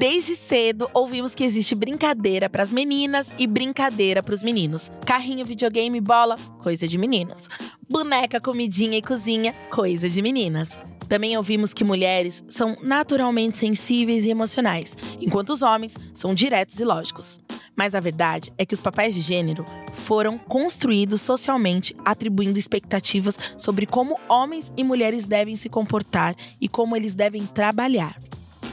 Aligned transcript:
Desde 0.00 0.34
cedo, 0.34 0.88
ouvimos 0.94 1.34
que 1.34 1.44
existe 1.44 1.74
brincadeira 1.74 2.48
para 2.48 2.62
as 2.62 2.72
meninas 2.72 3.34
e 3.38 3.46
brincadeira 3.46 4.22
para 4.22 4.32
os 4.32 4.42
meninos. 4.42 4.90
Carrinho, 5.04 5.44
videogame, 5.44 6.00
bola, 6.00 6.38
coisa 6.62 6.88
de 6.88 6.96
meninos. 6.96 7.50
Boneca, 7.86 8.40
comidinha 8.40 8.96
e 8.96 9.02
cozinha, 9.02 9.52
coisa 9.70 10.08
de 10.08 10.22
meninas. 10.22 10.70
Também 11.06 11.36
ouvimos 11.36 11.74
que 11.74 11.84
mulheres 11.84 12.42
são 12.48 12.78
naturalmente 12.82 13.58
sensíveis 13.58 14.24
e 14.24 14.30
emocionais, 14.30 14.96
enquanto 15.20 15.50
os 15.50 15.60
homens 15.60 15.94
são 16.14 16.34
diretos 16.34 16.80
e 16.80 16.84
lógicos. 16.84 17.38
Mas 17.76 17.94
a 17.94 18.00
verdade 18.00 18.50
é 18.56 18.64
que 18.64 18.72
os 18.72 18.80
papéis 18.80 19.14
de 19.14 19.20
gênero 19.20 19.66
foram 19.92 20.38
construídos 20.38 21.20
socialmente, 21.20 21.94
atribuindo 22.06 22.58
expectativas 22.58 23.38
sobre 23.58 23.84
como 23.84 24.18
homens 24.30 24.72
e 24.78 24.82
mulheres 24.82 25.26
devem 25.26 25.56
se 25.56 25.68
comportar 25.68 26.34
e 26.58 26.70
como 26.70 26.96
eles 26.96 27.14
devem 27.14 27.44
trabalhar. 27.44 28.18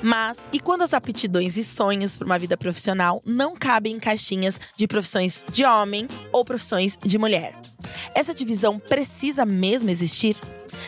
Mas 0.02 0.38
e 0.52 0.60
quando 0.60 0.84
as 0.84 0.94
aptidões 0.94 1.58
e 1.58 1.64
sonhos 1.64 2.16
para 2.16 2.26
uma 2.26 2.40
vida 2.40 2.58
profissional 2.58 3.22
não 3.26 3.56
cabem 3.56 3.96
em 3.96 4.00
caixinhas 4.00 4.60
de 4.76 4.88
profissões 4.88 5.44
de 5.52 5.66
homem 5.66 6.08
ou 6.32 6.46
profissões 6.46 6.98
de 7.04 7.18
mulher? 7.18 7.60
Essa 8.14 8.34
divisão 8.34 8.80
precisa 8.80 9.46
mesmo 9.46 9.90
existir? 9.90 10.38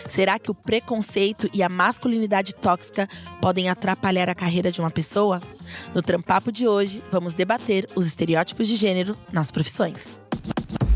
Será 0.07 0.37
que 0.37 0.51
o 0.51 0.55
preconceito 0.55 1.49
e 1.53 1.63
a 1.63 1.69
masculinidade 1.69 2.53
tóxica 2.53 3.07
podem 3.41 3.69
atrapalhar 3.69 4.29
a 4.29 4.35
carreira 4.35 4.71
de 4.71 4.79
uma 4.79 4.91
pessoa? 4.91 5.41
No 5.93 6.01
Trampapo 6.01 6.51
de 6.51 6.67
hoje, 6.67 7.03
vamos 7.11 7.33
debater 7.33 7.87
os 7.95 8.07
estereótipos 8.07 8.67
de 8.67 8.75
gênero 8.75 9.17
nas 9.31 9.51
profissões. 9.51 10.17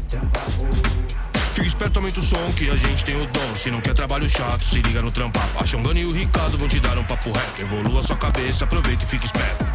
Fica 0.07 0.62
esperto, 1.73 1.97
aumenta 1.97 2.19
o 2.19 2.23
som 2.23 2.53
que 2.55 2.69
a 2.69 2.75
gente 2.75 3.03
tem 3.03 3.15
o 3.15 3.25
dom. 3.25 3.55
Se 3.55 3.71
não 3.71 3.81
quer 3.81 3.93
trabalho 3.93 4.29
chato, 4.29 4.63
se 4.63 4.81
liga 4.81 5.01
no 5.01 5.11
Trampapo. 5.11 5.61
A 5.61 5.65
Xongana 5.65 5.99
e 5.99 6.05
o 6.05 6.11
Ricardo 6.11 6.57
vão 6.57 6.67
te 6.67 6.79
dar 6.79 6.97
um 6.97 7.03
papo 7.03 7.31
reto. 7.31 7.61
Evolua 7.61 8.03
sua 8.03 8.15
cabeça, 8.15 8.63
aproveita 8.63 9.03
e 9.03 9.07
fica 9.07 9.25
esperto. 9.25 9.65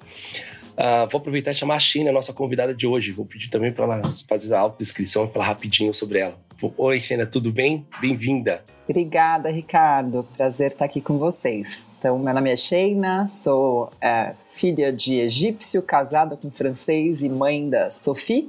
Uh, 0.73 1.09
vou 1.11 1.21
aproveitar 1.21 1.53
e 1.53 1.55
chamar 1.55 1.77
a 1.77 1.81
China, 1.81 2.11
nossa 2.11 2.33
convidada 2.33 2.75
de 2.75 2.87
hoje. 2.87 3.13
Vou 3.13 3.27
pedir 3.27 3.49
também 3.49 3.73
para 3.73 3.85
ela 3.85 4.03
fazer 4.29 4.55
a 4.55 4.61
autodescrição 4.61 5.27
e 5.27 5.33
falar 5.33 5.47
rapidinho 5.47 5.93
sobre 5.93 6.19
ela. 6.19 6.37
Oi, 6.77 7.01
China, 7.01 7.27
tudo 7.27 7.53
bem? 7.53 7.87
Bem-vinda. 8.01 8.65
Obrigada, 8.89 9.51
Ricardo. 9.51 10.27
Prazer 10.37 10.73
estar 10.73 10.85
aqui 10.85 11.01
com 11.01 11.19
vocês. 11.19 11.89
Então, 11.99 12.19
meu 12.19 12.35
nome 12.35 12.51
é 12.51 12.57
Sheina, 12.57 13.29
sou 13.29 13.91
é, 14.01 14.35
filha 14.51 14.93
de 14.93 15.21
egípcio, 15.21 15.81
casada 15.83 16.37
com 16.37 16.51
francês 16.51 17.23
e 17.23 17.29
mãe 17.29 17.71
da 17.71 17.91
Sophie, 17.91 18.49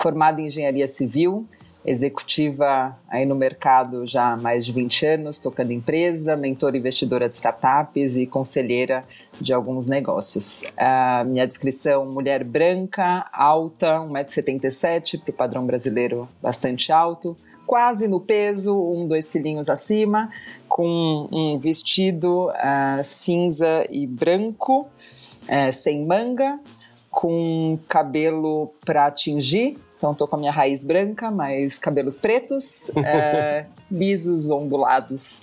formada 0.00 0.40
em 0.40 0.46
engenharia 0.46 0.88
civil, 0.88 1.46
executiva 1.88 2.96
aí 3.08 3.24
no 3.24 3.34
mercado 3.34 4.06
já 4.06 4.32
há 4.32 4.36
mais 4.36 4.66
de 4.66 4.72
20 4.72 5.06
anos, 5.06 5.38
tocando 5.38 5.72
empresa, 5.72 6.36
mentora 6.36 6.76
investidora 6.76 7.28
de 7.28 7.34
startups 7.34 8.16
e 8.16 8.26
conselheira 8.26 9.04
de 9.40 9.52
alguns 9.52 9.86
negócios. 9.86 10.62
Minha 11.26 11.46
descrição: 11.46 12.04
mulher 12.06 12.44
branca, 12.44 13.26
alta, 13.32 13.98
1,77m, 14.00 15.20
para 15.20 15.30
o 15.30 15.32
padrão 15.32 15.66
brasileiro 15.66 16.28
bastante 16.42 16.92
alto, 16.92 17.36
quase 17.66 18.06
no 18.06 18.20
peso, 18.20 18.74
um, 18.74 19.06
dois 19.06 19.28
quilinhos 19.28 19.68
acima, 19.68 20.30
com 20.68 21.28
um 21.32 21.58
vestido 21.58 22.48
uh, 22.48 23.04
cinza 23.04 23.86
e 23.90 24.06
branco, 24.06 24.82
uh, 24.82 25.72
sem 25.72 26.04
manga, 26.04 26.58
com 27.10 27.78
cabelo 27.88 28.72
para 28.84 29.10
tingir. 29.10 29.78
Então, 29.98 30.12
estou 30.12 30.28
com 30.28 30.36
a 30.36 30.38
minha 30.38 30.52
raiz 30.52 30.84
branca, 30.84 31.28
mas 31.28 31.76
cabelos 31.76 32.16
pretos, 32.16 32.88
uh, 32.90 33.66
lisos, 33.90 34.48
ondulados, 34.48 35.42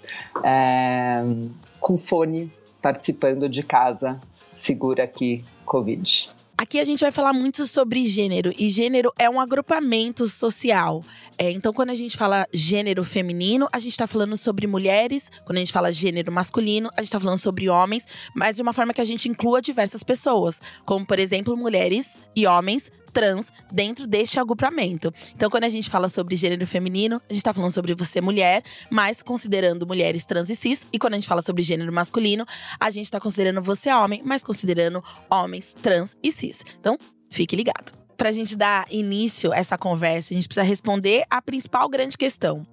com 1.82 1.98
fone, 1.98 2.50
participando 2.82 3.50
de 3.50 3.62
casa, 3.62 4.18
segura 4.56 5.04
aqui, 5.04 5.44
Covid. 5.66 6.30
Aqui 6.58 6.80
a 6.80 6.86
gente 6.86 7.02
vai 7.02 7.12
falar 7.12 7.34
muito 7.34 7.68
sobre 7.68 8.06
gênero, 8.06 8.54
e 8.58 8.70
gênero 8.70 9.12
é 9.20 9.30
um 9.30 9.42
agrupamento 9.42 10.26
social. 10.26 11.04
É, 11.38 11.52
então, 11.52 11.74
quando 11.74 11.90
a 11.90 11.96
gente 11.96 12.16
fala 12.16 12.48
gênero 12.54 13.04
feminino, 13.04 13.68
a 13.74 13.78
gente 13.78 13.92
está 13.92 14.08
falando 14.08 14.38
sobre 14.38 14.66
mulheres. 14.66 15.30
Quando 15.44 15.58
a 15.58 15.60
gente 15.60 15.74
fala 15.74 15.92
gênero 15.92 16.32
masculino, 16.32 16.90
a 16.96 17.02
gente 17.02 17.10
está 17.10 17.20
falando 17.20 17.40
sobre 17.40 17.68
homens, 17.68 18.08
mas 18.34 18.56
de 18.56 18.62
uma 18.62 18.72
forma 18.72 18.94
que 18.94 19.02
a 19.02 19.06
gente 19.06 19.28
inclua 19.28 19.62
diversas 19.62 20.02
pessoas, 20.02 20.62
como, 20.86 21.06
por 21.06 21.20
exemplo, 21.20 21.58
mulheres 21.58 22.22
e 22.34 22.48
homens 22.48 22.90
trans 23.16 23.50
dentro 23.72 24.06
deste 24.06 24.42
agrupamento. 24.42 25.14
Então, 25.34 25.50
quando 25.50 25.64
a 25.64 25.70
gente 25.70 25.90
fala 25.90 26.10
sobre 26.10 26.36
gênero 26.36 26.68
feminino, 26.68 27.16
a 27.16 27.34
gente 27.34 27.38
está 27.38 27.54
falando 27.54 27.72
sobre 27.72 27.96
você 27.96 28.20
mulher, 28.20 28.62
mas 28.92 29.22
considerando 29.22 29.88
mulheres 29.88 30.26
trans 30.26 30.50
e 30.50 30.56
cis. 30.56 30.86
E 30.92 31.00
quando 31.00 31.14
a 31.14 31.16
gente 31.16 31.28
fala 31.28 31.42
sobre 31.42 31.64
gênero 31.64 31.94
masculino, 31.94 32.46
a 32.78 32.90
gente 32.90 33.06
está 33.06 33.18
considerando 33.18 33.62
você 33.62 33.90
homem, 33.90 34.22
mas 34.26 34.44
considerando 34.44 35.02
homens 35.32 35.74
trans 35.82 36.18
e 36.22 36.30
cis. 36.30 36.62
Então, 36.78 36.98
fique 37.30 37.56
ligado. 37.56 37.94
Para 38.18 38.30
a 38.30 38.34
gente 38.34 38.54
dar 38.54 38.86
início 38.92 39.54
a 39.54 39.58
essa 39.58 39.78
conversa, 39.78 40.34
a 40.34 40.36
gente 40.36 40.48
precisa 40.48 40.66
responder 40.66 41.24
a 41.30 41.42
principal 41.42 41.88
grande 41.88 42.18
questão. 42.18 42.68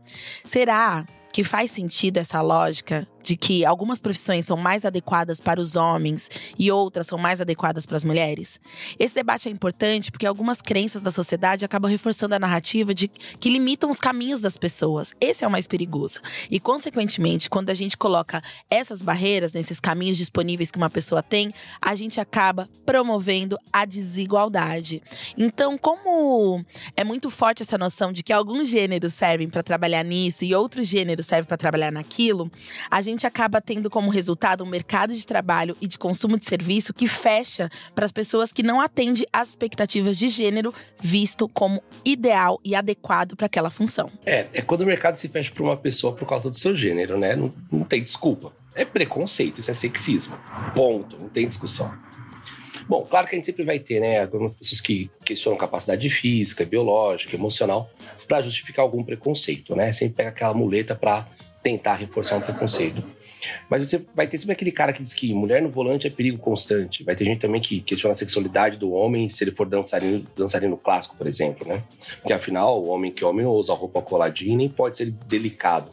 Será 0.45 1.07
que 1.33 1.45
faz 1.45 1.71
sentido 1.71 2.19
essa 2.19 2.41
lógica 2.43 3.07
de 3.23 3.37
que 3.37 3.65
algumas 3.65 4.01
profissões 4.01 4.47
são 4.47 4.57
mais 4.57 4.85
adequadas 4.85 5.41
para 5.41 5.61
os 5.61 5.77
homens 5.77 6.31
e 6.59 6.71
outras 6.71 7.07
são 7.07 7.19
mais 7.19 7.41
adequadas 7.41 7.87
para 7.87 7.97
as 7.97 8.05
mulheres? 8.05 8.61
Esse 8.99 9.15
debate 9.15 9.49
é 9.49 9.53
importante 9.53 10.11
porque 10.11 10.27
algumas 10.27 10.61
crenças 10.61 11.03
da 11.03 11.11
sociedade 11.11 11.65
acabam 11.65 11.91
reforçando 11.91 12.35
a 12.35 12.39
narrativa 12.39 12.95
de 12.95 13.09
que 13.09 13.49
limitam 13.49 13.91
os 13.91 14.01
caminhos 14.01 14.41
das 14.41 14.57
pessoas. 14.57 15.15
Esse 15.21 15.45
é 15.45 15.49
o 15.49 15.51
mais 15.51 15.67
perigoso. 15.67 16.21
E, 16.51 16.59
consequentemente, 16.59 17.51
quando 17.51 17.71
a 17.71 17.75
gente 17.75 17.97
coloca 17.97 18.43
essas 18.71 19.03
barreiras 19.03 19.53
nesses 19.53 19.79
caminhos 19.79 20.17
disponíveis 20.17 20.71
que 20.71 20.79
uma 20.79 20.91
pessoa 20.91 21.23
tem, 21.23 21.53
a 21.81 21.95
gente 21.95 22.21
acaba 22.21 22.69
promovendo 22.85 23.59
a 23.73 23.85
desigualdade. 23.85 25.03
Então, 25.37 25.77
como 25.77 26.65
é 26.97 27.05
muito 27.05 27.31
forte 27.31 27.63
essa 27.63 27.79
noção 27.79 28.13
de 28.13 28.23
que 28.23 28.33
alguns 28.33 28.69
gêneros 28.69 29.15
servem 29.15 29.49
para 29.49 29.63
trabalhar 29.63 30.03
nisso 30.03 30.45
e 30.45 30.55
outros 30.55 30.87
gêneros 30.89 31.27
servem 31.27 31.49
para 31.49 31.57
trabalhar 31.57 31.93
naquilo, 31.93 32.51
a 32.91 33.01
gente 33.01 33.12
acaba 33.27 33.61
tendo 33.61 33.91
como 33.91 34.11
resultado 34.11 34.65
um 34.65 34.67
mercado 34.67 35.15
de 35.15 35.27
trabalho 35.27 35.77
e 35.81 35.87
de 35.87 35.99
consumo 35.99 36.39
de 36.39 36.45
serviço 36.45 36.93
que 36.93 37.07
fecha 37.07 37.71
para 37.95 38.05
as 38.05 38.13
pessoas 38.13 38.53
que 38.53 38.63
não 38.63 38.81
atende 38.81 39.27
às 39.33 39.51
expectativas 39.51 40.17
de 40.17 40.29
gênero 40.29 40.75
visto 41.01 41.49
como 41.49 41.83
ideal 42.05 42.61
e 42.65 42.75
adequado 42.75 43.37
para 43.37 43.47
aquela 43.47 43.71
função. 43.71 44.11
É, 44.25 44.47
é 44.53 44.63
quando 44.63 44.83
o 44.83 44.87
mercado 44.87 45.17
se 45.17 45.29
fecha 45.29 45.53
para 45.53 45.63
uma 45.63 45.77
pessoa 45.77 46.15
por 46.15 46.27
causa 46.27 46.51
do 46.51 46.59
seu 46.59 46.77
gênero, 46.77 47.19
né? 47.19 47.37
Não, 47.37 47.53
não 47.71 47.85
tem 47.85 48.03
desculpa. 48.03 48.53
é 48.75 48.85
preconceito, 48.85 49.61
isso 49.61 49.71
é 49.71 49.75
sexismo. 49.75 50.39
Ponto, 50.75 51.19
não 51.19 51.29
tem 51.29 51.47
discussão. 51.47 51.93
Bom, 52.89 53.07
claro 53.09 53.29
que 53.29 53.35
a 53.35 53.37
gente 53.37 53.47
sempre 53.47 53.65
vai 53.65 53.79
ter, 53.79 54.01
né, 54.01 54.21
algumas 54.21 54.55
pessoas 54.55 54.81
que 54.81 55.11
questionam 55.25 55.59
capacidade 55.59 56.09
física, 56.11 56.65
biológica, 56.65 57.37
emocional, 57.37 57.91
para 58.27 58.43
justificar 58.43 58.83
algum 58.83 59.05
preconceito, 59.05 59.77
né? 59.77 59.93
Sempre 59.93 60.17
pega 60.17 60.29
aquela 60.31 60.55
muleta 60.55 60.95
para 60.95 61.29
tentar 61.63 61.95
reforçar 61.95 62.37
um 62.37 62.41
preconceito. 62.41 63.03
Mas 63.69 63.87
você 63.87 64.05
vai 64.15 64.27
ter 64.27 64.39
sempre 64.39 64.53
aquele 64.53 64.73
cara 64.73 64.93
que 64.93 65.03
diz 65.03 65.15
que 65.15 65.33
mulher 65.33 65.63
no 65.63 65.71
volante 65.71 66.07
é 66.07 66.11
perigo 66.11 66.39
constante. 66.39 67.05
Vai 67.05 67.15
ter 67.15 67.25
gente 67.25 67.41
também 67.41 67.61
que 67.61 67.81
questiona 67.81 68.13
a 68.13 68.17
sexualidade 68.17 68.77
do 68.77 68.93
homem 68.93 69.29
se 69.29 69.45
ele 69.45 69.53
for 69.53 69.67
dançarino, 69.67 70.27
dançarino 70.37 70.77
clássico, 70.77 71.17
por 71.17 71.27
exemplo, 71.27 71.67
né? 71.67 71.83
Porque 72.17 72.33
afinal, 72.33 72.83
o 72.83 72.89
homem 72.89 73.13
que 73.13 73.23
é 73.23 73.27
homem 73.27 73.47
usa 73.47 73.73
roupa 73.73 74.03
coladinha 74.03 74.55
e 74.55 74.57
nem 74.57 74.69
pode 74.69 74.97
ser 74.97 75.11
delicado. 75.11 75.91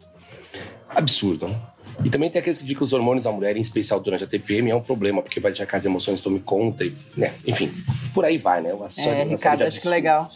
Absurdo, 0.89 1.47
né? 1.47 1.59
E 2.03 2.09
também 2.09 2.29
tem 2.29 2.39
aqueles 2.39 2.57
que 2.57 2.63
dizem 2.63 2.77
que 2.77 2.83
os 2.83 2.93
hormônios 2.93 3.25
da 3.25 3.31
mulher, 3.31 3.57
em 3.57 3.61
especial 3.61 3.99
durante 3.99 4.23
a 4.23 4.27
TPM, 4.27 4.71
é 4.71 4.75
um 4.75 4.81
problema, 4.81 5.21
porque 5.21 5.39
vai 5.39 5.51
deixar 5.51 5.65
que 5.65 5.75
as 5.75 5.85
emoções 5.85 6.21
tomem 6.21 6.39
conta, 6.39 6.85
e, 6.85 6.95
né? 7.15 7.33
Enfim, 7.45 7.71
por 8.13 8.23
aí 8.23 8.37
vai, 8.37 8.61
né? 8.61 8.73
Uma, 8.73 8.87
é, 9.05 9.23
Ricardo, 9.25 9.63
acho 9.63 9.81
que 9.81 9.89
legal. 9.89 10.27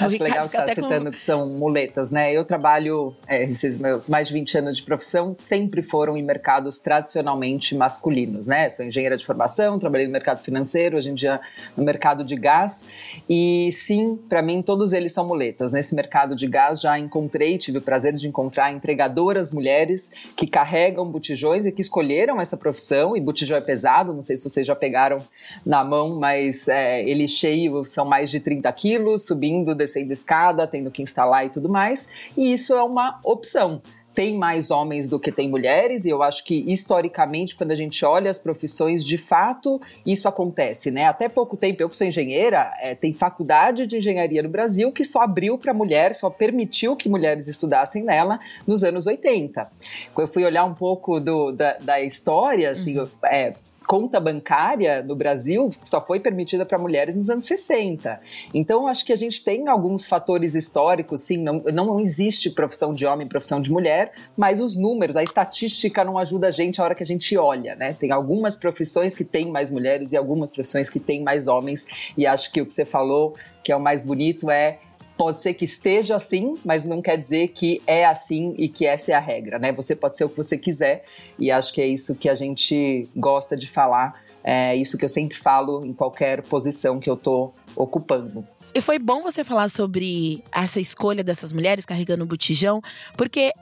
Acho 0.00 0.22
legal 0.22 0.44
você 0.44 0.56
estar 0.56 0.66
tá 0.66 0.74
citando 0.74 1.06
com... 1.06 1.10
que 1.10 1.20
são 1.20 1.46
muletas, 1.46 2.10
né? 2.10 2.32
Eu 2.32 2.44
trabalho, 2.44 3.14
é, 3.26 3.44
esses 3.44 3.78
meus 3.78 4.08
mais 4.08 4.28
de 4.28 4.34
20 4.34 4.58
anos 4.58 4.76
de 4.76 4.82
profissão, 4.82 5.34
sempre 5.38 5.82
foram 5.82 6.16
em 6.16 6.22
mercados 6.22 6.78
tradicionalmente 6.78 7.74
masculinos, 7.74 8.46
né? 8.46 8.68
Sou 8.70 8.84
engenheira 8.84 9.16
de 9.16 9.26
formação, 9.26 9.78
trabalhei 9.78 10.06
no 10.06 10.12
mercado 10.12 10.42
financeiro, 10.42 10.96
hoje 10.96 11.10
em 11.10 11.14
dia 11.14 11.40
no 11.76 11.84
mercado 11.84 12.24
de 12.24 12.36
gás. 12.36 12.84
E 13.28 13.70
sim, 13.72 14.18
para 14.28 14.40
mim, 14.40 14.62
todos 14.62 14.92
eles 14.92 15.12
são 15.12 15.26
muletas. 15.26 15.72
Nesse 15.72 15.94
mercado 15.94 16.34
de 16.34 16.46
gás 16.46 16.80
já 16.80 16.98
encontrei, 16.98 17.58
tive 17.58 17.78
o 17.78 17.82
prazer 17.82 18.14
de 18.14 18.26
encontrar 18.26 18.72
entregadoras 18.72 19.50
mulheres 19.50 20.10
que 20.36 20.46
carregam 20.46 21.10
botijões 21.10 21.66
e 21.66 21.72
que 21.72 21.80
escolheram 21.80 22.40
essa 22.40 22.56
profissão. 22.56 23.16
E 23.16 23.20
botijão 23.20 23.56
é 23.56 23.60
pesado, 23.60 24.14
não 24.14 24.22
sei 24.22 24.36
se 24.36 24.44
vocês 24.44 24.66
já 24.66 24.74
pegaram 24.74 25.18
na 25.64 25.84
mão, 25.84 26.18
mas 26.18 26.68
é, 26.68 27.02
ele 27.02 27.28
cheio 27.28 27.84
são 27.84 28.04
mais 28.04 28.30
de 28.30 28.40
30 28.40 28.72
quilos, 28.72 29.26
subindo, 29.26 29.74
descendo 29.74 29.87
escada, 29.88 30.66
tendo 30.66 30.90
que 30.90 31.02
instalar 31.02 31.46
e 31.46 31.48
tudo 31.48 31.68
mais. 31.68 32.08
E 32.36 32.52
isso 32.52 32.74
é 32.74 32.82
uma 32.82 33.20
opção 33.24 33.80
tem 34.18 34.36
mais 34.36 34.68
homens 34.68 35.06
do 35.06 35.16
que 35.16 35.30
tem 35.30 35.48
mulheres, 35.48 36.04
e 36.04 36.08
eu 36.08 36.24
acho 36.24 36.44
que 36.44 36.64
historicamente, 36.66 37.54
quando 37.54 37.70
a 37.70 37.76
gente 37.76 38.04
olha 38.04 38.28
as 38.28 38.36
profissões, 38.36 39.04
de 39.04 39.16
fato, 39.16 39.80
isso 40.04 40.26
acontece, 40.26 40.90
né? 40.90 41.06
Até 41.06 41.28
pouco 41.28 41.56
tempo, 41.56 41.80
eu 41.80 41.88
que 41.88 41.94
sou 41.94 42.04
engenheira, 42.04 42.74
é, 42.80 42.96
tem 42.96 43.12
faculdade 43.12 43.86
de 43.86 43.98
engenharia 43.98 44.42
no 44.42 44.48
Brasil 44.48 44.90
que 44.90 45.04
só 45.04 45.22
abriu 45.22 45.56
para 45.56 45.72
mulher, 45.72 46.16
só 46.16 46.28
permitiu 46.28 46.96
que 46.96 47.08
mulheres 47.08 47.46
estudassem 47.46 48.02
nela 48.02 48.40
nos 48.66 48.82
anos 48.82 49.06
80. 49.06 49.70
Quando 50.12 50.26
eu 50.26 50.32
fui 50.32 50.44
olhar 50.44 50.64
um 50.64 50.74
pouco 50.74 51.20
do, 51.20 51.52
da, 51.52 51.74
da 51.74 52.00
história, 52.00 52.72
assim, 52.72 52.98
uhum. 52.98 53.06
é, 53.24 53.52
conta 53.88 54.20
bancária 54.20 55.02
no 55.02 55.16
Brasil 55.16 55.70
só 55.82 55.98
foi 56.04 56.20
permitida 56.20 56.66
para 56.66 56.76
mulheres 56.76 57.16
nos 57.16 57.30
anos 57.30 57.46
60. 57.46 58.20
Então, 58.52 58.86
acho 58.86 59.02
que 59.02 59.14
a 59.14 59.16
gente 59.16 59.42
tem 59.42 59.66
alguns 59.66 60.06
fatores 60.06 60.54
históricos, 60.54 61.22
sim, 61.22 61.38
não, 61.38 61.62
não 61.72 61.98
existe 61.98 62.50
profissão 62.50 62.92
de 62.92 63.06
homem, 63.06 63.26
profissão 63.26 63.62
de 63.62 63.72
mulher, 63.72 64.12
mas 64.36 64.60
os 64.60 64.76
números, 64.76 65.16
a 65.16 65.22
estatística 65.22 66.04
não 66.04 66.18
ajuda 66.18 66.48
a 66.48 66.50
gente 66.50 66.78
a 66.82 66.84
hora 66.84 66.94
que 66.94 67.02
a 67.02 67.06
gente 67.06 67.34
olha, 67.38 67.74
né? 67.76 67.94
Tem 67.98 68.12
algumas 68.12 68.58
profissões 68.58 69.14
que 69.14 69.24
têm 69.24 69.50
mais 69.50 69.70
mulheres 69.70 70.12
e 70.12 70.18
algumas 70.18 70.52
profissões 70.52 70.90
que 70.90 71.00
têm 71.00 71.22
mais 71.22 71.46
homens, 71.46 71.86
e 72.14 72.26
acho 72.26 72.52
que 72.52 72.60
o 72.60 72.66
que 72.66 72.74
você 72.74 72.84
falou, 72.84 73.34
que 73.64 73.72
é 73.72 73.76
o 73.76 73.80
mais 73.80 74.04
bonito, 74.04 74.50
é 74.50 74.80
pode 75.18 75.42
ser 75.42 75.52
que 75.52 75.64
esteja 75.64 76.14
assim, 76.14 76.54
mas 76.64 76.84
não 76.84 77.02
quer 77.02 77.18
dizer 77.18 77.48
que 77.48 77.82
é 77.86 78.06
assim 78.06 78.54
e 78.56 78.68
que 78.68 78.86
essa 78.86 79.10
é 79.10 79.14
a 79.14 79.20
regra, 79.20 79.58
né? 79.58 79.72
Você 79.72 79.96
pode 79.96 80.16
ser 80.16 80.24
o 80.24 80.28
que 80.28 80.36
você 80.36 80.56
quiser 80.56 81.04
e 81.36 81.50
acho 81.50 81.74
que 81.74 81.82
é 81.82 81.86
isso 81.86 82.14
que 82.14 82.28
a 82.28 82.36
gente 82.36 83.08
gosta 83.16 83.56
de 83.56 83.68
falar, 83.68 84.22
é 84.44 84.76
isso 84.76 84.96
que 84.96 85.04
eu 85.04 85.08
sempre 85.08 85.36
falo 85.36 85.84
em 85.84 85.92
qualquer 85.92 86.42
posição 86.42 87.00
que 87.00 87.10
eu 87.10 87.16
tô 87.16 87.52
ocupando. 87.74 88.46
E 88.72 88.80
foi 88.80 88.98
bom 88.98 89.20
você 89.20 89.42
falar 89.42 89.68
sobre 89.68 90.42
essa 90.52 90.78
escolha 90.78 91.24
dessas 91.24 91.52
mulheres 91.52 91.84
carregando 91.84 92.22
o 92.22 92.26
botijão, 92.26 92.80
porque 93.16 93.52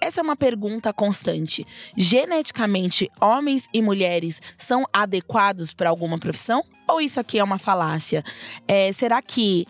essa 0.00 0.20
é 0.20 0.22
uma 0.22 0.36
pergunta 0.36 0.92
constante. 0.92 1.66
Geneticamente, 1.96 3.10
homens 3.20 3.66
e 3.72 3.80
mulheres 3.80 4.42
são 4.56 4.84
adequados 4.92 5.72
para 5.72 5.88
alguma 5.88 6.18
profissão? 6.18 6.62
Ou 6.86 7.00
isso 7.00 7.18
aqui 7.18 7.38
é 7.38 7.44
uma 7.44 7.58
falácia? 7.58 8.24
É, 8.66 8.92
será 8.92 9.20
que 9.20 9.66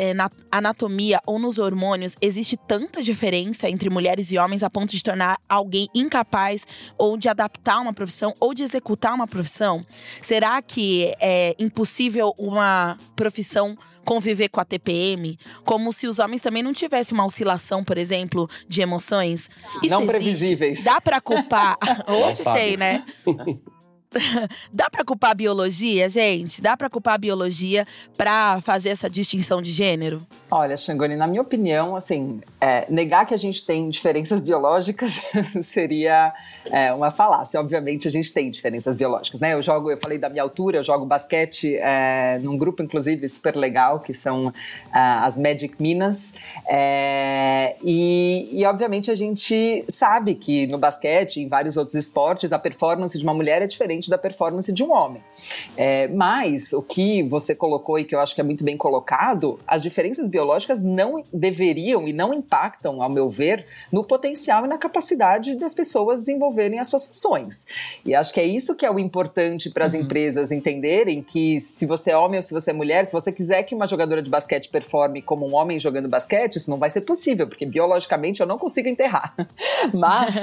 é, 0.00 0.14
na 0.14 0.30
anatomia 0.50 1.20
ou 1.26 1.38
nos 1.38 1.58
hormônios 1.58 2.16
existe 2.22 2.56
tanta 2.56 3.02
diferença 3.02 3.68
entre 3.68 3.90
mulheres 3.90 4.32
e 4.32 4.38
homens 4.38 4.62
a 4.62 4.70
ponto 4.70 4.96
de 4.96 5.02
tornar 5.02 5.38
alguém 5.46 5.88
incapaz 5.94 6.66
ou 6.96 7.18
de 7.18 7.28
adaptar 7.28 7.82
uma 7.82 7.92
profissão 7.92 8.34
ou 8.40 8.54
de 8.54 8.62
executar 8.62 9.12
uma 9.12 9.26
profissão? 9.26 9.84
Será 10.22 10.62
que 10.62 11.12
é 11.20 11.54
impossível 11.58 12.34
uma 12.38 12.96
profissão 13.14 13.76
conviver 14.02 14.48
com 14.48 14.58
a 14.58 14.64
TPM, 14.64 15.38
como 15.66 15.92
se 15.92 16.08
os 16.08 16.18
homens 16.18 16.40
também 16.40 16.62
não 16.62 16.72
tivessem 16.72 17.14
uma 17.14 17.26
oscilação, 17.26 17.84
por 17.84 17.98
exemplo, 17.98 18.48
de 18.66 18.80
emoções. 18.80 19.50
Isso 19.82 19.90
não 19.90 20.00
existe. 20.04 20.06
previsíveis. 20.06 20.82
Dá 20.82 20.98
para 20.98 21.20
culpar? 21.20 21.76
Hoje 22.08 22.42
tem, 22.54 22.78
né? 22.78 23.04
Dá 24.72 24.90
para 24.90 25.04
culpar 25.04 25.30
a 25.30 25.34
biologia, 25.34 26.08
gente? 26.08 26.60
Dá 26.60 26.76
para 26.76 26.90
culpar 26.90 27.14
a 27.14 27.18
biologia 27.18 27.86
para 28.16 28.60
fazer 28.60 28.90
essa 28.90 29.08
distinção 29.08 29.62
de 29.62 29.70
gênero? 29.72 30.26
Olha, 30.50 30.76
Xangoni, 30.76 31.14
na 31.14 31.28
minha 31.28 31.42
opinião, 31.42 31.94
assim, 31.94 32.40
é, 32.60 32.84
negar 32.90 33.24
que 33.24 33.32
a 33.32 33.36
gente 33.36 33.64
tem 33.64 33.88
diferenças 33.88 34.40
biológicas 34.40 35.12
seria 35.62 36.32
é, 36.70 36.92
uma 36.92 37.10
falácia. 37.10 37.60
Obviamente, 37.60 38.08
a 38.08 38.10
gente 38.10 38.32
tem 38.32 38.50
diferenças 38.50 38.96
biológicas, 38.96 39.40
né? 39.40 39.54
Eu 39.54 39.62
jogo, 39.62 39.90
eu 39.90 39.96
falei 39.96 40.18
da 40.18 40.28
minha 40.28 40.42
altura, 40.42 40.78
eu 40.78 40.84
jogo 40.84 41.06
basquete 41.06 41.76
é, 41.76 42.38
num 42.42 42.58
grupo, 42.58 42.82
inclusive, 42.82 43.28
super 43.28 43.56
legal, 43.56 44.00
que 44.00 44.12
são 44.12 44.52
ah, 44.92 45.24
as 45.24 45.38
Magic 45.38 45.74
Minas. 45.78 46.32
É, 46.68 47.76
e, 47.82 48.48
e, 48.52 48.64
obviamente, 48.66 49.10
a 49.10 49.14
gente 49.14 49.84
sabe 49.88 50.34
que 50.34 50.66
no 50.66 50.78
basquete, 50.78 51.40
em 51.40 51.48
vários 51.48 51.76
outros 51.76 51.94
esportes, 51.94 52.52
a 52.52 52.58
performance 52.58 53.16
de 53.16 53.22
uma 53.22 53.34
mulher 53.34 53.62
é 53.62 53.66
diferente 53.68 53.99
diferente 54.00 54.10
da 54.10 54.18
performance 54.18 54.72
de 54.72 54.82
um 54.82 54.90
homem. 54.92 55.22
É, 55.76 56.08
mas 56.08 56.72
o 56.72 56.82
que 56.82 57.22
você 57.22 57.54
colocou 57.54 57.98
e 57.98 58.04
que 58.04 58.14
eu 58.14 58.20
acho 58.20 58.34
que 58.34 58.40
é 58.40 58.44
muito 58.44 58.64
bem 58.64 58.76
colocado, 58.76 59.58
as 59.66 59.82
diferenças 59.82 60.28
biológicas 60.28 60.82
não 60.82 61.22
deveriam 61.32 62.08
e 62.08 62.12
não 62.12 62.32
impactam, 62.32 63.02
ao 63.02 63.10
meu 63.10 63.28
ver, 63.28 63.66
no 63.92 64.02
potencial 64.02 64.64
e 64.64 64.68
na 64.68 64.78
capacidade 64.78 65.54
das 65.54 65.74
pessoas 65.74 66.20
desenvolverem 66.20 66.78
as 66.78 66.88
suas 66.88 67.04
funções. 67.04 67.66
E 68.04 68.14
acho 68.14 68.32
que 68.32 68.40
é 68.40 68.44
isso 68.44 68.74
que 68.74 68.86
é 68.86 68.90
o 68.90 68.98
importante 68.98 69.70
para 69.70 69.84
as 69.84 69.92
uhum. 69.92 70.00
empresas 70.00 70.50
entenderem 70.50 71.22
que 71.22 71.60
se 71.60 71.86
você 71.86 72.10
é 72.10 72.16
homem 72.16 72.38
ou 72.38 72.42
se 72.42 72.52
você 72.52 72.70
é 72.70 72.74
mulher, 72.74 73.04
se 73.04 73.12
você 73.12 73.30
quiser 73.30 73.62
que 73.64 73.74
uma 73.74 73.86
jogadora 73.86 74.22
de 74.22 74.30
basquete 74.30 74.68
performe 74.68 75.20
como 75.20 75.46
um 75.46 75.54
homem 75.54 75.78
jogando 75.78 76.08
basquete, 76.08 76.56
isso 76.56 76.70
não 76.70 76.78
vai 76.78 76.90
ser 76.90 77.02
possível, 77.02 77.46
porque 77.46 77.66
biologicamente 77.66 78.40
eu 78.40 78.46
não 78.46 78.58
consigo 78.58 78.88
enterrar. 78.88 79.34
Mas 79.92 80.34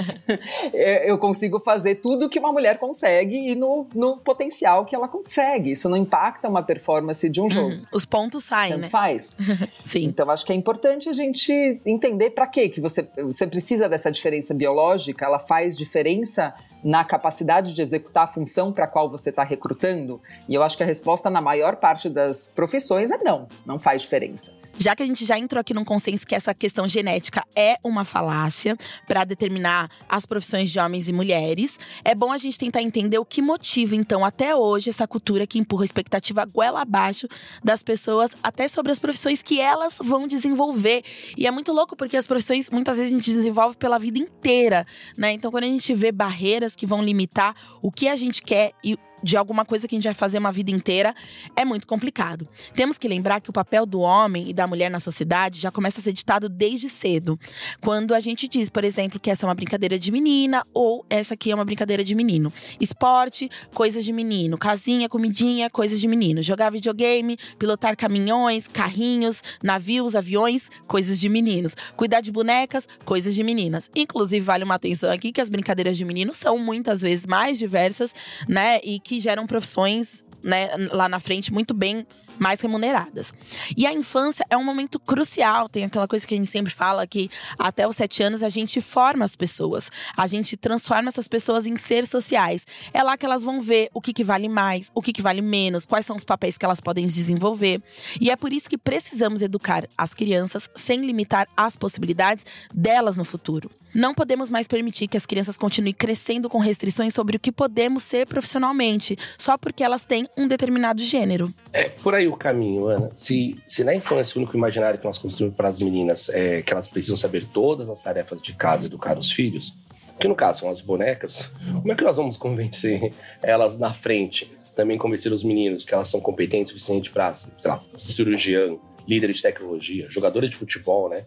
eu 1.06 1.18
consigo 1.18 1.60
fazer 1.60 1.96
tudo 1.96 2.30
que 2.30 2.40
uma 2.40 2.52
mulher 2.52 2.78
consegue 2.78 3.47
e 3.48 3.56
no, 3.56 3.88
no 3.96 4.18
potencial 4.18 4.84
que 4.84 4.94
ela 4.94 5.08
consegue. 5.08 5.72
Isso 5.72 5.88
não 5.88 5.96
impacta 5.96 6.50
uma 6.50 6.62
performance 6.62 7.30
de 7.30 7.40
um 7.40 7.50
jogo. 7.50 7.70
Uhum. 7.70 7.86
Os 7.94 8.06
pontos 8.06 8.44
saem, 8.44 8.74
Tanto 8.74 8.82
né? 8.82 8.90
faz. 8.90 9.38
Sim. 9.82 10.04
Então 10.04 10.30
acho 10.30 10.46
que 10.46 10.52
é 10.52 10.56
importante 10.56 11.08
a 11.08 11.14
gente 11.14 11.82
entender 11.86 12.32
para 12.32 12.46
quê 12.46 12.68
que 12.68 12.82
você, 12.82 13.08
você 13.16 13.48
precisa 13.48 13.88
dessa 13.88 14.12
diferença 14.12 14.54
biológica, 14.54 15.26
ela 15.26 15.40
faz 15.40 15.78
diferença 15.78 16.54
na 16.84 17.06
capacidade 17.06 17.74
de 17.74 17.82
executar 17.82 18.26
a 18.26 18.28
função 18.28 18.74
para 18.74 18.84
a 18.84 18.88
qual 18.88 19.10
você 19.10 19.30
está 19.30 19.44
recrutando? 19.44 20.22
E 20.50 20.54
eu 20.54 20.62
acho 20.62 20.76
que 20.76 20.84
a 20.84 20.86
resposta 20.86 21.30
na 21.30 21.40
maior 21.40 21.78
parte 21.78 22.10
das 22.10 22.52
profissões 22.54 23.10
é 23.12 23.18
não, 23.24 23.48
não 23.66 23.80
faz 23.80 24.02
diferença. 24.02 24.52
Já 24.80 24.96
que 24.96 25.02
a 25.02 25.06
gente 25.06 25.26
já 25.26 25.40
entrou 25.40 25.60
aqui 25.60 25.74
num 25.74 25.84
consenso 25.84 26.26
que 26.26 26.36
essa 26.36 26.54
questão 26.54 26.88
genética 26.88 27.44
é 27.56 27.78
uma 27.84 28.04
falácia 28.04 28.78
para 29.08 29.24
determinar 29.24 29.90
as 30.08 30.26
profissões 30.26 30.70
de 30.70 30.80
homens 30.80 31.08
e 31.08 31.14
mulheres, 31.14 31.80
é 32.04 32.14
bom 32.14 32.32
a 32.32 32.38
gente 32.38 32.60
tentar 32.60 32.84
entender 32.84 33.18
o 33.18 33.26
que 33.26 33.42
motiva, 33.42 33.96
então, 33.96 34.24
até 34.24 34.56
hoje, 34.56 34.92
essa 34.92 35.08
cultura 35.08 35.48
que 35.48 35.58
empurra 35.58 35.82
a 35.82 35.86
expectativa 35.86 36.46
goela 36.46 36.82
abaixo 36.82 37.28
das 37.64 37.82
pessoas, 37.82 38.30
até 38.44 38.68
sobre 38.68 38.92
as 38.92 39.00
profissões 39.00 39.42
que 39.42 39.60
elas 39.60 39.98
vão 40.00 40.28
desenvolver. 40.28 41.02
E 41.36 41.48
é 41.48 41.52
muito 41.52 41.74
louco 41.74 41.96
porque 41.96 42.16
as 42.16 42.28
profissões, 42.28 42.70
muitas 42.70 42.98
vezes, 42.98 43.14
a 43.14 43.16
gente 43.18 43.32
desenvolve 43.32 43.78
pela 43.78 43.98
vida 43.98 44.20
inteira, 44.20 44.86
né? 45.18 45.32
Então, 45.32 45.50
quando 45.50 45.64
a 45.64 45.68
gente 45.68 45.94
vê 45.96 46.12
barreiras 46.12 46.76
que 46.76 46.86
vão 46.86 47.02
limitar 47.02 47.56
o 47.82 47.92
que 47.92 48.08
a 48.08 48.16
gente 48.16 48.44
quer 48.44 48.74
e 48.84 48.96
de 49.22 49.38
alguma 49.38 49.66
coisa 49.66 49.88
que 49.88 49.96
a 49.96 49.98
gente 49.98 50.06
vai 50.06 50.14
fazer 50.14 50.38
uma 50.38 50.52
vida 50.52 50.72
inteira 50.72 51.14
é 51.56 51.66
muito 51.66 51.88
complicado. 51.88 52.48
Temos 52.74 52.98
que 52.98 53.08
lembrar 53.08 53.42
que 53.42 53.50
o 53.50 53.54
papel 53.54 53.86
do 53.86 54.02
homem 54.02 54.50
e 54.50 54.54
da 54.54 54.68
mulher 54.68 54.90
na 54.90 55.00
sociedade 55.00 55.60
já 55.60 55.72
começa 55.72 56.00
a 56.00 56.04
ser 56.04 56.14
ditado 56.14 56.50
desde 56.50 56.90
cedo. 56.90 57.40
Quando 57.82 58.14
a 58.14 58.20
gente 58.20 58.48
diz, 58.48 58.70
por 58.70 58.84
exemplo, 58.84 59.20
que 59.20 59.30
essa 59.30 59.46
é 59.46 59.48
uma 59.48 59.56
brincadeira 59.56 59.98
de 59.98 60.12
menina 60.12 60.66
ou 60.74 61.06
essa 61.10 61.34
aqui 61.34 61.52
é 61.52 61.56
uma 61.56 61.66
brincadeira 61.66 62.04
de 62.04 62.16
menino. 62.16 62.52
Esporte, 62.80 63.50
coisas 63.74 64.06
de 64.06 64.14
menino. 64.14 64.58
Casinha, 64.58 65.10
comidinha, 65.10 65.70
coisas 65.70 66.00
de 66.00 66.08
menino. 66.08 66.44
Jogar 66.44 66.70
videogame, 66.72 67.38
pilotar 67.58 67.96
caminhões, 67.96 68.68
carrinhos, 68.68 69.42
navios, 69.64 70.16
aviões, 70.16 70.70
coisas 70.88 71.20
de 71.20 71.30
meninos. 71.30 71.76
Cuidar 71.96 72.22
de 72.22 72.32
bonecas, 72.32 72.88
coisas 73.06 73.36
de 73.36 73.44
meninas. 73.44 73.90
Inclusive, 73.96 74.46
vale 74.46 74.64
uma 74.64 74.76
atenção 74.76 75.12
aqui 75.12 75.32
que 75.32 75.42
as 75.42 75.50
brincadeiras 75.50 75.98
de 75.98 76.06
menino 76.06 76.34
são 76.34 76.58
muitas 76.58 77.02
vezes 77.02 77.26
mais 77.26 77.58
diversas, 77.58 78.14
né? 78.48 78.80
E 78.84 79.00
que 79.08 79.22
geram 79.22 79.48
profissões 79.48 80.22
né, 80.44 80.70
lá 80.92 81.08
na 81.08 81.18
frente 81.18 81.54
muito 81.54 81.74
bem 81.74 82.06
mais 82.38 82.62
remuneradas. 82.62 83.34
E 83.76 83.88
a 83.88 83.94
infância 83.94 84.46
é 84.50 84.56
um 84.56 84.64
momento 84.64 85.00
crucial. 85.00 85.68
Tem 85.68 85.86
aquela 85.86 86.08
coisa 86.08 86.28
que 86.28 86.36
a 86.36 86.38
gente 86.38 86.52
sempre 86.52 86.72
fala 86.72 87.08
que 87.08 87.32
até 87.58 87.88
os 87.88 87.96
sete 87.96 88.22
anos 88.22 88.44
a 88.44 88.50
gente 88.50 88.80
forma 88.80 89.26
as 89.26 89.36
pessoas. 89.36 89.90
A 90.16 90.28
gente 90.28 90.56
transforma 90.56 91.10
essas 91.10 91.28
pessoas 91.28 91.66
em 91.66 91.78
seres 91.78 92.10
sociais. 92.10 92.68
É 92.94 93.02
lá 93.02 93.18
que 93.18 93.26
elas 93.26 93.42
vão 93.42 93.60
ver 93.60 93.90
o 93.92 94.02
que, 94.02 94.14
que 94.14 94.24
vale 94.24 94.48
mais, 94.48 94.92
o 94.94 95.02
que, 95.02 95.14
que 95.14 95.22
vale 95.22 95.42
menos, 95.42 95.86
quais 95.86 96.06
são 96.06 96.16
os 96.16 96.24
papéis 96.24 96.58
que 96.58 96.66
elas 96.66 96.82
podem 96.82 97.08
desenvolver. 97.08 97.82
E 98.20 98.30
é 98.30 98.36
por 98.36 98.54
isso 98.54 98.70
que 98.70 98.78
precisamos 98.78 99.42
educar 99.42 99.88
as 99.98 100.14
crianças 100.14 100.70
sem 100.76 101.02
limitar 101.02 101.48
as 101.56 101.76
possibilidades 101.76 102.46
delas 102.72 103.18
no 103.18 103.26
futuro. 103.26 103.72
Não 103.94 104.14
podemos 104.14 104.50
mais 104.50 104.68
permitir 104.68 105.08
que 105.08 105.18
as 105.18 105.26
crianças 105.26 105.58
continuem 105.58 105.94
crescendo 105.94 106.50
com 106.50 106.60
restrições 106.60 107.14
sobre 107.14 107.38
o 107.38 107.40
que 107.40 107.52
podemos 107.52 108.04
ser 108.04 108.28
profissionalmente, 108.28 109.18
só 109.38 109.58
porque 109.58 109.84
elas 109.84 110.06
têm 110.06 110.28
um 110.38 110.48
determinado 110.48 111.02
gênero. 111.02 111.54
É 111.72 111.90
por 111.90 112.14
aí 112.14 112.28
o 112.28 112.36
caminho, 112.36 112.88
Ana. 112.88 113.12
Se, 113.16 113.56
se 113.66 113.84
na 113.84 113.96
infância 113.96 114.38
o 114.38 114.42
único 114.42 114.56
imaginário 114.56 115.00
que 115.00 115.06
nós 115.06 115.18
construímos 115.18 115.56
para 115.56 115.70
as 115.70 115.80
meninas 115.80 116.30
é 116.30 116.62
que 116.62 116.74
elas 116.74 116.88
precisam 116.88 117.18
saber 117.18 117.46
todas 117.46 117.90
as 117.90 118.02
tarefas 118.02 118.42
de 118.42 118.54
casa 118.54 118.86
e 118.86 118.88
educar 118.88 119.18
os 119.18 119.32
filhos, 119.32 119.78
que 120.20 120.28
no 120.28 120.36
caso 120.36 120.62
são 120.62 120.70
as 120.70 120.82
bonecas, 120.82 121.52
como 121.72 121.92
é 121.92 121.96
que 121.96 122.04
nós 122.04 122.18
vamos 122.18 122.36
convencer 122.38 123.14
elas 123.42 123.78
na 123.78 123.94
frente? 123.94 124.52
Também 124.76 124.98
convencer 124.98 125.32
os 125.32 125.44
meninos 125.44 125.86
que 125.86 125.94
elas 125.94 126.08
são 126.08 126.20
competentes 126.20 126.72
o 126.72 126.76
suficiente 126.76 127.10
para, 127.10 127.34
sei 127.34 127.50
lá, 127.66 127.84
cirurgião, 127.98 128.80
líder 129.08 129.32
de 129.32 129.42
tecnologia, 129.42 130.08
jogadores 130.10 130.50
de 130.50 130.56
futebol, 130.56 131.10
né? 131.10 131.26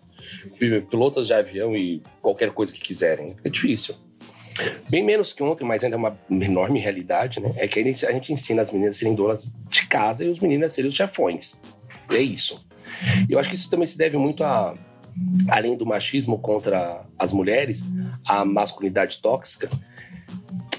Pilotos 0.90 1.26
de 1.26 1.32
avião 1.32 1.76
e 1.76 2.02
qualquer 2.20 2.50
coisa 2.50 2.72
que 2.72 2.80
quiserem. 2.80 3.37
É 3.42 3.49
difícil. 3.49 3.94
Bem 4.88 5.02
menos 5.02 5.32
que 5.32 5.42
ontem, 5.42 5.64
mas 5.64 5.82
ainda 5.82 5.96
é 5.96 5.99
uma 5.99 6.18
enorme 6.30 6.78
realidade, 6.78 7.40
né? 7.40 7.52
É 7.56 7.66
que 7.66 7.80
a 7.80 7.82
gente 7.82 8.32
ensina 8.32 8.60
as 8.60 8.70
meninas 8.70 8.96
a 8.96 8.99
serem 8.99 9.14
donas 9.14 9.50
de 9.68 9.87
casa 9.87 10.25
e 10.25 10.28
os 10.28 10.38
meninos 10.38 10.66
a 10.66 10.68
serem 10.68 10.88
os 10.88 10.94
chefões. 10.94 11.62
É 12.10 12.18
isso. 12.18 12.64
Eu 13.28 13.38
acho 13.38 13.49
que 13.49 13.54
isso 13.54 13.70
também 13.70 13.87
se 13.87 13.96
deve 13.96 14.18
muito 14.18 14.44
a, 14.44 14.76
além 15.49 15.76
do 15.76 15.87
machismo 15.87 16.38
contra 16.38 17.06
as 17.18 17.32
mulheres, 17.32 17.84
a 18.26 18.44
masculinidade 18.44 19.18
tóxica, 19.18 19.70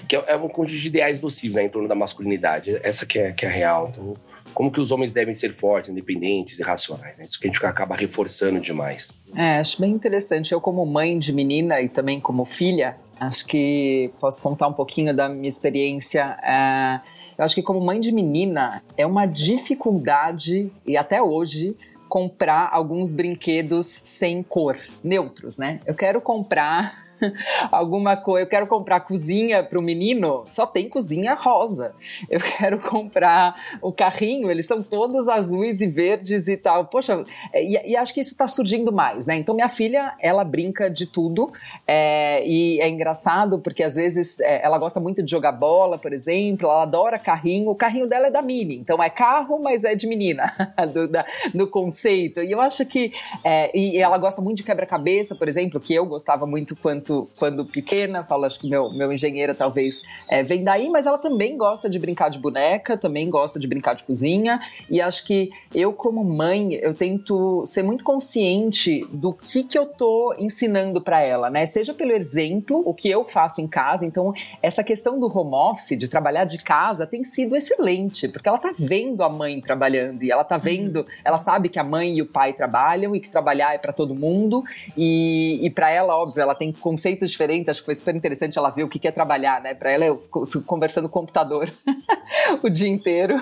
que 0.08 0.16
é, 0.16 0.24
é 0.28 0.36
um 0.36 0.48
conjunto 0.48 0.80
de 0.80 0.88
ideais 0.88 1.20
nocivos 1.20 1.56
né, 1.56 1.64
em 1.64 1.68
torno 1.68 1.88
da 1.88 1.94
masculinidade. 1.94 2.78
Essa 2.82 3.06
que 3.06 3.18
é, 3.18 3.32
que 3.32 3.46
é 3.46 3.48
a 3.48 3.52
real. 3.52 3.88
Então, 3.90 4.14
como 4.54 4.70
que 4.70 4.80
os 4.80 4.90
homens 4.90 5.12
devem 5.12 5.34
ser 5.34 5.54
fortes, 5.54 5.90
independentes 5.90 6.58
e 6.58 6.62
racionais. 6.62 7.18
Né? 7.18 7.24
Isso 7.24 7.38
que 7.38 7.46
a 7.46 7.52
gente 7.52 7.64
acaba 7.64 7.94
reforçando 7.94 8.60
demais. 8.60 9.10
É, 9.36 9.58
acho 9.58 9.80
bem 9.80 9.92
interessante. 9.92 10.52
Eu, 10.52 10.60
como 10.60 10.84
mãe 10.84 11.18
de 11.18 11.32
menina 11.32 11.80
e 11.80 11.88
também 11.88 12.20
como 12.20 12.44
filha, 12.44 12.96
acho 13.18 13.46
que 13.46 14.10
posso 14.20 14.42
contar 14.42 14.68
um 14.68 14.72
pouquinho 14.72 15.14
da 15.14 15.28
minha 15.28 15.48
experiência. 15.48 16.36
É, 16.42 17.00
eu 17.38 17.44
acho 17.44 17.54
que, 17.54 17.62
como 17.62 17.80
mãe 17.80 18.00
de 18.00 18.12
menina, 18.12 18.82
é 18.96 19.06
uma 19.06 19.26
dificuldade, 19.26 20.70
e 20.86 20.96
até 20.96 21.22
hoje, 21.22 21.76
comprar 22.08 22.68
alguns 22.70 23.10
brinquedos 23.10 23.86
sem 23.86 24.42
cor, 24.42 24.76
neutros, 25.02 25.56
né? 25.56 25.80
Eu 25.86 25.94
quero 25.94 26.20
comprar 26.20 27.01
alguma 27.70 28.16
coisa. 28.16 28.44
Eu 28.44 28.48
quero 28.48 28.66
comprar 28.66 29.00
cozinha 29.00 29.62
para 29.62 29.78
o 29.78 29.82
menino, 29.82 30.44
só 30.48 30.66
tem 30.66 30.88
cozinha 30.88 31.34
rosa. 31.34 31.94
Eu 32.28 32.40
quero 32.58 32.78
comprar 32.78 33.54
o 33.80 33.92
carrinho, 33.92 34.50
eles 34.50 34.66
são 34.66 34.82
todos 34.82 35.28
azuis 35.28 35.80
e 35.80 35.86
verdes 35.86 36.48
e 36.48 36.56
tal. 36.56 36.86
Poxa, 36.86 37.24
é, 37.52 37.64
e, 37.64 37.92
e 37.92 37.96
acho 37.96 38.12
que 38.14 38.20
isso 38.20 38.32
está 38.32 38.46
surgindo 38.46 38.92
mais, 38.92 39.26
né? 39.26 39.36
Então 39.36 39.54
minha 39.54 39.68
filha, 39.68 40.14
ela 40.20 40.44
brinca 40.44 40.90
de 40.90 41.06
tudo 41.06 41.52
é, 41.86 42.46
e 42.46 42.80
é 42.80 42.88
engraçado 42.88 43.58
porque 43.58 43.82
às 43.82 43.94
vezes 43.94 44.40
é, 44.40 44.64
ela 44.64 44.78
gosta 44.78 45.00
muito 45.00 45.22
de 45.22 45.30
jogar 45.30 45.52
bola, 45.52 45.98
por 45.98 46.12
exemplo, 46.12 46.68
ela 46.68 46.82
adora 46.82 47.18
carrinho. 47.18 47.70
O 47.70 47.74
carrinho 47.74 48.06
dela 48.06 48.26
é 48.26 48.30
da 48.30 48.42
Mini, 48.42 48.76
então 48.76 49.02
é 49.02 49.10
carro, 49.10 49.58
mas 49.58 49.84
é 49.84 49.94
de 49.94 50.06
menina, 50.06 50.52
do, 50.92 51.08
da, 51.08 51.24
do 51.54 51.66
conceito. 51.66 52.42
E 52.42 52.50
eu 52.50 52.60
acho 52.60 52.84
que 52.84 53.12
é, 53.44 53.70
e 53.76 53.98
ela 53.98 54.18
gosta 54.18 54.40
muito 54.40 54.58
de 54.58 54.62
quebra-cabeça, 54.62 55.34
por 55.34 55.48
exemplo, 55.48 55.80
que 55.80 55.94
eu 55.94 56.06
gostava 56.06 56.46
muito 56.46 56.74
quanto 56.76 57.11
quando, 57.12 57.28
quando 57.36 57.64
pequena, 57.64 58.24
falo, 58.24 58.44
acho 58.44 58.58
que 58.58 58.68
meu, 58.68 58.90
meu 58.90 59.12
engenheiro 59.12 59.54
talvez 59.54 60.02
é, 60.30 60.42
vem 60.42 60.64
daí, 60.64 60.88
mas 60.88 61.06
ela 61.06 61.18
também 61.18 61.56
gosta 61.56 61.88
de 61.88 61.98
brincar 61.98 62.30
de 62.30 62.38
boneca, 62.38 62.96
também 62.96 63.28
gosta 63.28 63.58
de 63.58 63.66
brincar 63.66 63.94
de 63.94 64.04
cozinha, 64.04 64.60
e 64.90 65.00
acho 65.00 65.24
que 65.26 65.50
eu, 65.74 65.92
como 65.92 66.24
mãe, 66.24 66.74
eu 66.74 66.94
tento 66.94 67.64
ser 67.66 67.82
muito 67.82 68.04
consciente 68.04 69.06
do 69.12 69.32
que, 69.32 69.64
que 69.64 69.78
eu 69.78 69.86
tô 69.86 70.34
ensinando 70.38 71.00
para 71.00 71.22
ela, 71.22 71.50
né? 71.50 71.66
Seja 71.66 71.92
pelo 71.92 72.12
exemplo, 72.12 72.82
o 72.84 72.94
que 72.94 73.10
eu 73.10 73.24
faço 73.24 73.60
em 73.60 73.68
casa, 73.68 74.06
então 74.06 74.32
essa 74.62 74.82
questão 74.82 75.18
do 75.18 75.26
home 75.26 75.54
office, 75.54 75.98
de 75.98 76.08
trabalhar 76.08 76.44
de 76.44 76.58
casa, 76.58 77.06
tem 77.06 77.24
sido 77.24 77.54
excelente, 77.54 78.28
porque 78.28 78.48
ela 78.48 78.58
tá 78.58 78.72
vendo 78.76 79.22
a 79.22 79.28
mãe 79.28 79.60
trabalhando, 79.60 80.22
e 80.22 80.30
ela 80.30 80.44
tá 80.44 80.56
vendo, 80.56 81.00
uhum. 81.00 81.06
ela 81.24 81.38
sabe 81.38 81.68
que 81.68 81.78
a 81.78 81.84
mãe 81.84 82.16
e 82.16 82.22
o 82.22 82.26
pai 82.26 82.52
trabalham, 82.52 83.14
e 83.14 83.20
que 83.20 83.30
trabalhar 83.30 83.74
é 83.74 83.78
para 83.78 83.92
todo 83.92 84.14
mundo, 84.14 84.62
e, 84.96 85.58
e 85.62 85.70
para 85.70 85.90
ela, 85.90 86.16
óbvio, 86.16 86.40
ela 86.40 86.54
tem 86.54 86.72
conceitos 87.02 87.32
diferentes, 87.32 87.68
acho 87.68 87.80
que 87.80 87.86
foi 87.86 87.94
super 87.96 88.14
interessante 88.14 88.56
ela 88.56 88.70
ver 88.70 88.84
o 88.84 88.88
que 88.88 89.08
é 89.08 89.10
trabalhar, 89.10 89.60
né? 89.60 89.74
Para 89.74 89.90
ela, 89.90 90.04
eu 90.04 90.22
fico 90.46 90.62
conversando 90.62 91.08
com 91.08 91.18
o 91.18 91.22
computador 91.22 91.68
o 92.62 92.70
dia 92.70 92.88
inteiro. 92.88 93.34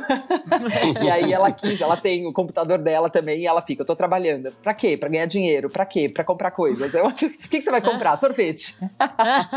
e 1.03 1.11
aí 1.11 1.31
ela 1.31 1.53
quis, 1.53 1.79
ela 1.81 1.97
tem 1.97 2.27
o 2.27 2.33
computador 2.33 2.79
dela 2.79 3.11
também 3.11 3.41
e 3.41 3.47
ela 3.47 3.61
fica, 3.61 3.83
eu 3.83 3.87
tô 3.87 3.95
trabalhando. 3.95 4.51
Pra 4.63 4.73
quê? 4.73 4.97
Pra 4.97 5.11
ganhar 5.11 5.27
dinheiro. 5.27 5.69
Pra 5.69 5.85
quê? 5.85 6.09
Pra 6.09 6.25
comprar 6.25 6.53
coisas. 6.53 6.95
Eu, 6.95 7.05
o 7.07 7.13
que, 7.13 7.61
você 7.61 7.71
vai 7.71 7.83
comprar? 7.83 8.17
Sorvete. 8.17 8.75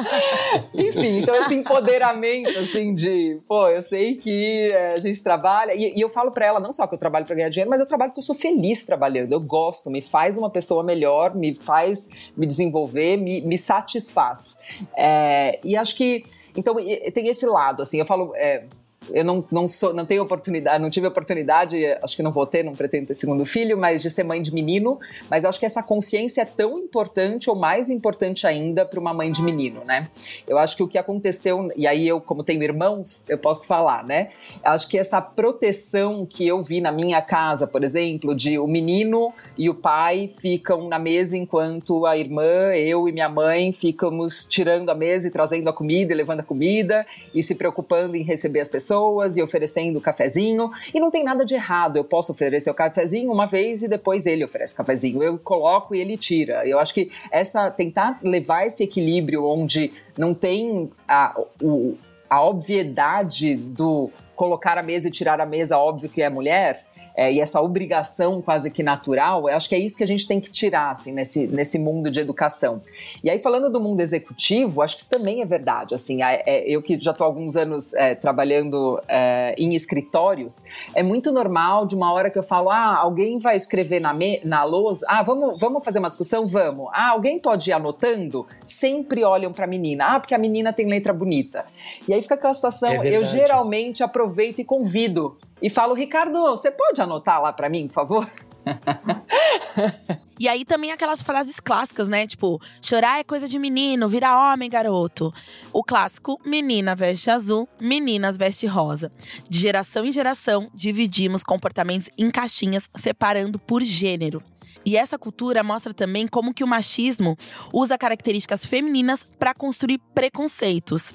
Enfim, 0.76 1.20
então 1.20 1.34
esse 1.36 1.56
empoderamento, 1.56 2.60
assim, 2.60 2.94
de, 2.94 3.40
pô, 3.48 3.70
eu 3.70 3.82
sei 3.82 4.16
que 4.16 4.70
é, 4.72 4.96
a 4.96 5.00
gente 5.00 5.24
trabalha. 5.24 5.74
E, 5.74 5.98
e 5.98 6.02
eu 6.02 6.10
falo 6.10 6.32
pra 6.32 6.46
ela, 6.46 6.60
não 6.60 6.74
só 6.74 6.86
que 6.88 6.96
eu 6.96 7.00
trabalho 7.00 7.26
pra 7.26 7.36
ganhar 7.36 7.50
dinheiro, 7.50 7.70
mas 7.70 7.80
eu 7.80 7.88
trabalho 7.88 8.12
porque 8.12 8.20
eu 8.20 8.26
sou 8.26 8.36
feliz 8.36 8.86
trabalhando. 8.86 9.32
Eu 9.32 9.40
gosto, 9.40 9.90
me 9.90 10.02
faz 10.02 10.38
uma 10.38 10.50
pessoa 10.50 10.84
melhor, 10.84 11.34
me 11.34 11.56
faz 11.56 12.10
me 12.36 12.46
desenvolver, 12.46 13.16
me, 13.16 13.40
me 13.40 13.58
satisfaz 13.58 13.93
satisfaz. 14.00 14.58
É, 14.96 15.60
e 15.64 15.76
acho 15.76 15.96
que. 15.96 16.24
Então, 16.56 16.76
tem 16.76 17.28
esse 17.28 17.46
lado, 17.46 17.84
assim, 17.84 18.00
eu 18.00 18.06
falo. 18.06 18.34
É, 18.36 18.66
eu 19.12 19.26
não, 19.26 19.44
não, 19.52 19.68
sou, 19.68 19.94
não 19.94 20.06
tenho 20.06 20.24
oportunidade, 20.24 20.82
não 20.82 20.90
tive 20.90 21.08
oportunidade, 21.08 21.78
acho 22.02 22.16
que 22.16 22.24
não 22.24 22.32
vou 22.32 22.46
ter, 22.46 22.64
não 22.64 22.74
pretendo 22.74 23.08
ter 23.08 23.16
segundo 23.16 23.46
filho, 23.46 23.78
mas 23.78 24.02
de 24.02 24.10
ser 24.10 24.24
mãe 24.24 24.42
de 24.42 24.54
menino. 24.54 25.00
Mas 25.30 25.44
acho 25.44 25.60
que 25.60 25.66
essa 25.66 25.82
consciência 25.82 26.42
é 26.42 26.46
tão 26.46 26.78
importante 26.78 27.50
ou 27.50 27.56
mais 27.56 27.90
importante 27.90 28.46
ainda 28.48 28.86
para 28.86 29.00
uma 29.00 29.14
mãe 29.14 29.32
de 29.32 29.42
menino, 29.42 29.84
né? 29.86 30.08
Eu 30.48 30.58
acho 30.58 30.78
que 30.78 30.84
o 30.84 30.88
que 30.88 30.98
aconteceu, 30.98 31.70
e 31.76 31.88
aí 31.88 32.08
eu, 32.08 32.22
como 32.22 32.44
tenho 32.44 32.64
irmãos, 32.64 33.26
eu 33.28 33.38
posso 33.38 33.66
falar, 33.66 34.04
né? 34.06 34.30
Acho 34.64 34.88
que 34.88 34.98
essa 34.98 35.22
proteção 35.22 36.26
que 36.26 36.48
eu 36.48 36.62
vi 36.62 36.80
na 36.80 36.92
minha 36.92 37.22
casa, 37.22 37.66
por 37.66 37.84
exemplo, 37.84 38.36
de 38.36 38.60
o 38.60 38.68
menino 38.68 39.34
e 39.58 39.70
o 39.70 39.76
pai 39.76 40.32
ficam 40.40 40.88
na 40.88 41.00
mesa 41.00 41.36
enquanto 41.36 42.06
a 42.06 42.18
irmã, 42.18 42.74
eu 42.76 43.08
e 43.08 43.12
minha 43.12 43.30
mãe 43.30 43.72
ficamos 43.72 44.46
tirando 44.46 44.90
a 44.90 44.96
mesa 44.96 45.28
e 45.28 45.32
trazendo 45.32 45.68
a 45.70 45.74
comida 45.74 46.14
e 46.14 46.16
levando 46.16 46.42
a 46.42 46.44
comida 46.44 47.06
e 47.34 47.42
se 47.42 47.56
preocupando 47.56 48.16
em 48.16 48.24
receber 48.24 48.60
as 48.60 48.70
pessoas 48.70 48.93
pessoas 48.94 49.38
e 49.38 49.42
oferecendo 49.42 50.00
cafezinho. 50.00 50.72
E 50.94 51.00
não 51.00 51.10
tem 51.10 51.24
nada 51.24 51.44
de 51.44 51.56
errado. 51.56 51.98
Eu 51.98 52.04
posso 52.04 52.32
oferecer 52.32 52.70
o 52.70 52.74
cafezinho 52.74 53.32
uma 53.32 53.48
vez 53.48 53.82
e 53.82 53.88
depois 53.88 54.26
ele 54.26 54.46
oferece 54.46 54.76
cafezinho. 54.76 55.22
Eu 55.24 55.38
coloco 55.38 55.96
e 55.96 56.00
ele 56.00 56.16
tira. 56.16 56.66
Eu 56.68 56.80
acho 56.80 56.94
que 56.94 57.10
essa 57.32 57.72
tentar 57.72 58.20
levar 58.22 58.66
esse 58.66 58.84
equilíbrio 58.84 59.46
onde 59.46 59.92
não 60.18 60.34
tem 60.34 60.92
a, 61.08 61.40
o, 61.62 61.98
a 62.30 62.44
obviedade 62.44 63.56
do 63.56 64.12
colocar 64.36 64.78
a 64.78 64.84
mesa 64.84 65.08
e 65.08 65.12
tirar 65.12 65.40
a 65.40 65.46
mesa, 65.46 65.78
óbvio 65.78 66.10
que 66.10 66.22
é 66.22 66.30
mulher 66.30 66.86
é, 67.16 67.32
e 67.32 67.40
essa 67.40 67.62
obrigação 67.62 68.42
quase 68.42 68.72
que 68.72 68.82
natural, 68.82 69.48
eu 69.48 69.56
acho 69.56 69.70
que 69.70 69.76
é 69.76 69.80
isso 69.80 69.98
que 69.98 70.04
a 70.04 70.08
gente 70.08 70.28
tem 70.28 70.40
que 70.40 70.52
tirar 70.52 70.92
assim, 70.92 71.12
nesse, 71.12 71.48
nesse 71.48 71.78
mundo 71.78 72.10
de 72.10 72.20
educação. 72.20 72.82
E 73.24 73.30
aí, 73.30 73.40
falando 73.40 73.70
do 73.70 73.80
mundo 73.80 74.02
executivo, 74.02 74.82
acho 74.82 74.96
que 74.96 75.02
isso 75.02 75.10
também 75.10 75.42
é 75.42 75.46
verdade. 75.46 75.94
Assim, 75.94 76.24
é, 76.24 76.64
eu 76.68 76.82
que 76.82 77.00
já 77.00 77.12
estou 77.12 77.26
há 77.26 77.28
alguns 77.28 77.56
anos 77.56 77.94
é, 77.94 78.16
trabalhando 78.16 79.02
é, 79.08 79.54
em 79.58 79.76
escritórios, 79.76 80.64
é 80.96 81.04
muito 81.04 81.32
normal 81.32 81.86
de 81.86 81.96
uma 81.96 82.12
hora 82.12 82.30
que 82.30 82.38
eu 82.38 82.44
falo: 82.44 82.70
ah, 82.70 82.98
alguém 82.98 83.38
vai 83.38 83.56
escrever 83.56 84.00
na, 84.00 84.14
me, 84.14 84.42
na 84.44 84.64
lousa, 84.64 85.06
ah, 85.10 85.22
vamos, 85.22 85.60
vamos 85.60 85.84
fazer 85.84 86.00
uma 86.00 86.10
discussão? 86.10 86.48
Vamos. 86.48 86.90
Ah, 86.94 87.10
alguém 87.10 87.40
pode 87.40 87.70
ir 87.70 87.74
anotando? 87.74 88.46
Sempre 88.66 89.24
olham 89.24 89.54
para 89.54 89.66
a 89.66 89.68
menina, 89.68 90.16
ah, 90.16 90.20
porque 90.20 90.34
a 90.34 90.38
menina 90.38 90.74
tem 90.74 90.88
letra 90.88 91.14
bonita. 91.14 91.66
E 92.08 92.14
aí 92.14 92.22
fica 92.22 92.36
aquela 92.36 92.54
situação, 92.54 93.04
é 93.04 93.10
eu 93.16 93.24
geralmente 93.24 94.04
aproveito 94.04 94.60
e 94.60 94.64
convido 94.64 95.38
e 95.64 95.70
falo, 95.70 95.94
Ricardo, 95.94 96.42
você 96.42 96.70
pode 96.70 97.02
anotar 97.02 97.42
lá 97.42 97.54
para 97.54 97.70
mim, 97.70 97.88
por 97.88 97.94
favor? 97.94 98.30
e 100.38 100.48
aí 100.50 100.66
também 100.66 100.92
aquelas 100.92 101.24
frases 101.24 101.58
clássicas, 101.62 102.10
né? 102.10 102.28
Tipo, 102.28 102.60
chorar 102.82 103.20
é 103.20 103.24
coisa 103.24 103.48
de 103.48 103.58
menino, 103.58 104.10
vira 104.10 104.52
homem, 104.52 104.70
garoto. 104.70 105.34
O 105.72 105.82
clássico, 105.82 106.38
menina 106.46 106.94
veste 106.94 107.32
azul, 107.32 107.68
meninas 107.80 108.36
veste 108.36 108.68
rosa. 108.68 109.10
De 109.50 109.58
geração 109.58 110.04
em 110.04 110.12
geração, 110.12 110.70
dividimos 110.74 111.46
comportamentos 111.46 112.10
em 112.18 112.30
caixinhas, 112.30 112.90
separando 112.98 113.58
por 113.58 113.82
gênero. 113.82 114.44
E 114.86 114.98
essa 114.98 115.18
cultura 115.18 115.64
mostra 115.64 115.94
também 115.94 116.28
como 116.28 116.54
que 116.54 116.64
o 116.64 116.68
machismo 116.68 117.38
usa 117.72 117.98
características 117.98 118.66
femininas 118.66 119.26
para 119.40 119.54
construir 119.54 119.98
preconceitos. 120.14 121.14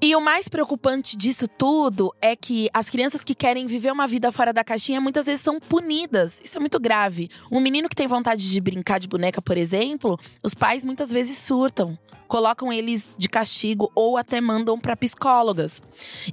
E 0.00 0.14
o 0.14 0.20
mais 0.20 0.46
preocupante 0.46 1.16
disso 1.16 1.48
tudo 1.48 2.14
é 2.20 2.36
que 2.36 2.68
as 2.72 2.90
crianças 2.90 3.24
que 3.24 3.34
querem 3.34 3.66
viver 3.66 3.90
uma 3.90 4.06
vida 4.06 4.30
fora 4.30 4.52
da 4.52 4.62
caixinha 4.62 5.00
muitas 5.00 5.24
vezes 5.24 5.40
são 5.40 5.58
punidas. 5.58 6.38
Isso 6.44 6.58
é 6.58 6.60
muito 6.60 6.78
grave. 6.78 7.30
Um 7.50 7.60
menino 7.60 7.88
que 7.88 7.96
tem 7.96 8.06
vontade 8.06 8.48
de 8.48 8.60
brincar 8.60 9.00
de 9.00 9.08
boneca, 9.08 9.40
por 9.40 9.56
exemplo, 9.56 10.18
os 10.42 10.52
pais 10.52 10.84
muitas 10.84 11.10
vezes 11.10 11.38
surtam 11.38 11.98
colocam 12.26 12.72
eles 12.72 13.10
de 13.16 13.28
castigo 13.28 13.90
ou 13.94 14.16
até 14.16 14.40
mandam 14.40 14.78
para 14.78 14.96
psicólogas. 14.96 15.82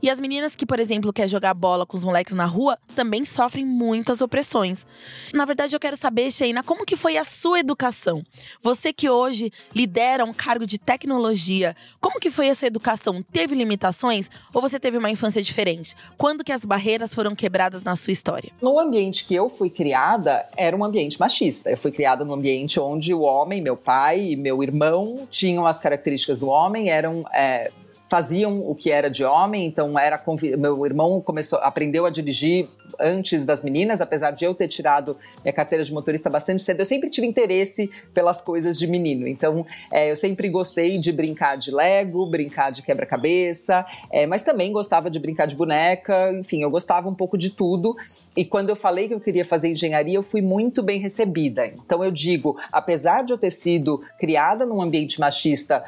E 0.01 0.09
as 0.09 0.19
meninas 0.19 0.55
que, 0.55 0.65
por 0.65 0.79
exemplo, 0.79 1.13
quer 1.13 1.27
jogar 1.27 1.53
bola 1.53 1.85
com 1.85 1.95
os 1.95 2.03
moleques 2.03 2.33
na 2.33 2.45
rua, 2.45 2.77
também 2.95 3.23
sofrem 3.25 3.65
muitas 3.65 4.21
opressões. 4.21 4.85
Na 5.33 5.45
verdade, 5.45 5.75
eu 5.75 5.79
quero 5.79 5.95
saber, 5.95 6.31
Sheina, 6.31 6.63
como 6.63 6.85
que 6.85 6.95
foi 6.95 7.17
a 7.17 7.23
sua 7.23 7.59
educação? 7.59 8.23
Você 8.61 8.91
que 8.91 9.09
hoje 9.09 9.51
lidera 9.73 10.25
um 10.25 10.33
cargo 10.33 10.65
de 10.65 10.77
tecnologia, 10.77 11.75
como 11.99 12.19
que 12.19 12.31
foi 12.31 12.47
essa 12.47 12.67
educação? 12.67 13.21
Teve 13.21 13.55
limitações 13.55 14.29
ou 14.53 14.61
você 14.61 14.79
teve 14.79 14.97
uma 14.97 15.09
infância 15.09 15.41
diferente? 15.41 15.95
Quando 16.17 16.43
que 16.43 16.51
as 16.51 16.65
barreiras 16.65 17.13
foram 17.13 17.35
quebradas 17.35 17.83
na 17.83 17.95
sua 17.95 18.13
história? 18.13 18.51
No 18.61 18.79
ambiente 18.79 19.25
que 19.25 19.35
eu 19.35 19.49
fui 19.49 19.69
criada, 19.69 20.47
era 20.57 20.75
um 20.75 20.83
ambiente 20.83 21.19
machista. 21.19 21.69
Eu 21.69 21.77
fui 21.77 21.91
criada 21.91 22.25
num 22.25 22.33
ambiente 22.33 22.79
onde 22.79 23.13
o 23.13 23.21
homem, 23.21 23.61
meu 23.61 23.77
pai 23.77 24.31
e 24.31 24.35
meu 24.35 24.61
irmão 24.63 25.27
tinham 25.29 25.65
as 25.65 25.79
características 25.83 26.39
do 26.39 26.47
homem 26.47 26.89
eram 26.89 27.25
é, 27.33 27.69
faziam 28.13 28.59
o 28.69 28.75
que 28.75 28.91
era 28.91 29.09
de 29.09 29.25
homem, 29.25 29.65
então 29.65 29.97
era 29.97 30.21
meu 30.55 30.85
irmão 30.85 31.19
começou 31.19 31.57
aprendeu 31.57 32.05
a 32.05 32.11
dirigir 32.11 32.69
antes 32.99 33.43
das 33.43 33.63
meninas, 33.63 34.01
apesar 34.01 34.29
de 34.29 34.45
eu 34.45 34.53
ter 34.53 34.67
tirado 34.67 35.17
minha 35.43 35.51
carteira 35.51 35.83
de 35.83 35.91
motorista 35.91 36.29
bastante 36.29 36.61
cedo, 36.61 36.81
eu 36.81 36.85
sempre 36.85 37.09
tive 37.09 37.25
interesse 37.25 37.89
pelas 38.13 38.39
coisas 38.39 38.77
de 38.77 38.85
menino. 38.85 39.27
Então, 39.27 39.65
é, 39.91 40.11
eu 40.11 40.15
sempre 40.15 40.47
gostei 40.49 40.99
de 40.99 41.11
brincar 41.11 41.57
de 41.57 41.71
Lego, 41.71 42.23
brincar 42.27 42.71
de 42.71 42.83
quebra-cabeça, 42.83 43.83
é, 44.11 44.27
mas 44.27 44.43
também 44.43 44.71
gostava 44.71 45.09
de 45.09 45.19
brincar 45.19 45.47
de 45.47 45.55
boneca, 45.55 46.31
enfim, 46.33 46.61
eu 46.61 46.69
gostava 46.69 47.09
um 47.09 47.15
pouco 47.15 47.35
de 47.35 47.49
tudo. 47.49 47.95
E 48.37 48.45
quando 48.45 48.69
eu 48.69 48.75
falei 48.75 49.07
que 49.07 49.13
eu 49.15 49.19
queria 49.19 49.43
fazer 49.43 49.71
engenharia, 49.71 50.15
eu 50.15 50.23
fui 50.23 50.41
muito 50.43 50.83
bem 50.83 50.99
recebida. 50.99 51.65
Então, 51.65 52.03
eu 52.03 52.11
digo, 52.11 52.57
apesar 52.71 53.23
de 53.23 53.33
eu 53.33 53.39
ter 53.39 53.51
sido 53.51 54.03
criada 54.19 54.65
num 54.67 54.81
ambiente 54.81 55.19
machista 55.19 55.83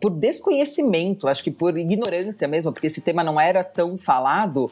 por 0.00 0.10
desconhecimento, 0.10 1.26
acho 1.28 1.42
que 1.42 1.50
por 1.50 1.76
ignorância 1.78 2.46
mesmo, 2.46 2.72
porque 2.72 2.86
esse 2.86 3.00
tema 3.00 3.24
não 3.24 3.40
era 3.40 3.64
tão 3.64 3.96
falado, 3.96 4.70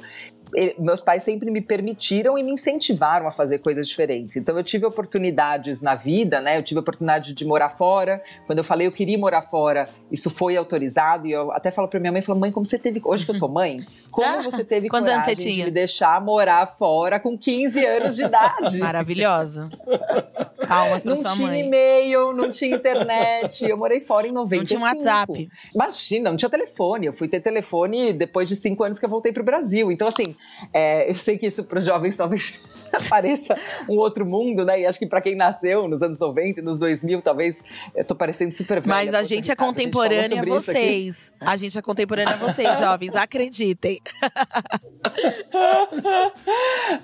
meus 0.79 1.01
pais 1.01 1.23
sempre 1.23 1.51
me 1.51 1.61
permitiram 1.61 2.39
e 2.39 2.43
me 2.43 2.53
incentivaram 2.53 3.27
a 3.27 3.31
fazer 3.31 3.59
coisas 3.59 3.89
diferentes. 3.89 4.37
Então 4.37 4.57
eu 4.57 4.63
tive 4.63 4.87
oportunidades 4.87 5.81
na 5.81 5.95
vida, 5.95 6.41
né? 6.41 6.59
Eu 6.59 6.63
tive 6.63 6.79
a 6.79 6.83
oportunidade 6.83 7.33
de 7.33 7.45
morar 7.45 7.71
fora. 7.71 8.23
Quando 8.47 8.59
eu 8.59 8.65
falei 8.65 8.87
eu 8.87 8.93
queria 8.93 9.19
morar 9.19 9.43
fora, 9.43 9.89
isso 10.11 10.31
foi 10.31 10.57
autorizado 10.57 11.27
e 11.27 11.33
eu 11.33 11.51
até 11.51 11.71
falo 11.71 11.89
para 11.89 11.99
minha 11.99 12.13
mãe, 12.13 12.23
falo: 12.23 12.39
"Mãe, 12.39 12.53
como 12.53 12.65
você 12.65 12.79
teve, 12.79 13.01
hoje 13.05 13.25
que 13.25 13.31
eu 13.31 13.35
sou 13.35 13.49
mãe, 13.49 13.85
como 14.11 14.27
ah, 14.27 14.43
você 14.43 14.65
teve 14.65 14.89
coragem 14.89 15.35
de 15.35 15.65
me 15.65 15.71
deixar 15.71 16.21
morar 16.21 16.67
fora 16.67 17.19
com 17.19 17.37
15 17.37 17.85
anos 17.85 18.17
de 18.17 18.23
idade?" 18.23 18.79
Maravilhosa. 18.79 19.69
Palmas 20.75 21.03
pra 21.03 21.15
não 21.15 21.21
sua 21.21 21.31
tinha 21.33 21.49
mãe. 21.49 21.61
e-mail, 21.61 22.33
não 22.33 22.51
tinha 22.51 22.77
internet. 22.77 23.65
Eu 23.65 23.77
morei 23.77 24.01
fora 24.01 24.27
em 24.27 24.33
95. 24.33 24.61
Não 24.61 24.67
tinha 24.67 24.81
WhatsApp. 24.81 25.49
Imagina, 25.75 26.31
não 26.31 26.37
tinha 26.37 26.49
telefone. 26.49 27.07
Eu 27.07 27.13
fui 27.13 27.29
ter 27.29 27.41
telefone 27.41 28.13
depois 28.13 28.49
de 28.49 28.57
cinco 28.57 28.85
anos 28.85 28.99
que 28.99 29.05
eu 29.05 29.11
voltei 29.11 29.33
pro 29.33 29.45
Brasil. 29.45 29.91
Então, 29.91 30.09
assim, 30.09 30.35
é, 30.73 31.11
eu 31.11 31.15
sei 31.15 31.39
que 31.39 31.47
isso 31.47 31.65
para 31.65 31.79
os 31.79 31.85
jovens 31.85 32.17
talvez 32.17 32.61
pareça 33.09 33.57
um 33.89 33.97
outro 33.97 34.25
mundo, 34.25 34.65
né? 34.65 34.81
E 34.81 34.87
acho 34.87 34.99
que 34.99 35.07
para 35.07 35.21
quem 35.21 35.35
nasceu 35.35 35.89
nos 35.89 36.03
anos 36.03 36.19
90 36.19 36.61
e 36.61 36.63
nos 36.63 36.79
2000, 36.79 37.23
talvez 37.23 37.63
eu 37.95 38.05
tô 38.05 38.15
parecendo 38.15 38.55
super 38.55 38.81
velha. 38.81 38.95
Mas 38.95 39.15
a 39.15 39.23
gente 39.23 39.51
é 39.51 39.57
contemporânea 39.57 40.41
a, 40.41 40.45
vocês. 40.45 41.33
A 41.41 41.57
gente 41.57 41.79
é 41.79 41.83
contemporânea 41.83 42.35
a 42.35 42.37
vocês, 42.37 42.79
jovens, 42.79 43.15
acreditem. 43.15 44.01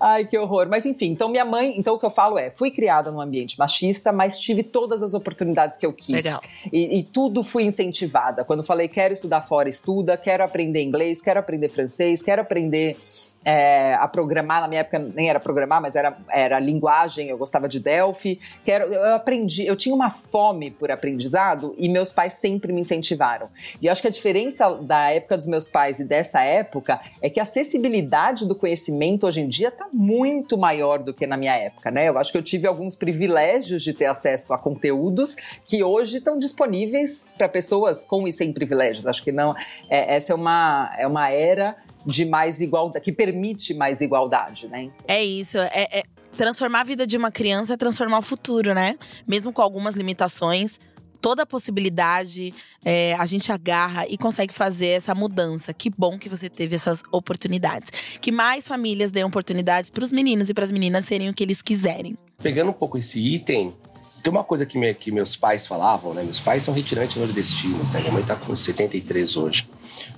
Ai, 0.01 0.27
que 0.27 0.39
horror. 0.39 0.69
Mas 0.69 0.87
enfim, 0.87 1.11
então 1.11 1.29
minha 1.29 1.45
mãe, 1.45 1.75
então 1.77 1.95
o 1.95 1.99
que 1.99 2.07
eu 2.07 2.11
falo 2.11 2.39
é, 2.39 2.51
fui 2.51 2.71
criada 2.71 3.11
num 3.11 3.21
ambiente 3.21 3.57
machista, 3.61 4.11
mas 4.11 4.39
tive 4.39 4.63
todas 4.63 5.03
as 5.03 5.13
oportunidades 5.13 5.77
que 5.77 5.85
eu 5.85 5.93
quis. 5.93 6.25
Legal. 6.25 6.41
E, 6.73 6.99
e 6.99 7.03
tudo 7.03 7.45
fui 7.45 7.65
incentivada. 7.65 8.43
Quando 8.43 8.65
falei, 8.65 8.89
quero 8.89 9.13
estudar 9.13 9.43
fora, 9.43 9.69
estuda, 9.69 10.17
quero 10.17 10.43
aprender 10.43 10.83
inglês, 10.83 11.21
quero 11.21 11.39
aprender 11.39 11.69
francês, 11.69 12.23
quero 12.23 12.41
aprender 12.41 12.97
é, 13.45 13.95
a 13.95 14.07
programar, 14.07 14.61
na 14.61 14.69
minha 14.69 14.81
época 14.81 14.99
nem 14.99 15.31
era 15.31 15.41
programar, 15.41 15.81
mas 15.81 15.97
era, 15.97 16.17
era 16.29 16.59
linguagem, 16.59 17.29
eu 17.29 17.39
gostava 17.39 17.69
de 17.69 17.81
Delphi. 17.81 18.39
Quero, 18.63 18.93
eu 18.93 19.15
aprendi, 19.15 19.67
eu 19.67 19.77
tinha 19.77 19.95
uma 19.95 20.11
fome 20.11 20.71
por 20.71 20.91
aprendizado 20.91 21.75
e 21.79 21.89
meus 21.89 22.13
pais 22.13 22.35
sempre 22.35 22.73
me 22.73 22.81
incentivaram. 22.81 23.49
E 23.81 23.87
eu 23.87 23.93
acho 23.93 24.03
que 24.03 24.09
a 24.09 24.11
diferença 24.11 24.69
da 24.75 25.11
época 25.11 25.39
dos 25.39 25.47
meus 25.47 25.69
pais 25.69 25.99
e 25.99 26.05
dessa 26.05 26.41
época 26.43 27.01
é 27.23 27.31
que 27.31 27.41
a 27.41 27.45
acessibilidade 27.45 28.47
do 28.47 28.55
conhecimento 28.55 29.27
hoje 29.27 29.41
em 29.41 29.49
dia 29.49 29.69
está 29.69 29.89
muito 29.93 30.59
maior 30.59 30.99
do 30.99 31.15
que 31.15 31.27
na 31.27 31.37
minha 31.37 31.57
época, 31.57 31.91
né? 31.91 32.09
Eu 32.09 32.19
acho 32.19 32.31
que 32.31 32.39
eu 32.39 32.43
tive 32.43 32.67
alguns 32.67 32.95
privilégios 32.95 33.83
de 33.83 33.95
ter 33.95 34.07
acesso 34.07 34.53
a 34.53 34.59
conteúdos 34.59 35.37
que 35.65 35.83
hoje 35.83 36.19
estão 36.19 36.39
disponíveis 36.39 37.27
para 37.39 37.49
pessoas 37.49 38.05
com 38.05 38.29
e 38.29 38.33
sem 38.33 38.53
privilégios. 38.53 39.07
Acho 39.07 39.23
que 39.23 39.33
não, 39.33 39.55
é, 39.89 40.17
essa 40.17 40.33
é 40.33 40.35
uma, 40.35 40.95
é 40.99 41.07
uma 41.07 41.31
era 41.31 41.77
de 42.07 42.25
mais 42.25 42.61
igualdade, 42.61 43.05
que 43.05 43.13
permite 43.13 43.75
mais 43.75 44.01
igualdade, 44.01 44.69
né? 44.69 44.91
É 45.07 45.23
isso. 45.23 45.59
É, 45.59 45.89
é, 45.99 46.03
transformar 46.37 46.81
a 46.81 46.85
vida 46.85 47.07
de 47.07 47.17
uma 47.17 47.31
criança 47.31 47.75
é 47.75 47.77
transformar 47.77 48.19
o 48.19 48.23
futuro, 48.23 48.75
né? 48.75 48.97
Mesmo 49.27 49.53
com 49.53 49.63
algumas 49.63 49.95
limitações, 49.95 50.79
toda 51.21 51.43
a 51.43 51.47
possibilidade 51.47 52.53
é, 52.85 53.15
a 53.15 53.27
gente 53.27 53.53
agarra 53.53 54.07
e 54.09 54.17
consegue 54.17 54.53
fazer 54.53 54.89
essa 54.89 55.15
mudança. 55.15 55.73
Que 55.73 55.91
bom 55.91 56.19
que 56.19 56.29
você 56.29 56.49
teve 56.49 56.75
essas 56.75 57.03
oportunidades. 57.13 57.91
Que 58.21 58.33
mais 58.33 58.67
famílias 58.67 59.11
deem 59.11 59.25
oportunidades 59.25 59.91
para 59.91 60.05
os 60.05 60.13
meninos 60.13 60.49
e 60.49 60.55
para 60.55 60.65
as 60.65 60.73
meninas 60.73 61.05
serem 61.05 61.29
o 61.29 61.35
que 61.35 61.43
eles 61.43 61.63
quiserem. 61.63 62.17
Pegando 62.43 62.71
um 62.71 62.75
pouco 62.75 62.97
esse 62.97 63.21
item, 63.21 63.75
tem 64.23 64.31
uma 64.31 64.45
coisa 64.45 64.67
que, 64.67 64.79
me, 64.79 64.93
que 64.95 65.11
meus 65.11 65.37
pais 65.37 65.67
falavam, 65.67 66.15
né? 66.15 66.23
Meus 66.23 66.41
pais 66.41 66.63
são 66.63 66.75
retirantes 66.75 67.17
nordestinos, 67.17 67.91
né? 67.93 68.01
Minha 68.01 68.13
mãe 68.13 68.23
tá 68.23 68.37
com 68.37 68.57
73 68.57 69.37
hoje. 69.37 69.69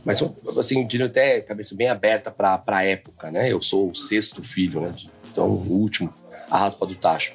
Mas 0.04 0.22
assim, 0.58 0.86
diria 0.86 1.06
até 1.06 1.40
cabeça 1.40 1.74
bem 1.74 1.88
aberta 1.88 2.30
para 2.30 2.62
a 2.66 2.84
época, 2.84 3.30
né? 3.30 3.50
Eu 3.50 3.62
sou 3.62 3.90
o 3.90 3.94
sexto 3.94 4.42
filho, 4.42 4.80
né? 4.80 4.94
Então, 5.30 5.48
o 5.48 5.80
último, 5.80 6.12
a 6.50 6.58
raspa 6.58 6.86
do 6.86 6.94
tacho. 6.94 7.32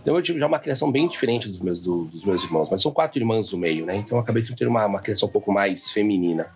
Então 0.00 0.16
eu 0.16 0.22
tive 0.22 0.38
já 0.38 0.46
uma 0.46 0.58
criação 0.58 0.90
bem 0.90 1.08
diferente 1.08 1.48
dos 1.48 1.60
meus, 1.60 1.80
do, 1.80 2.06
dos 2.06 2.24
meus 2.24 2.42
irmãos, 2.44 2.68
mas 2.70 2.80
são 2.80 2.90
quatro 2.90 3.18
irmãs 3.18 3.52
no 3.52 3.58
meio, 3.58 3.84
né? 3.84 3.96
Então 3.96 4.16
eu 4.16 4.22
acabei 4.22 4.42
sempre 4.42 4.60
tendo 4.60 4.70
uma, 4.70 4.86
uma 4.86 5.00
criação 5.00 5.28
um 5.28 5.32
pouco 5.32 5.52
mais 5.52 5.90
feminina. 5.90 6.46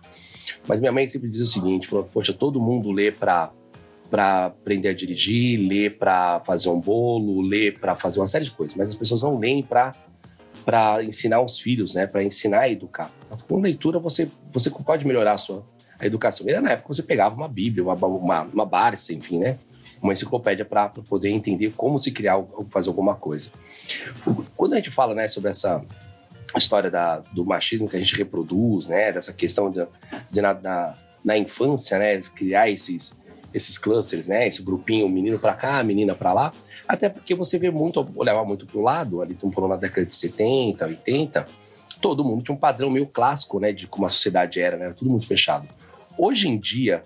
Mas 0.67 0.79
minha 0.79 0.91
mãe 0.91 1.07
sempre 1.07 1.29
diz 1.29 1.41
o 1.41 1.47
seguinte: 1.47 1.87
falou, 1.87 2.05
poxa, 2.05 2.33
todo 2.33 2.59
mundo 2.59 2.91
lê 2.91 3.11
para 3.11 3.51
para 4.13 4.45
aprender 4.45 4.89
a 4.89 4.93
dirigir, 4.93 5.59
lê 5.59 5.89
para 5.89 6.39
fazer 6.41 6.69
um 6.69 6.79
bolo, 6.79 7.41
lê 7.41 7.71
para 7.71 7.95
fazer 7.95 8.19
uma 8.19 8.27
série 8.27 8.45
de 8.45 8.51
coisas, 8.51 8.77
mas 8.77 8.89
as 8.89 8.95
pessoas 8.95 9.23
não 9.23 9.39
leem 9.39 9.63
para 9.63 9.95
para 10.63 11.03
ensinar 11.03 11.41
os 11.41 11.59
filhos, 11.59 11.95
né, 11.95 12.05
para 12.05 12.23
ensinar 12.23 12.59
a 12.59 12.69
educar. 12.69 13.11
Com 13.47 13.59
leitura 13.59 13.97
você 13.97 14.29
você 14.51 14.69
pode 14.69 15.03
melhorar 15.07 15.33
a 15.33 15.37
sua 15.39 15.65
a 15.99 16.05
educação. 16.05 16.47
Era 16.47 16.61
na 16.61 16.73
época 16.73 16.93
você 16.93 17.01
pegava 17.01 17.33
uma 17.33 17.49
Bíblia, 17.49 17.83
uma 17.83 17.95
uma, 17.95 18.41
uma 18.43 18.65
Barça, 18.67 19.15
enfim, 19.15 19.39
né, 19.39 19.57
uma 19.99 20.13
enciclopédia 20.13 20.63
para 20.63 20.89
poder 20.89 21.29
entender 21.29 21.73
como 21.75 21.97
se 21.97 22.11
criar 22.11 22.37
ou 22.37 22.67
fazer 22.69 22.89
alguma 22.89 23.15
coisa. 23.15 23.51
Quando 24.55 24.73
a 24.73 24.75
gente 24.75 24.91
fala, 24.91 25.15
né, 25.15 25.27
sobre 25.27 25.49
essa 25.49 25.83
história 26.55 26.91
da, 26.91 27.17
do 27.33 27.43
machismo 27.43 27.89
que 27.89 27.97
a 27.97 27.99
gente 27.99 28.15
reproduz, 28.15 28.89
né, 28.89 29.11
dessa 29.11 29.33
questão 29.33 29.71
de, 29.71 29.83
de 30.29 30.39
na, 30.39 30.53
na, 30.53 30.93
na 31.25 31.35
infância, 31.35 31.97
né, 31.97 32.21
criar 32.35 32.69
esses 32.69 33.22
esses 33.53 33.77
clusters, 33.77 34.27
né? 34.27 34.47
Esse 34.47 34.63
grupinho, 34.63 35.07
menino 35.07 35.39
para 35.39 35.53
cá, 35.53 35.83
menina 35.83 36.15
para 36.15 36.33
lá. 36.33 36.53
Até 36.87 37.09
porque 37.09 37.35
você 37.35 37.57
vê 37.57 37.69
muito, 37.69 38.05
olhava 38.15 38.43
muito 38.43 38.65
para 38.65 38.77
o 38.77 38.81
lado, 38.81 39.21
ali 39.21 39.33
estamos 39.33 39.55
na 39.69 39.77
década 39.77 40.05
de 40.05 40.15
70, 40.15 40.85
80, 40.85 41.45
todo 42.01 42.23
mundo 42.23 42.43
tinha 42.43 42.55
um 42.55 42.59
padrão 42.59 42.89
meio 42.89 43.07
clássico, 43.07 43.59
né? 43.59 43.71
De 43.71 43.87
como 43.87 44.05
a 44.05 44.09
sociedade 44.09 44.59
era, 44.59 44.75
né? 44.75 44.85
Era 44.85 44.93
tudo 44.93 45.09
muito 45.09 45.27
fechado. 45.27 45.67
Hoje 46.17 46.47
em 46.47 46.57
dia 46.57 47.03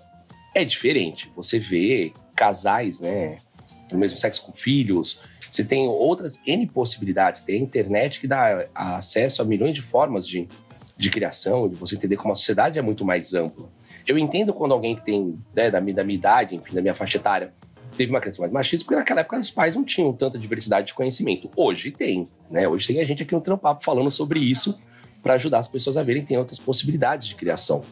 é 0.54 0.64
diferente. 0.64 1.30
Você 1.36 1.58
vê 1.58 2.12
casais, 2.34 3.00
né? 3.00 3.36
Do 3.88 3.96
mesmo 3.96 4.18
sexo 4.18 4.42
com 4.42 4.52
filhos. 4.52 5.22
Você 5.50 5.64
tem 5.64 5.86
outras 5.88 6.40
N 6.46 6.66
possibilidades. 6.66 7.40
Tem 7.40 7.60
a 7.60 7.62
internet 7.62 8.20
que 8.20 8.26
dá 8.26 8.66
acesso 8.74 9.40
a 9.40 9.44
milhões 9.44 9.74
de 9.74 9.82
formas 9.82 10.26
de, 10.26 10.48
de 10.96 11.10
criação, 11.10 11.68
de 11.68 11.76
você 11.76 11.94
entender 11.94 12.16
como 12.16 12.32
a 12.32 12.36
sociedade 12.36 12.78
é 12.78 12.82
muito 12.82 13.04
mais 13.04 13.34
ampla. 13.34 13.68
Eu 14.08 14.18
entendo 14.18 14.54
quando 14.54 14.72
alguém 14.72 14.96
que 14.96 15.04
tem, 15.04 15.38
né, 15.54 15.70
da, 15.70 15.82
minha, 15.82 15.96
da 15.96 16.02
minha 16.02 16.18
idade, 16.18 16.56
enfim, 16.56 16.74
da 16.74 16.80
minha 16.80 16.94
faixa 16.94 17.18
etária, 17.18 17.52
teve 17.94 18.10
uma 18.10 18.20
criação 18.20 18.42
mais 18.42 18.52
machista, 18.52 18.84
porque 18.84 18.96
naquela 18.96 19.20
época 19.20 19.38
os 19.38 19.50
pais 19.50 19.76
não 19.76 19.84
tinham 19.84 20.10
tanta 20.14 20.38
diversidade 20.38 20.86
de 20.86 20.94
conhecimento. 20.94 21.50
Hoje 21.54 21.90
tem, 21.90 22.26
né? 22.50 22.66
Hoje 22.66 22.86
tem 22.86 23.00
a 23.00 23.04
gente 23.04 23.22
aqui 23.22 23.34
no 23.34 23.40
Trampapo 23.42 23.84
falando 23.84 24.10
sobre 24.10 24.40
isso 24.40 24.80
para 25.22 25.34
ajudar 25.34 25.58
as 25.58 25.68
pessoas 25.68 25.98
a 25.98 26.02
verem 26.02 26.22
que 26.22 26.28
tem 26.28 26.38
outras 26.38 26.58
possibilidades 26.58 27.28
de 27.28 27.34
criação. 27.34 27.82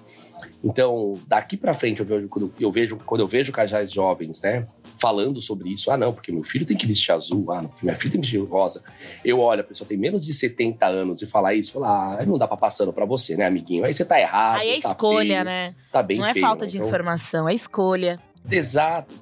Então, 0.62 1.14
daqui 1.26 1.56
para 1.56 1.74
frente, 1.74 2.00
eu 2.00 2.06
vejo, 2.06 2.28
quando 2.28 2.52
eu 2.58 2.72
vejo, 2.72 2.96
quando 3.06 3.20
eu 3.20 3.28
vejo 3.28 3.52
casais 3.52 3.90
jovens, 3.90 4.40
né, 4.42 4.66
falando 5.00 5.40
sobre 5.40 5.70
isso, 5.70 5.90
ah, 5.90 5.96
não, 5.96 6.12
porque 6.12 6.32
meu 6.32 6.42
filho 6.42 6.66
tem 6.66 6.76
que 6.76 6.86
vestir 6.86 7.12
azul, 7.12 7.52
ah, 7.52 7.62
não, 7.62 7.68
porque 7.68 7.84
minha 7.86 7.96
filha 7.96 8.12
tem 8.12 8.20
que 8.20 8.26
vestir 8.26 8.48
rosa. 8.48 8.82
Eu 9.24 9.40
olho, 9.40 9.60
a 9.60 9.64
pessoa 9.64 9.86
tem 9.86 9.96
menos 9.96 10.24
de 10.24 10.32
70 10.32 10.86
anos 10.86 11.22
e 11.22 11.26
falar 11.26 11.54
isso, 11.54 11.72
falar, 11.72 12.20
ah, 12.20 12.26
não 12.26 12.36
dá 12.38 12.48
para 12.48 12.56
passando 12.56 12.92
para 12.92 13.04
você, 13.04 13.36
né, 13.36 13.46
amiguinho? 13.46 13.84
Aí 13.84 13.92
você 13.92 14.04
tá 14.04 14.20
errado. 14.20 14.60
Aí 14.60 14.70
é 14.70 14.80
tá 14.80 14.88
escolha, 14.88 15.34
feio, 15.34 15.44
né? 15.44 15.74
Tá 15.92 16.02
bem 16.02 16.18
Não 16.18 16.26
é 16.26 16.32
feio, 16.32 16.44
falta 16.44 16.66
de 16.66 16.76
então- 16.76 16.88
informação, 16.88 17.48
é 17.48 17.54
escolha. 17.54 18.18
Exato. 18.50 19.14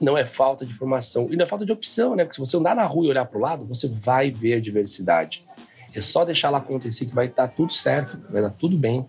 Não 0.00 0.16
é 0.16 0.26
falta 0.26 0.66
de 0.66 0.72
informação. 0.72 1.28
E 1.30 1.36
não 1.36 1.44
é 1.44 1.48
falta 1.48 1.64
de 1.64 1.72
opção, 1.72 2.14
né? 2.14 2.24
Porque 2.24 2.34
se 2.34 2.40
você 2.40 2.56
andar 2.56 2.76
na 2.76 2.84
rua 2.84 3.06
e 3.06 3.10
olhar 3.10 3.24
para 3.24 3.38
o 3.38 3.40
lado, 3.40 3.64
você 3.64 3.88
vai 3.88 4.30
ver 4.30 4.54
a 4.54 4.60
diversidade. 4.60 5.44
É 5.94 6.00
só 6.02 6.24
deixar 6.24 6.48
ela 6.48 6.58
acontecer 6.58 7.06
que 7.06 7.14
vai 7.14 7.26
estar 7.26 7.48
tudo 7.48 7.72
certo, 7.72 8.20
vai 8.30 8.42
dar 8.42 8.50
tudo 8.50 8.76
bem. 8.76 9.06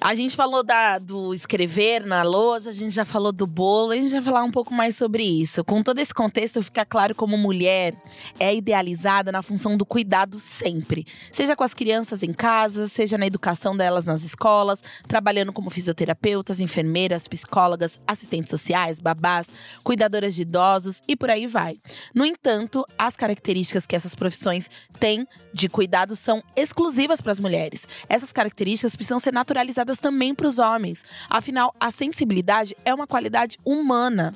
A 0.00 0.14
gente 0.14 0.36
falou 0.36 0.62
da, 0.62 0.98
do 0.98 1.32
escrever 1.32 2.04
na 2.04 2.22
lousa, 2.22 2.70
a 2.70 2.72
gente 2.72 2.94
já 2.94 3.04
falou 3.04 3.32
do 3.32 3.46
bolo, 3.46 3.92
a 3.92 3.96
gente 3.96 4.10
vai 4.10 4.22
falar 4.22 4.44
um 4.44 4.50
pouco 4.50 4.72
mais 4.74 4.96
sobre 4.96 5.22
isso. 5.22 5.64
Com 5.64 5.82
todo 5.82 5.98
esse 5.98 6.12
contexto, 6.12 6.62
fica 6.62 6.84
claro 6.84 7.14
como 7.14 7.36
mulher 7.36 7.94
é 8.38 8.54
idealizada 8.54 9.32
na 9.32 9.42
função 9.42 9.76
do 9.76 9.86
cuidado 9.86 10.38
sempre. 10.38 11.06
Seja 11.32 11.56
com 11.56 11.64
as 11.64 11.72
crianças 11.72 12.22
em 12.22 12.32
casa, 12.32 12.88
seja 12.88 13.16
na 13.16 13.26
educação 13.26 13.76
delas 13.76 14.04
nas 14.04 14.22
escolas, 14.22 14.82
trabalhando 15.08 15.52
como 15.52 15.70
fisioterapeutas, 15.70 16.60
enfermeiras, 16.60 17.26
psicólogas, 17.26 17.98
assistentes 18.06 18.50
sociais, 18.50 19.00
babás, 19.00 19.48
cuidadoras 19.82 20.34
de 20.34 20.42
idosos 20.42 21.02
e 21.08 21.16
por 21.16 21.30
aí 21.30 21.46
vai. 21.46 21.78
No 22.14 22.24
entanto, 22.24 22.84
as 22.98 23.16
características 23.16 23.86
que 23.86 23.96
essas 23.96 24.14
profissões 24.14 24.70
têm 25.00 25.26
de 25.52 25.68
cuidado 25.68 26.14
são 26.14 26.42
exclusivas 26.54 27.20
para 27.20 27.32
as 27.32 27.40
mulheres. 27.40 27.88
Essas 28.08 28.32
características 28.32 28.94
precisam 28.94 29.18
ser 29.18 29.32
naturalizadas 29.32 29.85
também 29.94 30.34
para 30.34 30.46
os 30.46 30.58
homens. 30.58 31.04
Afinal, 31.28 31.74
a 31.78 31.90
sensibilidade 31.90 32.76
é 32.84 32.94
uma 32.94 33.06
qualidade 33.06 33.58
humana 33.64 34.34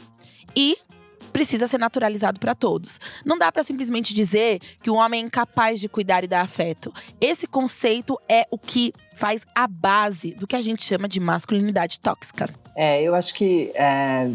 e 0.57 0.77
precisa 1.33 1.67
ser 1.67 1.79
naturalizado 1.79 2.41
para 2.41 2.55
todos. 2.55 2.99
Não 3.25 3.39
dá 3.39 3.51
para 3.51 3.63
simplesmente 3.63 4.13
dizer 4.13 4.61
que 4.83 4.91
o 4.91 4.95
homem 4.95 5.23
é 5.23 5.27
incapaz 5.27 5.81
de 5.81 5.89
cuidar 5.89 6.25
e 6.25 6.27
dar 6.27 6.43
afeto. 6.43 6.93
Esse 7.21 7.47
conceito 7.47 8.19
é 8.29 8.47
o 8.51 8.59
que 8.59 8.93
faz 9.15 9.43
a 9.55 9.67
base 9.67 10.35
do 10.35 10.47
que 10.47 10.57
a 10.57 10.61
gente 10.61 10.85
chama 10.85 11.09
de 11.09 11.21
masculinidade 11.21 12.01
tóxica. 12.01 12.49
É, 12.77 13.03
eu 13.03 13.15
acho 13.15 13.35
que 13.35 13.71
é 13.75 14.31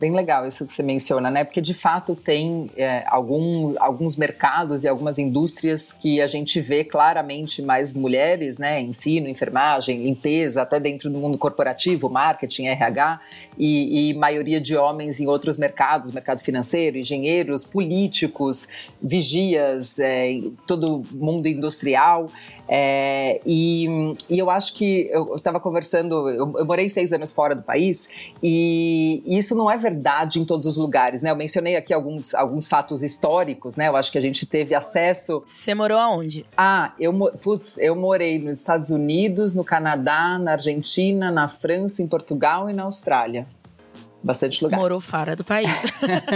bem 0.00 0.12
legal 0.12 0.46
isso 0.46 0.66
que 0.66 0.72
você 0.72 0.82
menciona, 0.82 1.30
né? 1.30 1.44
Porque 1.44 1.60
de 1.60 1.74
fato 1.74 2.16
tem 2.16 2.70
é, 2.74 3.04
algum, 3.06 3.74
alguns 3.78 4.16
mercados 4.16 4.82
e 4.82 4.88
algumas 4.88 5.18
indústrias 5.18 5.92
que 5.92 6.22
a 6.22 6.26
gente 6.26 6.58
vê 6.58 6.82
claramente 6.82 7.60
mais 7.60 7.92
mulheres, 7.92 8.56
né? 8.56 8.80
Ensino, 8.80 9.28
enfermagem, 9.28 10.02
limpeza, 10.02 10.62
até 10.62 10.80
dentro 10.80 11.10
do 11.10 11.18
mundo 11.18 11.36
corporativo, 11.36 12.08
marketing, 12.08 12.68
RH, 12.68 13.20
e, 13.58 14.10
e 14.10 14.14
maioria 14.14 14.58
de 14.58 14.74
homens 14.74 15.20
em 15.20 15.26
outros 15.26 15.58
mercados, 15.58 16.10
mercado 16.10 16.40
financeiro, 16.40 16.96
engenheiros, 16.96 17.62
políticos, 17.62 18.66
vigias, 19.02 19.98
é, 19.98 20.40
todo 20.66 21.02
mundo 21.12 21.46
industrial. 21.46 22.30
É, 22.72 23.40
e, 23.44 24.14
e, 24.30 24.38
eu 24.38 24.48
acho 24.48 24.74
que 24.74 25.08
eu 25.10 25.34
estava 25.34 25.58
conversando, 25.58 26.28
eu, 26.30 26.54
eu, 26.56 26.64
morei 26.64 26.88
seis 26.88 27.12
anos 27.12 27.32
fora 27.32 27.52
do 27.52 27.62
país 27.62 28.08
e, 28.40 29.24
isso 29.26 29.56
não 29.56 29.68
é 29.68 29.76
verdade 29.90 30.40
em 30.40 30.44
todos 30.44 30.66
os 30.66 30.76
lugares, 30.76 31.22
né? 31.22 31.30
Eu 31.30 31.36
mencionei 31.36 31.76
aqui 31.76 31.92
alguns, 31.92 32.34
alguns 32.34 32.68
fatos 32.68 33.02
históricos, 33.02 33.76
né? 33.76 33.88
Eu 33.88 33.96
acho 33.96 34.10
que 34.10 34.18
a 34.18 34.20
gente 34.20 34.46
teve 34.46 34.74
acesso. 34.74 35.42
Você 35.44 35.74
morou 35.74 35.98
aonde? 35.98 36.46
Ah, 36.56 36.92
eu, 36.98 37.12
putz, 37.42 37.76
eu 37.78 37.96
morei 37.96 38.38
nos 38.38 38.58
Estados 38.58 38.90
Unidos, 38.90 39.54
no 39.54 39.64
Canadá, 39.64 40.38
na 40.38 40.52
Argentina, 40.52 41.30
na 41.30 41.48
França, 41.48 42.02
em 42.02 42.06
Portugal 42.06 42.70
e 42.70 42.72
na 42.72 42.84
Austrália 42.84 43.46
bastante 44.22 44.62
lugar. 44.62 44.78
Morou 44.78 45.00
fora 45.00 45.34
do 45.34 45.44
país. 45.44 45.70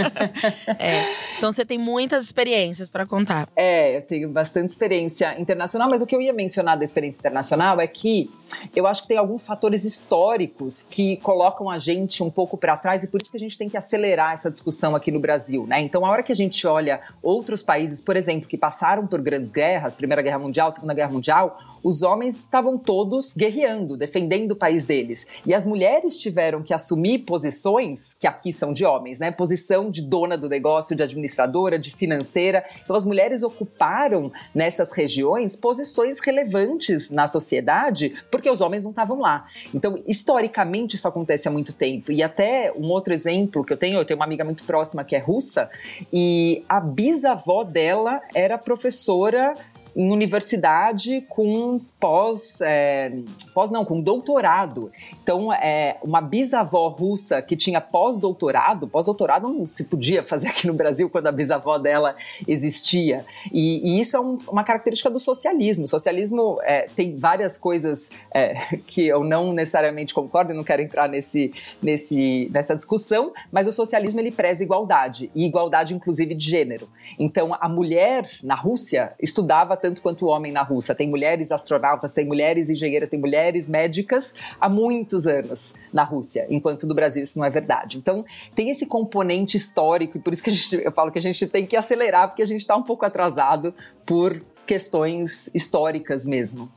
é. 0.79 1.03
Então 1.37 1.51
você 1.51 1.65
tem 1.65 1.77
muitas 1.77 2.23
experiências 2.23 2.89
para 2.89 3.05
contar. 3.05 3.47
É, 3.55 3.97
eu 3.97 4.01
tenho 4.01 4.29
bastante 4.29 4.71
experiência 4.71 5.39
internacional, 5.39 5.87
mas 5.89 6.01
o 6.01 6.05
que 6.05 6.15
eu 6.15 6.21
ia 6.21 6.33
mencionar 6.33 6.77
da 6.77 6.83
experiência 6.83 7.19
internacional 7.19 7.79
é 7.79 7.87
que 7.87 8.29
eu 8.75 8.87
acho 8.87 9.03
que 9.03 9.07
tem 9.09 9.17
alguns 9.17 9.45
fatores 9.45 9.83
históricos 9.85 10.81
que 10.81 11.17
colocam 11.17 11.69
a 11.69 11.77
gente 11.77 12.23
um 12.23 12.29
pouco 12.29 12.57
para 12.57 12.75
trás 12.77 13.03
e 13.03 13.07
por 13.07 13.21
isso 13.21 13.29
que 13.29 13.37
a 13.37 13.39
gente 13.39 13.57
tem 13.57 13.69
que 13.69 13.77
acelerar 13.77 14.33
essa 14.33 14.49
discussão 14.49 14.95
aqui 14.95 15.11
no 15.11 15.19
Brasil, 15.19 15.65
né? 15.67 15.81
Então, 15.81 16.05
a 16.05 16.09
hora 16.09 16.23
que 16.23 16.31
a 16.31 16.35
gente 16.35 16.65
olha 16.65 17.01
outros 17.21 17.61
países, 17.61 18.01
por 18.01 18.15
exemplo, 18.15 18.47
que 18.47 18.57
passaram 18.57 19.05
por 19.05 19.21
grandes 19.21 19.51
guerras, 19.51 19.93
Primeira 19.95 20.21
Guerra 20.21 20.39
Mundial, 20.39 20.71
Segunda 20.71 20.93
Guerra 20.93 21.11
Mundial, 21.11 21.59
os 21.83 22.01
homens 22.01 22.37
estavam 22.37 22.77
todos 22.77 23.33
guerreando, 23.33 23.97
defendendo 23.97 24.51
o 24.51 24.55
país 24.55 24.85
deles. 24.85 25.25
E 25.45 25.53
as 25.53 25.65
mulheres 25.65 26.17
tiveram 26.17 26.63
que 26.63 26.73
assumir 26.73 27.19
posições 27.19 27.74
que 28.19 28.27
aqui 28.27 28.51
são 28.53 28.73
de 28.73 28.85
homens, 28.85 29.19
né? 29.19 29.31
Posição 29.31 29.89
de 29.89 30.01
dona 30.01 30.37
do 30.37 30.49
negócio, 30.49 30.95
de 30.95 31.03
administradora, 31.03 31.77
de 31.77 31.91
financeira. 31.91 32.63
Então 32.83 32.95
as 32.95 33.05
mulheres 33.05 33.43
ocuparam 33.43 34.31
nessas 34.53 34.91
regiões 34.91 35.55
posições 35.55 36.19
relevantes 36.19 37.09
na 37.09 37.27
sociedade 37.27 38.15
porque 38.31 38.49
os 38.49 38.61
homens 38.61 38.83
não 38.83 38.91
estavam 38.91 39.19
lá. 39.19 39.45
Então, 39.73 39.97
historicamente 40.07 40.95
isso 40.95 41.07
acontece 41.07 41.47
há 41.47 41.51
muito 41.51 41.73
tempo. 41.73 42.11
E 42.11 42.21
até 42.21 42.71
um 42.75 42.87
outro 42.89 43.13
exemplo 43.13 43.63
que 43.63 43.73
eu 43.73 43.77
tenho, 43.77 43.97
eu 43.97 44.05
tenho 44.05 44.19
uma 44.19 44.25
amiga 44.25 44.43
muito 44.43 44.63
próxima 44.63 45.03
que 45.03 45.15
é 45.15 45.19
russa 45.19 45.69
e 46.11 46.63
a 46.67 46.79
bisavó 46.79 47.63
dela 47.63 48.21
era 48.33 48.57
professora 48.57 49.55
em 49.95 50.11
universidade 50.11 51.21
com 51.29 51.79
pós, 51.99 52.59
é, 52.61 53.13
pós 53.53 53.71
não, 53.71 53.85
com 53.85 54.01
doutorado. 54.01 54.91
Então, 55.23 55.51
é, 55.53 55.97
uma 56.03 56.19
bisavó 56.19 56.89
russa 56.89 57.41
que 57.41 57.55
tinha 57.55 57.79
pós-doutorado, 57.79 58.87
pós-doutorado 58.87 59.47
não 59.47 59.65
se 59.65 59.85
podia 59.85 60.21
fazer 60.21 60.49
aqui 60.49 60.67
no 60.67 60.73
Brasil 60.73 61.09
quando 61.09 61.27
a 61.27 61.31
bisavó 61.31 61.77
dela 61.77 62.15
existia. 62.45 63.25
E, 63.53 63.97
e 63.97 64.01
isso 64.01 64.17
é 64.17 64.19
um, 64.19 64.37
uma 64.49 64.63
característica 64.63 65.09
do 65.09 65.19
socialismo. 65.19 65.85
O 65.85 65.87
socialismo 65.87 66.59
é, 66.63 66.87
tem 66.95 67.15
várias 67.15 67.57
coisas 67.57 68.09
é, 68.33 68.53
que 68.85 69.07
eu 69.07 69.23
não 69.23 69.53
necessariamente 69.53 70.13
concordo, 70.13 70.51
e 70.51 70.55
não 70.55 70.63
quero 70.63 70.81
entrar 70.81 71.07
nesse, 71.07 71.53
nesse, 71.81 72.49
nessa 72.51 72.75
discussão, 72.75 73.31
mas 73.51 73.67
o 73.67 73.71
socialismo 73.71 74.19
ele 74.19 74.31
preza 74.31 74.63
igualdade, 74.63 75.31
e 75.33 75.45
igualdade 75.45 75.93
inclusive 75.93 76.35
de 76.35 76.45
gênero. 76.45 76.89
Então, 77.17 77.55
a 77.59 77.69
mulher 77.69 78.29
na 78.43 78.55
Rússia 78.55 79.13
estudava 79.21 79.77
tanto 79.85 80.01
quanto 80.01 80.25
o 80.25 80.29
homem 80.29 80.51
na 80.51 80.63
Rússia. 80.63 80.95
Tem 80.95 81.07
mulheres 81.07 81.51
astronautas 81.51 82.13
tem 82.13 82.25
mulheres 82.25 82.69
engenheiras, 82.69 83.09
tem 83.09 83.19
mulheres 83.19 83.67
médicas 83.67 84.33
há 84.59 84.67
muitos 84.67 85.27
anos 85.27 85.75
na 85.93 86.03
Rússia, 86.03 86.47
enquanto 86.49 86.87
no 86.87 86.95
Brasil 86.95 87.21
isso 87.21 87.37
não 87.37 87.45
é 87.45 87.49
verdade. 87.49 87.97
Então, 87.97 88.25
tem 88.55 88.71
esse 88.71 88.85
componente 88.85 89.55
histórico, 89.55 90.17
e 90.17 90.19
por 90.19 90.33
isso 90.33 90.41
que 90.41 90.49
gente, 90.49 90.83
eu 90.83 90.91
falo 90.91 91.11
que 91.11 91.19
a 91.19 91.21
gente 91.21 91.45
tem 91.45 91.65
que 91.65 91.75
acelerar, 91.75 92.27
porque 92.27 92.41
a 92.41 92.45
gente 92.47 92.61
está 92.61 92.75
um 92.75 92.81
pouco 92.81 93.05
atrasado 93.05 93.73
por 94.05 94.41
questões 94.65 95.49
históricas 95.53 96.25
mesmo 96.25 96.71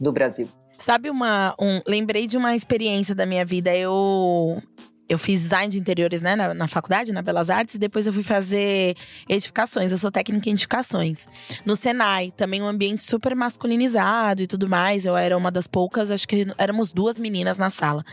do 0.00 0.10
Brasil. 0.10 0.48
Sabe 0.78 1.10
uma. 1.10 1.54
Um, 1.60 1.82
lembrei 1.86 2.26
de 2.26 2.38
uma 2.38 2.54
experiência 2.54 3.14
da 3.14 3.26
minha 3.26 3.44
vida. 3.44 3.76
Eu 3.76 4.62
eu 5.08 5.18
fiz 5.18 5.42
design 5.42 5.70
de 5.70 5.78
interiores, 5.78 6.20
né, 6.20 6.36
na, 6.36 6.52
na, 6.52 6.68
faculdade, 6.68 7.12
na 7.12 7.22
Belas 7.22 7.48
Artes, 7.48 7.76
e 7.76 7.78
depois 7.78 8.06
eu 8.06 8.12
fui 8.12 8.22
fazer 8.22 8.94
edificações. 9.28 9.90
Eu 9.90 9.98
sou 9.98 10.10
técnica 10.10 10.48
em 10.48 10.52
edificações. 10.52 11.26
No 11.64 11.74
Senai, 11.74 12.32
também 12.36 12.60
um 12.60 12.66
ambiente 12.66 13.02
super 13.02 13.34
masculinizado 13.34 14.42
e 14.42 14.46
tudo 14.46 14.68
mais. 14.68 15.06
Eu 15.06 15.16
era 15.16 15.36
uma 15.36 15.50
das 15.50 15.66
poucas, 15.66 16.10
acho 16.10 16.28
que 16.28 16.46
éramos 16.58 16.92
duas 16.92 17.18
meninas 17.18 17.56
na 17.56 17.70
sala. 17.70 18.04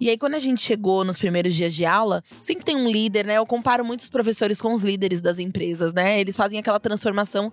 E 0.00 0.08
aí, 0.08 0.16
quando 0.16 0.34
a 0.34 0.38
gente 0.38 0.62
chegou 0.62 1.04
nos 1.04 1.18
primeiros 1.18 1.54
dias 1.54 1.74
de 1.74 1.84
aula, 1.84 2.22
sempre 2.40 2.64
tem 2.64 2.76
um 2.76 2.88
líder, 2.88 3.26
né? 3.26 3.38
Eu 3.38 3.46
comparo 3.46 3.84
muitos 3.84 4.08
professores 4.08 4.60
com 4.60 4.72
os 4.72 4.84
líderes 4.84 5.20
das 5.20 5.38
empresas, 5.38 5.92
né? 5.92 6.20
Eles 6.20 6.36
fazem 6.36 6.58
aquela 6.58 6.78
transformação 6.78 7.52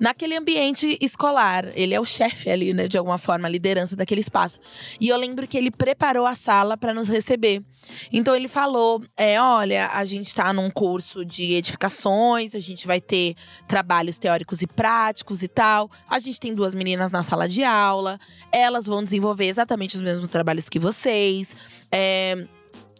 naquele 0.00 0.36
ambiente 0.36 0.98
escolar. 1.00 1.66
Ele 1.74 1.94
é 1.94 2.00
o 2.00 2.04
chefe 2.04 2.50
ali, 2.50 2.74
né, 2.74 2.88
de 2.88 2.98
alguma 2.98 3.18
forma, 3.18 3.46
a 3.46 3.50
liderança 3.50 3.94
daquele 3.94 4.20
espaço. 4.20 4.58
E 5.00 5.08
eu 5.08 5.16
lembro 5.16 5.46
que 5.46 5.56
ele 5.56 5.70
preparou 5.70 6.26
a 6.26 6.34
sala 6.34 6.76
para 6.76 6.92
nos 6.92 7.08
receber. 7.08 7.62
Então 8.12 8.34
ele 8.40 8.48
falou: 8.48 9.02
é, 9.16 9.40
olha, 9.40 9.88
a 9.88 10.04
gente 10.04 10.28
está 10.28 10.52
num 10.52 10.70
curso 10.70 11.24
de 11.24 11.52
edificações, 11.54 12.54
a 12.54 12.60
gente 12.60 12.86
vai 12.86 13.00
ter 13.00 13.34
trabalhos 13.68 14.18
teóricos 14.18 14.62
e 14.62 14.66
práticos 14.66 15.42
e 15.42 15.48
tal. 15.48 15.90
A 16.08 16.18
gente 16.18 16.40
tem 16.40 16.54
duas 16.54 16.74
meninas 16.74 17.10
na 17.10 17.22
sala 17.22 17.48
de 17.48 17.62
aula, 17.62 18.18
elas 18.50 18.86
vão 18.86 19.04
desenvolver 19.04 19.46
exatamente 19.46 19.96
os 19.96 20.02
mesmos 20.02 20.28
trabalhos 20.28 20.68
que 20.68 20.78
vocês. 20.78 21.54
É, 21.92 22.46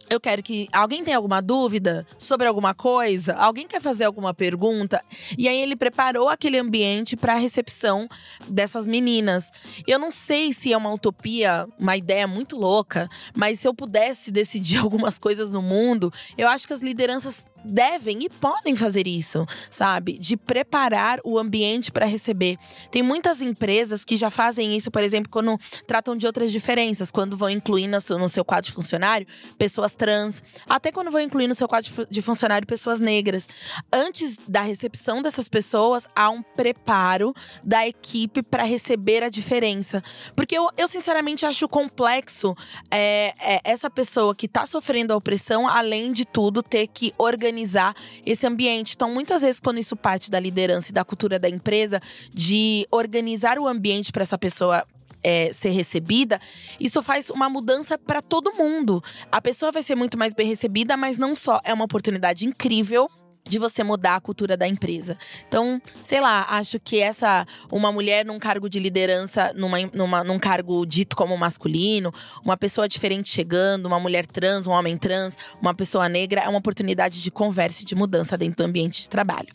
eu 0.09 0.19
quero 0.19 0.41
que. 0.43 0.67
Alguém 0.71 1.03
tem 1.03 1.13
alguma 1.13 1.41
dúvida 1.41 2.05
sobre 2.17 2.47
alguma 2.47 2.73
coisa? 2.73 3.33
Alguém 3.35 3.67
quer 3.67 3.81
fazer 3.81 4.03
alguma 4.03 4.33
pergunta? 4.33 5.03
E 5.37 5.47
aí 5.47 5.61
ele 5.61 5.75
preparou 5.75 6.29
aquele 6.29 6.57
ambiente 6.57 7.15
para 7.15 7.33
a 7.33 7.37
recepção 7.37 8.07
dessas 8.47 8.85
meninas. 8.85 9.51
Eu 9.87 9.99
não 9.99 10.11
sei 10.11 10.53
se 10.53 10.71
é 10.71 10.77
uma 10.77 10.93
utopia, 10.93 11.67
uma 11.79 11.97
ideia 11.97 12.27
muito 12.27 12.57
louca, 12.57 13.09
mas 13.35 13.59
se 13.59 13.67
eu 13.67 13.73
pudesse 13.73 14.31
decidir 14.31 14.77
algumas 14.77 15.19
coisas 15.19 15.51
no 15.51 15.61
mundo, 15.61 16.11
eu 16.37 16.47
acho 16.47 16.67
que 16.67 16.73
as 16.73 16.81
lideranças 16.81 17.45
devem 17.63 18.23
e 18.23 18.29
podem 18.29 18.75
fazer 18.75 19.07
isso, 19.07 19.45
sabe? 19.69 20.17
De 20.17 20.35
preparar 20.35 21.19
o 21.23 21.37
ambiente 21.37 21.91
para 21.91 22.05
receber. 22.05 22.57
Tem 22.89 23.03
muitas 23.03 23.41
empresas 23.41 24.03
que 24.03 24.17
já 24.17 24.29
fazem 24.29 24.75
isso, 24.75 24.89
por 24.89 25.03
exemplo, 25.03 25.31
quando 25.31 25.57
tratam 25.85 26.15
de 26.15 26.25
outras 26.25 26.51
diferenças, 26.51 27.11
quando 27.11 27.37
vão 27.37 27.49
incluir 27.49 27.87
no 27.87 27.99
seu, 28.01 28.43
quadro 28.43 28.65
de 28.65 28.71
funcionário 28.71 29.27
pessoas 29.57 29.93
trans, 29.93 30.43
até 30.67 30.91
quando 30.91 31.11
vão 31.11 31.21
incluir 31.21 31.47
no 31.47 31.55
seu 31.55 31.67
quadro 31.67 32.07
de 32.09 32.21
funcionário 32.21 32.67
pessoas 32.67 32.99
negras. 32.99 33.47
Antes 33.91 34.37
da 34.47 34.61
recepção 34.61 35.21
dessas 35.21 35.47
pessoas, 35.47 36.07
há 36.15 36.29
um 36.29 36.41
preparo 36.41 37.33
da 37.63 37.87
equipe 37.87 38.41
para 38.41 38.63
receber 38.63 39.23
a 39.23 39.29
diferença. 39.29 40.03
Porque 40.35 40.57
eu, 40.57 40.69
eu 40.77 40.87
sinceramente 40.87 41.45
acho 41.45 41.67
complexo 41.67 42.55
é, 42.89 43.33
é, 43.39 43.61
essa 43.63 43.89
pessoa 43.89 44.35
que 44.35 44.45
está 44.45 44.65
sofrendo 44.65 45.13
a 45.13 45.17
opressão, 45.17 45.67
além 45.67 46.11
de 46.11 46.25
tudo, 46.25 46.63
ter 46.63 46.87
que 46.87 47.13
organizar 47.17 47.50
organizar 47.51 47.93
esse 48.25 48.47
ambiente. 48.47 48.93
Então, 48.95 49.13
muitas 49.13 49.41
vezes, 49.41 49.59
quando 49.59 49.77
isso 49.79 49.95
parte 49.95 50.31
da 50.31 50.39
liderança 50.39 50.89
e 50.89 50.93
da 50.93 51.03
cultura 51.03 51.37
da 51.37 51.49
empresa, 51.49 52.01
de 52.33 52.87
organizar 52.89 53.59
o 53.59 53.67
ambiente 53.67 54.11
para 54.11 54.23
essa 54.23 54.37
pessoa 54.37 54.85
é, 55.23 55.51
ser 55.51 55.69
recebida, 55.71 56.39
isso 56.79 57.03
faz 57.03 57.29
uma 57.29 57.49
mudança 57.49 57.97
para 57.97 58.21
todo 58.21 58.53
mundo. 58.53 59.03
A 59.31 59.41
pessoa 59.41 59.71
vai 59.71 59.83
ser 59.83 59.95
muito 59.95 60.17
mais 60.17 60.33
bem 60.33 60.47
recebida, 60.47 60.95
mas 60.95 61.17
não 61.17 61.35
só 61.35 61.59
é 61.63 61.73
uma 61.73 61.85
oportunidade 61.85 62.47
incrível 62.47 63.09
de 63.43 63.59
você 63.59 63.83
mudar 63.83 64.15
a 64.15 64.21
cultura 64.21 64.55
da 64.55 64.67
empresa. 64.67 65.17
Então, 65.47 65.81
sei 66.03 66.19
lá, 66.19 66.45
acho 66.49 66.79
que 66.79 66.99
essa 66.99 67.45
uma 67.71 67.91
mulher 67.91 68.25
num 68.25 68.39
cargo 68.39 68.69
de 68.69 68.79
liderança, 68.79 69.51
numa, 69.55 69.77
numa, 69.93 70.23
num 70.23 70.39
cargo 70.39 70.85
dito 70.85 71.15
como 71.15 71.37
masculino, 71.37 72.13
uma 72.43 72.57
pessoa 72.57 72.87
diferente 72.87 73.29
chegando, 73.29 73.85
uma 73.85 73.99
mulher 73.99 74.25
trans, 74.25 74.67
um 74.67 74.71
homem 74.71 74.97
trans, 74.97 75.37
uma 75.61 75.73
pessoa 75.73 76.07
negra, 76.07 76.41
é 76.41 76.49
uma 76.49 76.59
oportunidade 76.59 77.21
de 77.21 77.31
conversa 77.31 77.83
e 77.83 77.85
de 77.85 77.95
mudança 77.95 78.37
dentro 78.37 78.57
do 78.57 78.63
ambiente 78.63 79.03
de 79.03 79.09
trabalho. 79.09 79.49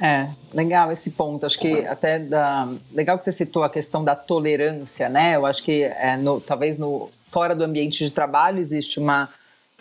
É, 0.00 0.28
legal 0.52 0.92
esse 0.92 1.10
ponto. 1.10 1.44
Acho 1.44 1.58
que 1.58 1.84
até 1.86 2.18
da, 2.18 2.68
legal 2.92 3.18
que 3.18 3.24
você 3.24 3.32
citou 3.32 3.64
a 3.64 3.70
questão 3.70 4.04
da 4.04 4.14
tolerância, 4.14 5.08
né? 5.08 5.34
Eu 5.36 5.46
acho 5.46 5.62
que 5.62 5.82
é, 5.82 6.16
no, 6.16 6.40
talvez 6.40 6.78
no 6.78 7.10
fora 7.26 7.54
do 7.54 7.64
ambiente 7.64 8.04
de 8.04 8.12
trabalho 8.12 8.60
existe 8.60 8.98
uma 8.98 9.30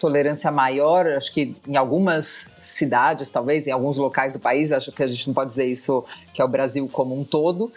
tolerância 0.03 0.51
maior. 0.51 1.07
Acho 1.07 1.33
que 1.33 1.55
em 1.65 1.77
algumas 1.77 2.49
cidades, 2.61 3.29
talvez, 3.29 3.67
em 3.67 3.71
alguns 3.71 3.95
locais 3.95 4.33
do 4.33 4.39
país, 4.39 4.69
acho 4.69 4.91
que 4.91 5.01
a 5.01 5.07
gente 5.07 5.25
não 5.27 5.33
pode 5.33 5.51
dizer 5.51 5.65
isso 5.65 6.03
que 6.33 6.41
é 6.41 6.45
o 6.45 6.47
Brasil 6.47 6.89
como 6.91 7.17
um 7.17 7.23
todo, 7.23 7.71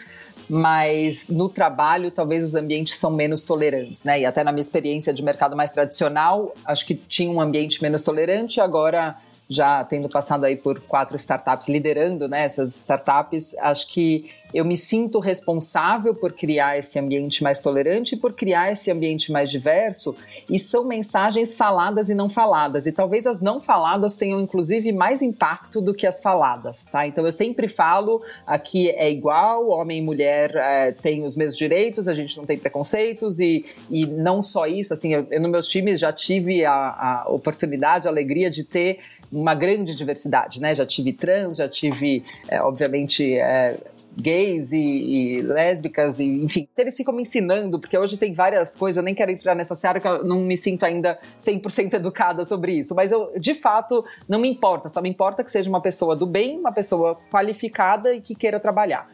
mas 0.49 1.29
no 1.29 1.47
trabalho 1.47 2.11
talvez 2.11 2.43
os 2.43 2.53
ambientes 2.53 2.95
são 2.95 3.11
menos 3.11 3.43
tolerantes, 3.43 4.03
né? 4.03 4.19
E 4.19 4.25
até 4.25 4.43
na 4.43 4.51
minha 4.51 4.61
experiência 4.61 5.13
de 5.13 5.23
mercado 5.23 5.55
mais 5.55 5.71
tradicional, 5.71 6.53
acho 6.65 6.85
que 6.85 6.95
tinha 6.95 7.31
um 7.31 7.39
ambiente 7.39 7.81
menos 7.81 8.03
tolerante, 8.03 8.59
agora 8.59 9.15
já 9.49 9.85
tendo 9.85 10.09
passado 10.09 10.43
aí 10.43 10.57
por 10.57 10.81
quatro 10.81 11.15
startups, 11.15 11.69
liderando 11.69 12.27
né, 12.27 12.43
essas 12.43 12.75
startups, 12.75 13.55
acho 13.59 13.87
que 13.87 14.29
eu 14.53 14.63
me 14.63 14.77
sinto 14.77 15.19
responsável 15.19 16.15
por 16.15 16.33
criar 16.33 16.77
esse 16.77 16.97
ambiente 16.97 17.43
mais 17.43 17.59
tolerante 17.59 18.15
e 18.15 18.17
por 18.17 18.33
criar 18.33 18.71
esse 18.71 18.89
ambiente 18.91 19.31
mais 19.31 19.51
diverso. 19.51 20.15
E 20.49 20.57
são 20.57 20.83
mensagens 20.83 21.55
faladas 21.55 22.09
e 22.09 22.15
não 22.15 22.29
faladas. 22.29 22.85
E 22.85 22.91
talvez 22.91 23.27
as 23.27 23.41
não 23.41 23.59
faladas 23.59 24.15
tenham, 24.15 24.39
inclusive, 24.39 24.91
mais 24.91 25.21
impacto 25.21 25.81
do 25.81 25.93
que 25.93 26.07
as 26.07 26.21
faladas, 26.21 26.85
tá? 26.91 27.05
Então 27.05 27.25
eu 27.25 27.31
sempre 27.31 27.67
falo 27.67 28.21
aqui 28.45 28.89
é 28.91 29.11
igual, 29.11 29.69
homem 29.69 29.99
e 29.99 30.01
mulher 30.01 30.55
é, 30.55 30.91
têm 30.91 31.23
os 31.23 31.35
mesmos 31.35 31.57
direitos, 31.57 32.07
a 32.07 32.13
gente 32.13 32.37
não 32.37 32.45
tem 32.45 32.57
preconceitos 32.57 33.39
e, 33.39 33.65
e 33.89 34.05
não 34.05 34.41
só 34.41 34.65
isso, 34.65 34.93
assim, 34.93 35.13
eu, 35.13 35.27
eu 35.29 35.41
nos 35.41 35.51
meus 35.51 35.67
times 35.67 35.99
já 35.99 36.11
tive 36.13 36.65
a, 36.65 36.73
a 36.73 37.29
oportunidade, 37.29 38.07
a 38.07 38.11
alegria 38.11 38.49
de 38.49 38.63
ter 38.63 38.99
uma 39.31 39.53
grande 39.53 39.93
diversidade, 39.95 40.61
né? 40.61 40.73
Já 40.73 40.85
tive 40.85 41.11
trans, 41.13 41.57
já 41.57 41.67
tive, 41.67 42.23
é, 42.47 42.61
obviamente, 42.61 43.37
é, 43.37 43.77
gays 44.17 44.71
e, 44.71 44.77
e, 44.77 45.37
lésbicas, 45.37 46.19
e, 46.19 46.25
enfim. 46.25 46.67
Eles 46.77 46.95
ficam 46.95 47.13
me 47.13 47.21
ensinando, 47.21 47.79
porque 47.79 47.97
hoje 47.97 48.17
tem 48.17 48.33
várias 48.33 48.75
coisas, 48.75 48.97
eu 48.97 49.03
nem 49.03 49.13
quero 49.13 49.31
entrar 49.31 49.55
nessa 49.55 49.75
seara, 49.75 49.99
que 49.99 50.07
eu 50.07 50.23
não 50.23 50.39
me 50.39 50.57
sinto 50.57 50.83
ainda 50.85 51.19
100% 51.39 51.93
educada 51.93 52.43
sobre 52.43 52.73
isso. 52.73 52.95
Mas 52.95 53.11
eu, 53.11 53.31
de 53.39 53.53
fato, 53.53 54.03
não 54.27 54.39
me 54.39 54.49
importa, 54.49 54.89
só 54.89 55.01
me 55.01 55.09
importa 55.09 55.43
que 55.43 55.51
seja 55.51 55.69
uma 55.69 55.81
pessoa 55.81 56.15
do 56.15 56.25
bem, 56.25 56.59
uma 56.59 56.71
pessoa 56.71 57.17
qualificada 57.31 58.13
e 58.13 58.21
que 58.21 58.35
queira 58.35 58.59
trabalhar 58.59 59.07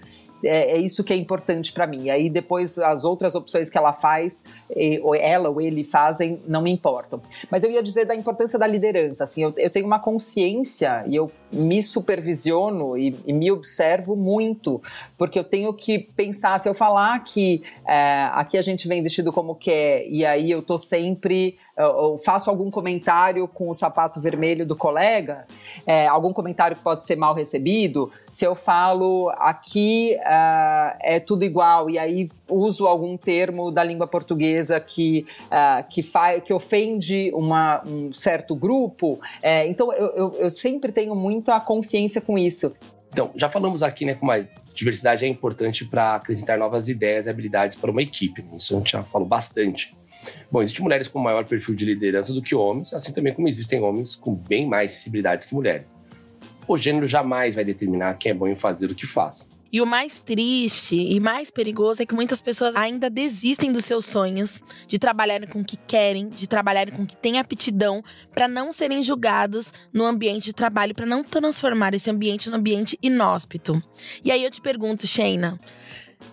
é, 0.45 0.75
é 0.75 0.77
isso 0.77 1.03
que 1.03 1.13
é 1.13 1.15
importante 1.15 1.71
para 1.71 1.87
mim. 1.87 2.09
Aí 2.09 2.29
depois 2.29 2.77
as 2.77 3.03
outras 3.03 3.35
opções 3.35 3.69
que 3.69 3.77
ela 3.77 3.93
faz, 3.93 4.43
ou 5.01 5.15
ela 5.15 5.49
ou 5.49 5.61
ele 5.61 5.83
fazem, 5.83 6.41
não 6.47 6.61
me 6.61 6.71
importam. 6.71 7.21
Mas 7.49 7.63
eu 7.63 7.71
ia 7.71 7.81
dizer 7.81 8.05
da 8.05 8.15
importância 8.15 8.59
da 8.59 8.67
liderança. 8.67 9.23
Assim, 9.23 9.43
eu, 9.43 9.53
eu 9.57 9.69
tenho 9.69 9.85
uma 9.85 9.99
consciência 9.99 11.03
e 11.07 11.15
eu 11.15 11.31
me 11.53 11.81
supervisiono 11.81 12.97
e, 12.97 13.15
e, 13.25 13.31
me 13.31 13.51
observo 13.51 14.15
muito, 14.15 14.81
porque 15.17 15.37
eu 15.37 15.43
tenho 15.43 15.73
que 15.73 15.99
pensar, 15.99 16.59
se 16.59 16.67
eu 16.67 16.73
falar 16.73 17.23
que 17.23 17.63
é, 17.87 18.29
aqui 18.33 18.57
a 18.57 18.61
gente 18.61 18.87
vem 18.87 19.01
vestido 19.01 19.31
como 19.31 19.55
quer, 19.55 20.05
e 20.07 20.25
aí 20.25 20.49
eu 20.49 20.61
tô 20.61 20.77
sempre, 20.77 21.57
eu, 21.77 22.17
faço 22.17 22.49
algum 22.49 22.69
comentário 22.71 23.47
com 23.47 23.69
o 23.69 23.73
sapato 23.73 24.19
vermelho 24.19 24.65
do 24.65 24.75
colega, 24.75 25.45
é, 25.85 26.07
algum 26.07 26.33
comentário 26.33 26.75
que 26.75 26.83
pode 26.83 27.05
ser 27.05 27.15
mal 27.15 27.33
recebido, 27.33 28.11
se 28.31 28.45
eu 28.45 28.55
falo 28.55 29.29
aqui 29.37 30.17
uh, 30.19 30.97
é 30.99 31.19
tudo 31.19 31.43
igual, 31.43 31.89
e 31.89 31.99
aí 31.99 32.29
uso 32.53 32.85
algum 32.85 33.17
termo 33.17 33.71
da 33.71 33.83
língua 33.83 34.07
portuguesa 34.07 34.79
que, 34.79 35.25
uh, 35.45 35.87
que, 35.89 36.03
que 36.45 36.53
ofende 36.53 37.31
uma, 37.33 37.81
um 37.85 38.11
certo 38.11 38.55
grupo, 38.55 39.19
é, 39.41 39.67
então 39.67 39.91
eu, 39.93 40.07
eu, 40.15 40.33
eu 40.39 40.49
sempre 40.49 40.91
tenho 40.91 41.15
muita 41.15 41.59
consciência 41.59 42.21
com 42.21 42.37
isso. 42.37 42.73
Então, 43.11 43.31
já 43.35 43.47
falamos 43.47 43.83
aqui, 43.83 44.05
né, 44.05 44.15
como 44.15 44.31
a 44.31 44.43
diversidade 44.73 45.23
é 45.23 45.27
importante 45.27 45.85
para 45.85 46.15
acrescentar 46.15 46.57
novas 46.57 46.89
ideias 46.89 47.27
e 47.27 47.29
habilidades 47.29 47.77
para 47.77 47.91
uma 47.91 48.01
equipe. 48.01 48.41
Né? 48.41 48.57
Isso 48.57 48.73
a 48.73 48.77
gente 48.79 48.91
já 48.91 49.03
falou 49.03 49.27
bastante. 49.27 49.95
Bom, 50.51 50.61
existem 50.61 50.83
mulheres 50.83 51.07
com 51.07 51.19
maior 51.19 51.45
perfil 51.45 51.75
de 51.75 51.85
liderança 51.85 52.33
do 52.33 52.41
que 52.41 52.55
homens, 52.55 52.93
assim 52.93 53.13
também 53.13 53.33
como 53.33 53.47
existem 53.47 53.81
homens 53.81 54.15
com 54.15 54.33
bem 54.33 54.67
mais 54.67 54.93
sensibilidades 54.93 55.45
que 55.45 55.53
mulheres. 55.53 55.95
O 56.67 56.77
gênero 56.77 57.07
jamais 57.07 57.55
vai 57.55 57.65
determinar 57.65 58.17
quem 58.17 58.31
é 58.31 58.33
bom 58.33 58.47
em 58.47 58.55
fazer 58.55 58.89
o 58.89 58.95
que 58.95 59.05
faz. 59.05 59.49
E 59.73 59.81
o 59.81 59.87
mais 59.87 60.19
triste 60.19 60.95
e 60.95 61.19
mais 61.19 61.49
perigoso 61.49 62.03
é 62.03 62.05
que 62.05 62.13
muitas 62.13 62.43
pessoas 62.43 62.75
ainda 62.75 63.09
desistem 63.09 63.73
dos 63.73 63.85
seus 63.85 64.05
sonhos, 64.05 64.61
de 64.87 64.99
trabalharem 64.99 65.49
com 65.49 65.61
o 65.61 65.65
que 65.65 65.77
querem, 65.87 66.29
de 66.29 66.45
trabalharem 66.45 66.93
com 66.93 67.01
o 67.01 67.07
que 67.07 67.15
têm 67.15 67.39
aptidão, 67.39 68.03
para 68.31 68.47
não 68.47 68.71
serem 68.71 69.01
julgados 69.01 69.73
no 69.91 70.05
ambiente 70.05 70.45
de 70.45 70.53
trabalho, 70.53 70.93
para 70.93 71.07
não 71.07 71.23
transformar 71.23 71.95
esse 71.95 72.07
ambiente 72.07 72.51
num 72.51 72.57
ambiente 72.57 72.99
inóspito. 73.01 73.81
E 74.23 74.31
aí 74.31 74.43
eu 74.43 74.51
te 74.51 74.61
pergunto, 74.61 75.07
Sheina, 75.07 75.59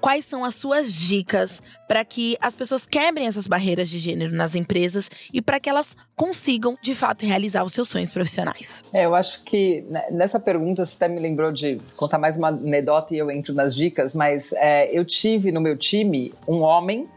quais 0.01 0.25
são 0.25 0.45
as 0.45 0.55
suas 0.55 0.93
dicas 0.93 1.63
para 1.89 2.05
que 2.05 2.37
as 2.41 2.55
pessoas 2.55 2.87
quebrem 2.87 3.27
essas 3.27 3.47
barreiras 3.47 3.89
de 3.89 3.99
gênero 3.99 4.35
nas 4.35 4.55
empresas 4.55 5.11
e 5.33 5.43
para 5.43 5.59
que 5.59 5.69
elas 5.69 5.97
consigam, 6.17 6.77
de 6.83 6.95
fato, 6.95 7.25
realizar 7.25 7.65
os 7.65 7.73
seus 7.73 7.89
sonhos 7.89 8.11
profissionais? 8.11 8.85
É, 8.93 9.07
eu 9.07 9.15
acho 9.15 9.43
que 9.43 9.85
né, 9.89 10.05
nessa 10.11 10.39
pergunta 10.39 10.85
você 10.85 10.95
até 10.97 11.09
me 11.09 11.21
lembrou 11.21 11.51
de 11.51 11.81
contar 11.97 12.19
mais 12.19 12.37
uma 12.37 12.49
anedota 12.49 13.15
e 13.15 13.19
eu 13.19 13.31
entro 13.31 13.55
nas 13.55 13.75
dicas, 13.75 14.15
mas 14.15 14.53
é, 14.53 14.91
eu 14.97 15.05
tive 15.05 15.51
no 15.51 15.61
meu 15.61 15.77
time 15.77 16.33
um 16.47 16.61
homem 16.61 17.09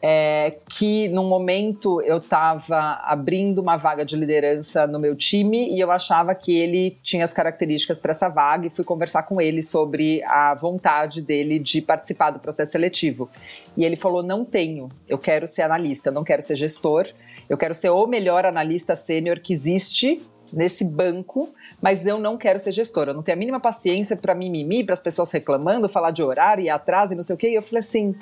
é, 0.00 0.58
que 0.68 1.08
num 1.08 1.28
momento 1.28 2.00
eu 2.02 2.18
estava 2.18 3.00
abrindo 3.04 3.58
uma 3.58 3.76
vaga 3.76 4.04
de 4.04 4.14
liderança 4.16 4.86
no 4.86 4.98
meu 4.98 5.16
time 5.16 5.74
e 5.74 5.80
eu 5.80 5.90
achava 5.90 6.34
que 6.34 6.56
ele 6.56 6.96
tinha 7.02 7.24
as 7.24 7.32
características 7.32 7.98
para 7.98 8.12
essa 8.12 8.28
vaga 8.28 8.66
e 8.66 8.70
fui 8.70 8.84
conversar 8.84 9.24
com 9.24 9.40
ele 9.40 9.62
sobre 9.62 10.22
a 10.24 10.54
vontade 10.54 11.20
dele 11.20 11.58
de 11.58 11.82
participar 11.82 12.30
do 12.30 12.38
processo 12.38 12.72
seletivo. 12.72 13.28
E 13.76 13.84
ele 13.84 13.96
falou: 13.96 14.22
Não 14.22 14.44
tenho, 14.44 14.88
eu 15.08 15.18
quero 15.18 15.46
ser 15.46 15.62
analista, 15.62 16.10
não 16.10 16.22
quero 16.22 16.42
ser 16.42 16.54
gestor, 16.54 17.08
eu 17.48 17.58
quero 17.58 17.74
ser 17.74 17.90
o 17.90 18.06
melhor 18.06 18.46
analista 18.46 18.94
sênior 18.94 19.40
que 19.40 19.52
existe 19.52 20.22
nesse 20.52 20.84
banco, 20.84 21.52
mas 21.82 22.06
eu 22.06 22.18
não 22.18 22.36
quero 22.36 22.58
ser 22.58 22.72
gestor. 22.72 23.08
Eu 23.08 23.14
não 23.14 23.22
tenho 23.22 23.36
a 23.36 23.38
mínima 23.38 23.60
paciência 23.60 24.16
para 24.16 24.34
mimimi, 24.34 24.84
para 24.84 24.94
as 24.94 25.00
pessoas 25.00 25.30
reclamando, 25.30 25.88
falar 25.88 26.10
de 26.10 26.22
horário 26.22 26.62
e 26.62 26.70
atraso 26.70 27.12
e 27.12 27.16
não 27.16 27.22
sei 27.22 27.34
o 27.34 27.38
quê. 27.38 27.50
E 27.50 27.54
eu 27.54 27.62
falei 27.62 27.80
assim 27.80 28.14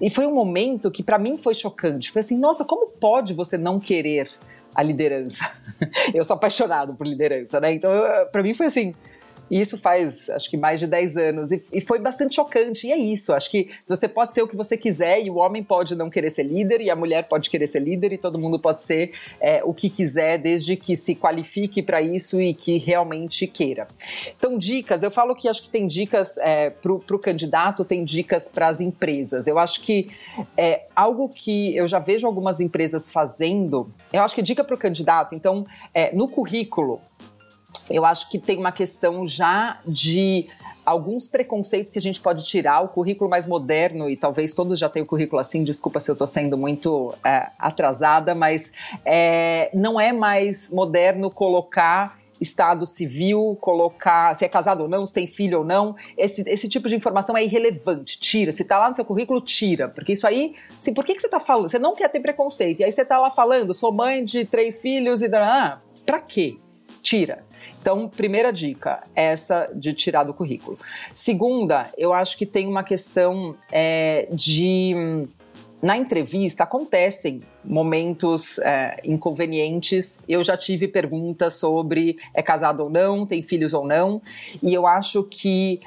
e 0.00 0.10
foi 0.10 0.26
um 0.26 0.34
momento 0.34 0.90
que 0.90 1.02
para 1.02 1.18
mim 1.18 1.36
foi 1.38 1.54
chocante. 1.54 2.10
Foi 2.10 2.20
assim, 2.20 2.38
nossa, 2.38 2.64
como 2.64 2.88
pode 2.88 3.32
você 3.32 3.56
não 3.56 3.78
querer 3.78 4.28
a 4.74 4.82
liderança. 4.82 5.50
Eu 6.12 6.24
sou 6.24 6.34
apaixonado 6.34 6.94
por 6.94 7.06
liderança, 7.06 7.60
né? 7.60 7.72
Então, 7.72 7.90
para 8.32 8.42
mim 8.42 8.54
foi 8.54 8.66
assim, 8.66 8.94
e 9.50 9.60
isso 9.60 9.76
faz, 9.76 10.30
acho 10.30 10.48
que 10.48 10.56
mais 10.56 10.80
de 10.80 10.86
10 10.86 11.16
anos. 11.16 11.52
E, 11.52 11.62
e, 11.72 11.80
foi 11.80 11.98
bastante 11.98 12.34
chocante. 12.34 12.86
E 12.86 12.92
é 12.92 12.96
isso. 12.96 13.32
Acho 13.32 13.50
que 13.50 13.70
você 13.86 14.08
pode 14.08 14.34
ser 14.34 14.42
o 14.42 14.48
que 14.48 14.56
você 14.56 14.76
quiser 14.76 15.22
e 15.24 15.30
o 15.30 15.36
homem 15.36 15.62
pode 15.62 15.94
não 15.94 16.08
querer 16.08 16.30
ser 16.30 16.44
líder 16.44 16.80
e 16.80 16.90
a 16.90 16.96
mulher 16.96 17.28
pode 17.28 17.50
querer 17.50 17.66
ser 17.66 17.80
líder 17.80 18.12
e 18.12 18.18
todo 18.18 18.38
mundo 18.38 18.58
pode 18.58 18.82
ser 18.82 19.12
é, 19.40 19.62
o 19.62 19.74
que 19.74 19.90
quiser, 19.90 20.38
desde 20.38 20.76
que 20.76 20.96
se 20.96 21.14
qualifique 21.14 21.82
para 21.82 22.00
isso 22.00 22.40
e 22.40 22.54
que 22.54 22.78
realmente 22.78 23.46
queira. 23.46 23.86
Então, 24.36 24.56
dicas. 24.56 25.02
Eu 25.02 25.10
falo 25.10 25.34
que 25.34 25.48
acho 25.48 25.62
que 25.62 25.68
tem 25.68 25.86
dicas 25.86 26.38
é, 26.38 26.70
para 26.70 26.92
o 26.92 27.18
candidato, 27.18 27.84
tem 27.84 28.04
dicas 28.04 28.48
para 28.48 28.68
as 28.68 28.80
empresas. 28.80 29.46
Eu 29.46 29.58
acho 29.58 29.82
que 29.82 30.10
é 30.56 30.86
algo 30.96 31.28
que 31.28 31.76
eu 31.76 31.86
já 31.86 31.98
vejo 31.98 32.26
algumas 32.26 32.60
empresas 32.60 33.10
fazendo. 33.10 33.90
Eu 34.12 34.22
acho 34.22 34.34
que 34.34 34.42
dica 34.42 34.64
para 34.64 34.74
o 34.74 34.78
candidato. 34.78 35.34
Então, 35.34 35.66
é, 35.92 36.14
no 36.14 36.28
currículo, 36.28 37.00
eu 37.90 38.04
acho 38.04 38.28
que 38.30 38.38
tem 38.38 38.58
uma 38.58 38.72
questão 38.72 39.26
já 39.26 39.78
de 39.86 40.46
alguns 40.84 41.26
preconceitos 41.26 41.90
que 41.90 41.98
a 41.98 42.02
gente 42.02 42.20
pode 42.20 42.44
tirar, 42.44 42.82
o 42.82 42.88
currículo 42.88 43.30
mais 43.30 43.46
moderno, 43.46 44.10
e 44.10 44.16
talvez 44.16 44.52
todos 44.52 44.78
já 44.78 44.88
tenham 44.88 45.04
o 45.04 45.08
currículo 45.08 45.40
assim, 45.40 45.64
desculpa 45.64 45.98
se 45.98 46.10
eu 46.10 46.12
estou 46.12 46.26
sendo 46.26 46.58
muito 46.58 47.14
é, 47.24 47.50
atrasada, 47.58 48.34
mas 48.34 48.72
é, 49.04 49.70
não 49.72 49.98
é 49.98 50.12
mais 50.12 50.70
moderno 50.70 51.30
colocar 51.30 52.18
estado 52.40 52.84
civil, 52.84 53.56
colocar 53.60 54.34
se 54.34 54.44
é 54.44 54.48
casado 54.48 54.82
ou 54.82 54.88
não, 54.88 55.06
se 55.06 55.14
tem 55.14 55.26
filho 55.26 55.58
ou 55.58 55.64
não. 55.64 55.96
Esse, 56.18 56.48
esse 56.48 56.68
tipo 56.68 56.88
de 56.88 56.96
informação 56.96 57.36
é 57.36 57.44
irrelevante. 57.44 58.18
Tira. 58.18 58.52
Se 58.52 58.62
está 58.62 58.76
lá 58.78 58.88
no 58.88 58.94
seu 58.94 59.04
currículo, 59.04 59.40
tira. 59.40 59.88
Porque 59.88 60.12
isso 60.12 60.26
aí, 60.26 60.54
assim, 60.78 60.92
por 60.92 61.04
que, 61.04 61.14
que 61.14 61.20
você 61.20 61.28
está 61.28 61.40
falando? 61.40 61.70
Você 61.70 61.78
não 61.78 61.94
quer 61.94 62.08
ter 62.08 62.20
preconceito. 62.20 62.80
E 62.80 62.84
aí 62.84 62.92
você 62.92 63.02
está 63.02 63.18
lá 63.18 63.30
falando, 63.30 63.72
sou 63.72 63.92
mãe 63.92 64.22
de 64.22 64.44
três 64.44 64.80
filhos 64.80 65.22
e. 65.22 65.34
Ah, 65.34 65.80
pra 66.04 66.20
quê? 66.20 66.58
Tira. 67.04 67.44
Então, 67.82 68.08
primeira 68.08 68.50
dica, 68.50 69.02
essa 69.14 69.70
de 69.74 69.92
tirar 69.92 70.24
do 70.24 70.32
currículo. 70.32 70.78
Segunda, 71.12 71.92
eu 71.98 72.14
acho 72.14 72.38
que 72.38 72.46
tem 72.46 72.66
uma 72.66 72.82
questão 72.82 73.54
é, 73.70 74.26
de. 74.32 75.28
Na 75.82 75.98
entrevista 75.98 76.64
acontecem 76.64 77.42
momentos 77.62 78.58
é, 78.60 78.96
inconvenientes. 79.04 80.18
Eu 80.26 80.42
já 80.42 80.56
tive 80.56 80.88
perguntas 80.88 81.56
sobre 81.56 82.16
é 82.32 82.42
casado 82.42 82.84
ou 82.84 82.88
não, 82.88 83.26
tem 83.26 83.42
filhos 83.42 83.74
ou 83.74 83.86
não, 83.86 84.22
e 84.62 84.72
eu 84.72 84.86
acho 84.86 85.22
que 85.24 85.80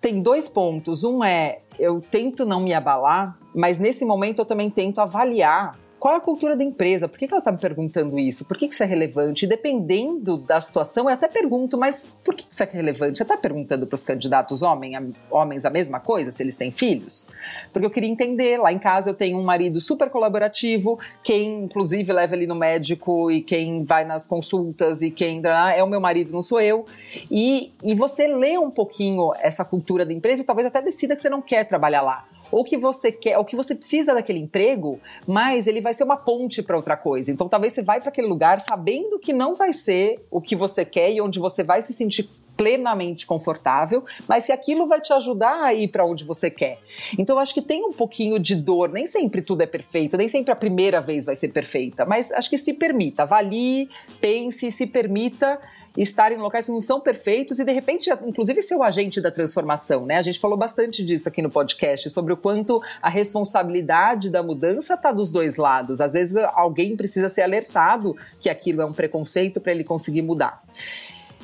tem 0.00 0.22
dois 0.22 0.48
pontos. 0.48 1.02
Um 1.02 1.24
é 1.24 1.58
eu 1.76 2.00
tento 2.00 2.46
não 2.46 2.60
me 2.60 2.72
abalar, 2.72 3.36
mas 3.52 3.80
nesse 3.80 4.04
momento 4.04 4.38
eu 4.38 4.46
também 4.46 4.70
tento 4.70 5.00
avaliar 5.00 5.76
qual 5.98 6.14
é 6.14 6.16
a 6.18 6.20
cultura 6.20 6.54
da 6.54 6.62
empresa? 6.62 7.08
Por 7.08 7.18
que, 7.18 7.26
que 7.26 7.32
ela 7.32 7.40
está 7.40 7.50
me 7.50 7.58
perguntando 7.58 8.18
isso? 8.18 8.44
Por 8.44 8.56
que, 8.56 8.68
que 8.68 8.74
isso 8.74 8.82
é 8.82 8.86
relevante? 8.86 9.46
dependendo 9.46 10.36
da 10.36 10.60
situação, 10.60 11.04
eu 11.04 11.14
até 11.14 11.28
pergunto, 11.28 11.78
mas 11.78 12.12
por 12.22 12.34
que 12.34 12.44
isso 12.50 12.62
é 12.62 12.68
relevante? 12.70 13.18
Você 13.18 13.22
está 13.22 13.36
perguntando 13.36 13.86
para 13.86 13.94
os 13.94 14.02
candidatos 14.02 14.62
homem, 14.62 15.14
homens 15.30 15.64
a 15.64 15.70
mesma 15.70 15.98
coisa, 16.00 16.30
se 16.30 16.42
eles 16.42 16.56
têm 16.56 16.70
filhos? 16.70 17.28
Porque 17.72 17.86
eu 17.86 17.90
queria 17.90 18.10
entender. 18.10 18.58
Lá 18.58 18.72
em 18.72 18.78
casa 18.78 19.10
eu 19.10 19.14
tenho 19.14 19.38
um 19.38 19.42
marido 19.42 19.80
super 19.80 20.10
colaborativo, 20.10 20.98
quem 21.22 21.64
inclusive 21.64 22.12
leva 22.12 22.34
ele 22.34 22.46
no 22.46 22.54
médico 22.54 23.30
e 23.30 23.42
quem 23.42 23.84
vai 23.84 24.04
nas 24.04 24.26
consultas 24.26 25.02
e 25.02 25.10
quem 25.10 25.40
é 25.74 25.82
o 25.82 25.86
meu 25.86 26.00
marido, 26.00 26.32
não 26.32 26.42
sou 26.42 26.60
eu. 26.60 26.84
E, 27.30 27.72
e 27.82 27.94
você 27.94 28.26
lê 28.26 28.58
um 28.58 28.70
pouquinho 28.70 29.32
essa 29.38 29.64
cultura 29.64 30.04
da 30.04 30.12
empresa 30.12 30.42
e 30.42 30.44
talvez 30.44 30.66
até 30.66 30.82
decida 30.82 31.16
que 31.16 31.22
você 31.22 31.30
não 31.30 31.40
quer 31.40 31.64
trabalhar 31.64 32.02
lá 32.02 32.24
ou 32.50 32.64
que 32.64 32.76
você 32.76 33.10
quer, 33.10 33.38
ou 33.38 33.44
que 33.44 33.56
você 33.56 33.74
precisa 33.74 34.14
daquele 34.14 34.38
emprego, 34.38 35.00
mas 35.26 35.66
ele 35.66 35.80
vai 35.80 35.94
ser 35.94 36.04
uma 36.04 36.16
ponte 36.16 36.62
para 36.62 36.76
outra 36.76 36.96
coisa. 36.96 37.30
Então 37.30 37.48
talvez 37.48 37.72
você 37.72 37.82
vai 37.82 38.00
para 38.00 38.08
aquele 38.08 38.26
lugar 38.26 38.60
sabendo 38.60 39.18
que 39.18 39.32
não 39.32 39.54
vai 39.54 39.72
ser 39.72 40.24
o 40.30 40.40
que 40.40 40.56
você 40.56 40.84
quer 40.84 41.12
e 41.12 41.20
onde 41.20 41.38
você 41.38 41.62
vai 41.62 41.82
se 41.82 41.92
sentir 41.92 42.28
plenamente 42.56 43.26
confortável, 43.26 44.04
mas 44.26 44.46
que 44.46 44.52
aquilo 44.52 44.86
vai 44.86 45.00
te 45.00 45.12
ajudar 45.12 45.62
a 45.62 45.74
ir 45.74 45.88
para 45.88 46.04
onde 46.04 46.24
você 46.24 46.50
quer. 46.50 46.78
Então 47.18 47.38
acho 47.38 47.52
que 47.52 47.62
tem 47.62 47.84
um 47.84 47.92
pouquinho 47.92 48.38
de 48.38 48.54
dor, 48.54 48.90
nem 48.90 49.06
sempre 49.06 49.42
tudo 49.42 49.62
é 49.62 49.66
perfeito, 49.66 50.16
nem 50.16 50.28
sempre 50.28 50.52
a 50.52 50.56
primeira 50.56 51.00
vez 51.00 51.24
vai 51.24 51.36
ser 51.36 51.48
perfeita, 51.48 52.04
mas 52.04 52.30
acho 52.32 52.48
que 52.48 52.58
se 52.58 52.72
permita, 52.72 53.22
avalie, 53.22 53.88
pense, 54.20 54.72
se 54.72 54.86
permita 54.86 55.58
estar 55.96 56.30
em 56.30 56.36
locais 56.36 56.66
que 56.66 56.72
não 56.72 56.80
são 56.80 57.00
perfeitos 57.00 57.58
e 57.58 57.64
de 57.64 57.72
repente, 57.72 58.10
inclusive 58.26 58.60
ser 58.62 58.74
o 58.74 58.82
agente 58.82 59.20
da 59.20 59.30
transformação, 59.30 60.04
né? 60.04 60.18
A 60.18 60.22
gente 60.22 60.38
falou 60.38 60.56
bastante 60.56 61.04
disso 61.04 61.28
aqui 61.28 61.40
no 61.40 61.50
podcast 61.50 62.10
sobre 62.10 62.32
o 62.32 62.36
quanto 62.36 62.82
a 63.00 63.08
responsabilidade 63.08 64.30
da 64.30 64.42
mudança 64.42 64.94
está 64.94 65.10
dos 65.10 65.30
dois 65.30 65.56
lados. 65.56 66.00
Às 66.00 66.12
vezes 66.12 66.36
alguém 66.52 66.96
precisa 66.96 67.28
ser 67.28 67.42
alertado 67.42 68.16
que 68.40 68.50
aquilo 68.50 68.82
é 68.82 68.86
um 68.86 68.92
preconceito 68.92 69.60
para 69.60 69.72
ele 69.72 69.84
conseguir 69.84 70.22
mudar. 70.22 70.62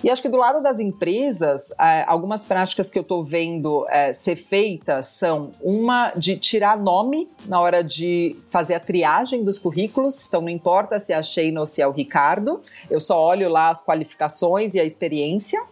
E 0.02 0.10
acho 0.10 0.20
que 0.20 0.28
do 0.28 0.36
lado 0.36 0.60
das 0.60 0.80
empresas, 0.80 1.70
é, 1.78 2.04
algumas 2.06 2.44
práticas 2.44 2.90
que 2.90 2.98
eu 2.98 3.02
estou 3.02 3.22
vendo 3.22 3.86
é, 3.88 4.12
ser 4.12 4.36
feitas 4.36 5.06
são 5.06 5.52
uma 5.60 6.12
de 6.16 6.36
tirar 6.36 6.76
nome 6.76 7.30
na 7.46 7.60
hora 7.60 7.82
de 7.84 8.36
fazer 8.50 8.74
a 8.74 8.80
triagem 8.80 9.44
dos 9.44 9.58
currículos. 9.58 10.24
Então, 10.26 10.40
não 10.40 10.48
importa 10.48 10.98
se 10.98 11.12
é 11.12 11.16
a 11.16 11.22
Sheina 11.22 11.60
ou 11.60 11.66
se 11.66 11.80
é 11.80 11.86
o 11.86 11.92
Ricardo, 11.92 12.60
eu 12.90 13.00
só 13.00 13.20
olho 13.20 13.48
lá 13.48 13.70
as 13.70 13.84
qualificações 13.84 14.74
e 14.74 14.80
a 14.80 14.84
experiência. 14.84 15.62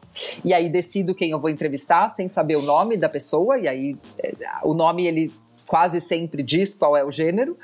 E 0.45 0.55
aí 0.55 0.69
decido 0.69 1.15
quem 1.15 1.31
eu 1.31 1.39
vou 1.39 1.51
entrevistar 1.51 2.09
sem 2.09 2.29
saber 2.29 2.57
o 2.57 2.63
nome 2.63 2.97
da 2.97 3.09
pessoa. 3.09 3.59
E 3.59 3.67
aí 3.67 3.97
é, 4.23 4.33
o 4.63 4.75
nome 4.75 5.07
ele 5.07 5.33
quase 5.67 6.01
sempre 6.01 6.43
diz 6.43 6.75
qual 6.75 6.97
é 6.97 7.05
o 7.05 7.13
gênero. 7.13 7.57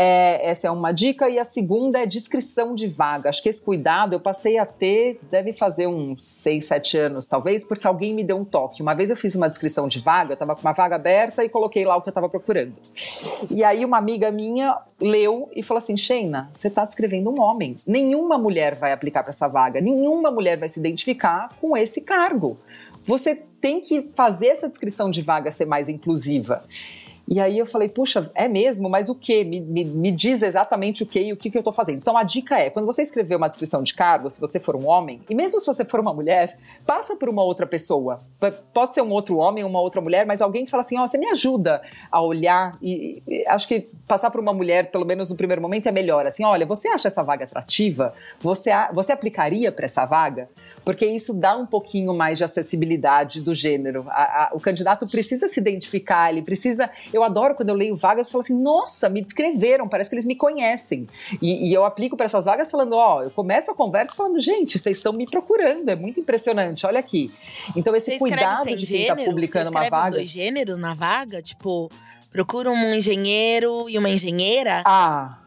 É, 0.00 0.48
essa 0.48 0.68
é 0.68 0.70
uma 0.70 0.92
dica. 0.92 1.28
E 1.28 1.40
a 1.40 1.44
segunda 1.44 1.98
é 1.98 2.06
descrição 2.06 2.72
de 2.72 2.86
vaga. 2.86 3.28
Acho 3.28 3.42
que 3.42 3.48
esse 3.48 3.60
cuidado 3.60 4.12
eu 4.12 4.20
passei 4.20 4.56
a 4.56 4.64
ter, 4.64 5.18
deve 5.28 5.52
fazer 5.52 5.88
uns 5.88 6.24
6, 6.24 6.64
7 6.64 6.98
anos, 6.98 7.26
talvez, 7.26 7.64
porque 7.64 7.84
alguém 7.84 8.14
me 8.14 8.22
deu 8.22 8.36
um 8.36 8.44
toque. 8.44 8.80
Uma 8.80 8.94
vez 8.94 9.10
eu 9.10 9.16
fiz 9.16 9.34
uma 9.34 9.48
descrição 9.48 9.88
de 9.88 9.98
vaga, 10.00 10.30
eu 10.30 10.34
estava 10.34 10.54
com 10.54 10.60
uma 10.60 10.72
vaga 10.72 10.94
aberta 10.94 11.44
e 11.44 11.48
coloquei 11.48 11.84
lá 11.84 11.96
o 11.96 12.00
que 12.00 12.08
eu 12.08 12.12
estava 12.12 12.28
procurando. 12.28 12.74
E 13.50 13.64
aí 13.64 13.84
uma 13.84 13.98
amiga 13.98 14.30
minha 14.30 14.78
leu 15.00 15.50
e 15.52 15.64
falou 15.64 15.78
assim: 15.78 15.96
Sheina, 15.96 16.48
você 16.54 16.68
está 16.68 16.84
descrevendo 16.84 17.30
um 17.30 17.40
homem. 17.40 17.76
Nenhuma 17.84 18.38
mulher 18.38 18.76
vai 18.76 18.92
aplicar 18.92 19.24
para 19.24 19.30
essa 19.30 19.48
vaga, 19.48 19.80
nenhuma 19.80 20.30
mulher 20.30 20.56
vai 20.58 20.68
se 20.68 20.78
identificar 20.78 21.48
com 21.60 21.76
esse 21.76 22.02
cargo. 22.02 22.56
Você 23.02 23.34
tem 23.60 23.80
que 23.80 24.12
fazer 24.14 24.46
essa 24.46 24.68
descrição 24.68 25.10
de 25.10 25.22
vaga 25.22 25.50
ser 25.50 25.64
mais 25.64 25.88
inclusiva. 25.88 26.62
E 27.30 27.40
aí 27.40 27.58
eu 27.58 27.66
falei, 27.66 27.88
puxa, 27.88 28.30
é 28.34 28.48
mesmo? 28.48 28.88
Mas 28.88 29.08
o 29.10 29.14
que? 29.14 29.44
Me, 29.44 29.60
me, 29.60 29.84
me, 29.84 30.10
diz 30.10 30.42
exatamente 30.42 31.02
o 31.02 31.06
que 31.06 31.20
e 31.20 31.32
o 31.32 31.36
que, 31.36 31.50
que 31.50 31.58
eu 31.58 31.60
estou 31.60 31.72
fazendo. 31.72 31.98
Então 31.98 32.16
a 32.16 32.22
dica 32.22 32.58
é, 32.58 32.70
quando 32.70 32.86
você 32.86 33.02
escrever 33.02 33.36
uma 33.36 33.48
descrição 33.48 33.82
de 33.82 33.92
cargo, 33.92 34.30
se 34.30 34.40
você 34.40 34.58
for 34.58 34.74
um 34.74 34.86
homem, 34.86 35.20
e 35.28 35.34
mesmo 35.34 35.60
se 35.60 35.66
você 35.66 35.84
for 35.84 36.00
uma 36.00 36.14
mulher, 36.14 36.56
passa 36.86 37.14
por 37.16 37.28
uma 37.28 37.42
outra 37.42 37.66
pessoa. 37.66 38.20
Pode 38.72 38.94
ser 38.94 39.02
um 39.02 39.10
outro 39.10 39.36
homem, 39.36 39.62
uma 39.62 39.80
outra 39.80 40.00
mulher, 40.00 40.24
mas 40.24 40.40
alguém 40.40 40.64
que 40.64 40.70
fala 40.70 40.82
assim, 40.82 40.98
ó, 40.98 41.04
oh, 41.04 41.06
você 41.06 41.18
me 41.18 41.26
ajuda 41.26 41.82
a 42.10 42.20
olhar. 42.22 42.78
E, 42.80 43.22
e, 43.26 43.46
acho 43.46 43.68
que 43.68 43.90
passar 44.06 44.30
por 44.30 44.40
uma 44.40 44.54
mulher, 44.54 44.90
pelo 44.90 45.04
menos 45.04 45.28
no 45.28 45.36
primeiro 45.36 45.60
momento, 45.60 45.86
é 45.86 45.92
melhor. 45.92 46.26
Assim, 46.26 46.44
olha, 46.44 46.64
você 46.64 46.88
acha 46.88 47.08
essa 47.08 47.22
vaga 47.22 47.44
atrativa? 47.44 48.14
Você, 48.40 48.70
você 48.94 49.12
aplicaria 49.12 49.70
para 49.70 49.84
essa 49.84 50.06
vaga? 50.06 50.48
Porque 50.82 51.04
isso 51.04 51.34
dá 51.34 51.54
um 51.56 51.66
pouquinho 51.66 52.14
mais 52.14 52.38
de 52.38 52.44
acessibilidade 52.44 53.42
do 53.42 53.52
gênero. 53.52 54.06
A, 54.08 54.44
a, 54.44 54.50
o 54.54 54.60
candidato 54.60 55.06
precisa 55.06 55.46
se 55.46 55.60
identificar, 55.60 56.30
ele 56.30 56.42
precisa 56.42 56.90
eu 57.18 57.24
adoro 57.24 57.54
quando 57.54 57.68
eu 57.68 57.74
leio 57.74 57.94
vagas 57.94 58.28
e 58.28 58.32
falo 58.32 58.40
assim, 58.40 58.60
nossa, 58.60 59.08
me 59.08 59.20
descreveram, 59.20 59.88
parece 59.88 60.08
que 60.08 60.16
eles 60.16 60.26
me 60.26 60.34
conhecem. 60.34 61.06
E, 61.42 61.68
e 61.68 61.74
eu 61.74 61.84
aplico 61.84 62.16
para 62.16 62.26
essas 62.26 62.44
vagas 62.44 62.70
falando, 62.70 62.94
ó, 62.94 63.22
eu 63.22 63.30
começo 63.30 63.70
a 63.70 63.74
conversa 63.74 64.14
falando, 64.14 64.38
gente, 64.40 64.78
vocês 64.78 64.96
estão 64.96 65.12
me 65.12 65.26
procurando, 65.26 65.88
é 65.88 65.96
muito 65.96 66.20
impressionante, 66.20 66.86
olha 66.86 67.00
aqui. 67.00 67.32
Então 67.76 67.94
esse 67.94 68.12
Você 68.12 68.18
cuidado 68.18 68.74
de 68.74 68.86
quem 68.86 69.02
está 69.02 69.16
publicando 69.16 69.70
uma 69.70 69.88
vaga. 69.88 70.10
Os 70.10 70.16
dois 70.16 70.30
gêneros 70.30 70.78
na 70.78 70.94
vaga, 70.94 71.42
tipo, 71.42 71.90
procura 72.30 72.70
um 72.70 72.94
engenheiro 72.94 73.88
e 73.88 73.98
uma 73.98 74.08
engenheira? 74.08 74.82
Ah, 74.86 75.38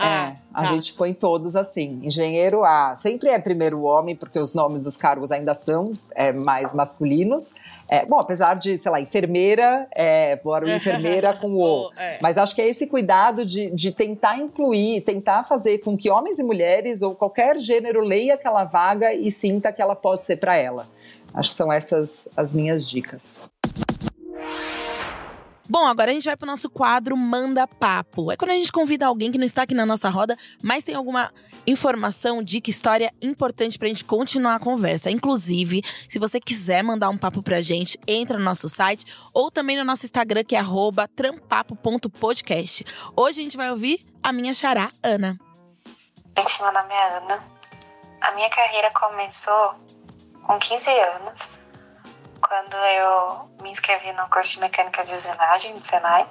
ah, 0.00 0.32
é, 0.34 0.36
a 0.54 0.62
tá. 0.62 0.68
gente 0.70 0.94
põe 0.94 1.12
todos 1.12 1.54
assim. 1.54 2.00
Engenheiro 2.02 2.64
A 2.64 2.96
sempre 2.96 3.28
é 3.28 3.38
primeiro 3.38 3.82
homem, 3.82 4.16
porque 4.16 4.38
os 4.38 4.54
nomes 4.54 4.84
dos 4.84 4.96
cargos 4.96 5.30
ainda 5.30 5.52
são 5.52 5.92
é, 6.14 6.32
mais 6.32 6.72
masculinos. 6.72 7.54
É, 7.88 8.06
bom, 8.06 8.18
apesar 8.18 8.54
de, 8.54 8.78
sei 8.78 8.90
lá, 8.90 9.00
enfermeira, 9.00 9.86
é, 9.92 10.36
bora 10.36 10.68
enfermeira 10.74 11.34
com 11.34 11.54
o. 11.54 11.90
É. 11.96 12.18
Mas 12.22 12.38
acho 12.38 12.54
que 12.54 12.62
é 12.62 12.68
esse 12.68 12.86
cuidado 12.86 13.44
de, 13.44 13.70
de 13.70 13.92
tentar 13.92 14.38
incluir, 14.38 15.02
tentar 15.02 15.44
fazer 15.44 15.78
com 15.78 15.96
que 15.96 16.10
homens 16.10 16.38
e 16.38 16.42
mulheres 16.42 17.02
ou 17.02 17.14
qualquer 17.14 17.58
gênero 17.58 18.00
leia 18.00 18.34
aquela 18.34 18.64
vaga 18.64 19.12
e 19.12 19.30
sinta 19.30 19.70
que 19.70 19.82
ela 19.82 19.94
pode 19.94 20.24
ser 20.24 20.36
para 20.36 20.56
ela. 20.56 20.88
Acho 21.34 21.50
que 21.50 21.54
são 21.54 21.70
essas 21.70 22.26
as 22.36 22.54
minhas 22.54 22.88
dicas. 22.88 23.48
Bom, 25.70 25.86
agora 25.86 26.10
a 26.10 26.14
gente 26.14 26.24
vai 26.24 26.36
pro 26.36 26.48
nosso 26.48 26.68
quadro 26.68 27.16
Manda 27.16 27.64
Papo. 27.64 28.32
É 28.32 28.36
quando 28.36 28.50
a 28.50 28.54
gente 28.54 28.72
convida 28.72 29.06
alguém 29.06 29.30
que 29.30 29.38
não 29.38 29.44
está 29.44 29.62
aqui 29.62 29.72
na 29.72 29.86
nossa 29.86 30.10
roda, 30.10 30.36
mas 30.60 30.82
tem 30.82 30.96
alguma 30.96 31.32
informação, 31.64 32.42
dica, 32.42 32.68
história 32.68 33.14
importante 33.22 33.78
pra 33.78 33.86
gente 33.86 34.04
continuar 34.04 34.56
a 34.56 34.58
conversa. 34.58 35.12
Inclusive, 35.12 35.80
se 36.08 36.18
você 36.18 36.40
quiser 36.40 36.82
mandar 36.82 37.08
um 37.08 37.16
papo 37.16 37.40
pra 37.40 37.60
gente, 37.60 37.96
entra 38.04 38.36
no 38.36 38.42
nosso 38.44 38.68
site 38.68 39.04
ou 39.32 39.48
também 39.48 39.76
no 39.76 39.84
nosso 39.84 40.04
Instagram, 40.04 40.42
que 40.42 40.56
é 40.56 40.60
trampapo.podcast. 41.14 42.84
Hoje 43.14 43.38
a 43.38 43.42
gente 43.44 43.56
vai 43.56 43.70
ouvir 43.70 44.04
a 44.20 44.32
minha 44.32 44.52
xará, 44.52 44.90
Ana. 45.00 45.38
Gente, 46.36 46.62
meu 46.62 46.72
nome 46.72 46.92
é 46.92 47.16
Ana. 47.16 47.38
A 48.20 48.32
minha 48.32 48.50
carreira 48.50 48.90
começou 48.90 49.76
com 50.42 50.58
15 50.58 50.90
anos, 50.90 51.48
quando 52.50 52.74
eu 52.74 53.48
me 53.62 53.70
inscrevi 53.70 54.10
no 54.10 54.28
curso 54.28 54.54
de 54.54 54.60
mecânica 54.60 55.04
de 55.04 55.12
usinagem 55.12 55.78
do 55.78 55.84
Senai. 55.84 56.28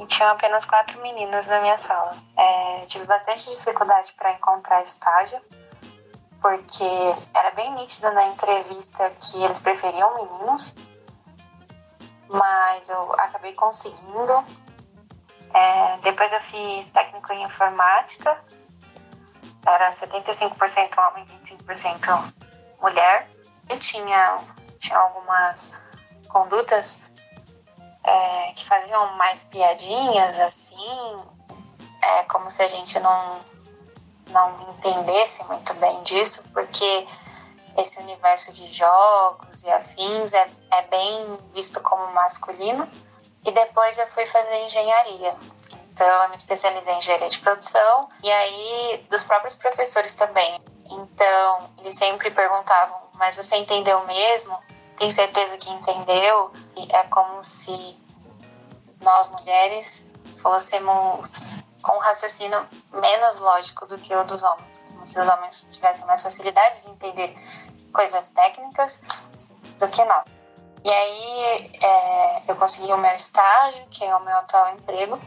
E 0.00 0.06
tinha 0.06 0.28
apenas 0.28 0.64
quatro 0.64 1.00
meninas 1.00 1.46
na 1.46 1.60
minha 1.60 1.78
sala. 1.78 2.16
É, 2.36 2.84
tive 2.86 3.06
bastante 3.06 3.48
dificuldade 3.48 4.12
para 4.14 4.32
encontrar 4.32 4.82
estágio, 4.82 5.40
porque 6.42 6.84
era 7.32 7.52
bem 7.52 7.72
nítido 7.74 8.10
na 8.10 8.24
entrevista 8.26 9.08
que 9.10 9.40
eles 9.44 9.60
preferiam 9.60 10.16
meninos, 10.16 10.74
mas 12.28 12.88
eu 12.88 13.12
acabei 13.12 13.52
conseguindo. 13.52 14.44
É, 15.54 15.96
depois 15.98 16.32
eu 16.32 16.40
fiz 16.40 16.90
técnico 16.90 17.32
em 17.32 17.44
informática, 17.44 18.36
era 19.64 19.90
75% 19.90 21.08
homem, 21.08 21.24
25% 21.26 22.34
mulher. 22.80 23.30
Eu 23.68 23.78
tinha, 23.78 24.40
tinha 24.84 24.98
algumas 24.98 25.72
condutas 26.28 27.00
é, 28.02 28.52
que 28.52 28.64
faziam 28.64 29.16
mais 29.16 29.44
piadinhas, 29.44 30.38
assim, 30.40 31.22
é, 32.02 32.24
como 32.24 32.50
se 32.50 32.62
a 32.62 32.68
gente 32.68 32.98
não, 33.00 33.40
não 34.28 34.70
entendesse 34.70 35.44
muito 35.44 35.72
bem 35.74 36.02
disso, 36.02 36.42
porque 36.52 37.06
esse 37.76 37.98
universo 38.00 38.52
de 38.52 38.70
jogos 38.72 39.64
e 39.64 39.70
afins 39.70 40.32
é, 40.32 40.48
é 40.70 40.82
bem 40.82 41.38
visto 41.54 41.80
como 41.80 42.12
masculino. 42.12 42.88
E 43.44 43.50
depois 43.50 43.98
eu 43.98 44.06
fui 44.08 44.26
fazer 44.26 44.64
engenharia. 44.64 45.34
Então 45.92 46.06
eu 46.06 46.28
me 46.30 46.36
especializei 46.36 46.94
em 46.94 46.98
engenharia 46.98 47.28
de 47.28 47.38
produção 47.38 48.08
e 48.22 48.30
aí 48.30 49.06
dos 49.10 49.24
próprios 49.24 49.54
professores 49.54 50.14
também. 50.14 50.60
Então 50.86 51.70
eles 51.78 51.96
sempre 51.96 52.30
perguntavam: 52.30 53.02
mas 53.14 53.36
você 53.36 53.56
entendeu 53.56 54.04
mesmo? 54.06 54.58
Tem 54.96 55.10
certeza 55.10 55.56
que 55.56 55.70
entendeu? 55.70 56.52
E 56.76 56.94
é 56.94 57.02
como 57.04 57.42
se 57.44 57.98
nós 59.00 59.28
mulheres 59.30 60.10
fôssemos 60.38 61.56
com 61.82 61.96
um 61.96 61.98
raciocínio 61.98 62.66
menos 62.92 63.40
lógico 63.40 63.86
do 63.86 63.98
que 63.98 64.14
o 64.14 64.24
dos 64.24 64.42
homens, 64.42 64.78
como 64.88 65.04
se 65.04 65.18
os 65.20 65.28
homens 65.28 65.68
tivessem 65.70 66.06
mais 66.06 66.22
facilidade 66.22 66.82
de 66.82 66.90
entender 66.90 67.36
coisas 67.92 68.28
técnicas 68.28 69.02
do 69.78 69.88
que 69.88 70.04
nós. 70.04 70.24
E 70.84 70.90
aí 70.90 71.70
é, 71.80 72.42
eu 72.48 72.56
consegui 72.56 72.92
o 72.92 72.98
meu 72.98 73.14
estágio, 73.14 73.86
que 73.90 74.04
é 74.04 74.14
o 74.14 74.20
meu 74.20 74.36
atual 74.36 74.74
emprego, 74.74 75.18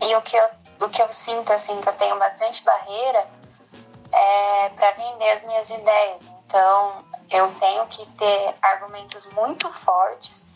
e 0.00 0.14
o 0.16 0.22
que 0.22 0.36
eu, 0.36 0.48
o 0.80 0.88
que 0.88 1.02
eu 1.02 1.12
sinto, 1.12 1.52
assim, 1.52 1.78
que 1.80 1.88
eu 1.88 1.92
tenho 1.94 2.18
bastante 2.18 2.64
barreira 2.64 3.28
é 4.12 4.68
para 4.70 4.92
vender 4.92 5.30
as 5.30 5.42
minhas 5.42 5.68
ideias. 5.70 6.26
Então, 6.26 7.04
eu 7.30 7.52
tenho 7.58 7.86
que 7.86 8.06
ter 8.12 8.54
argumentos 8.62 9.26
muito 9.26 9.70
fortes 9.70 10.46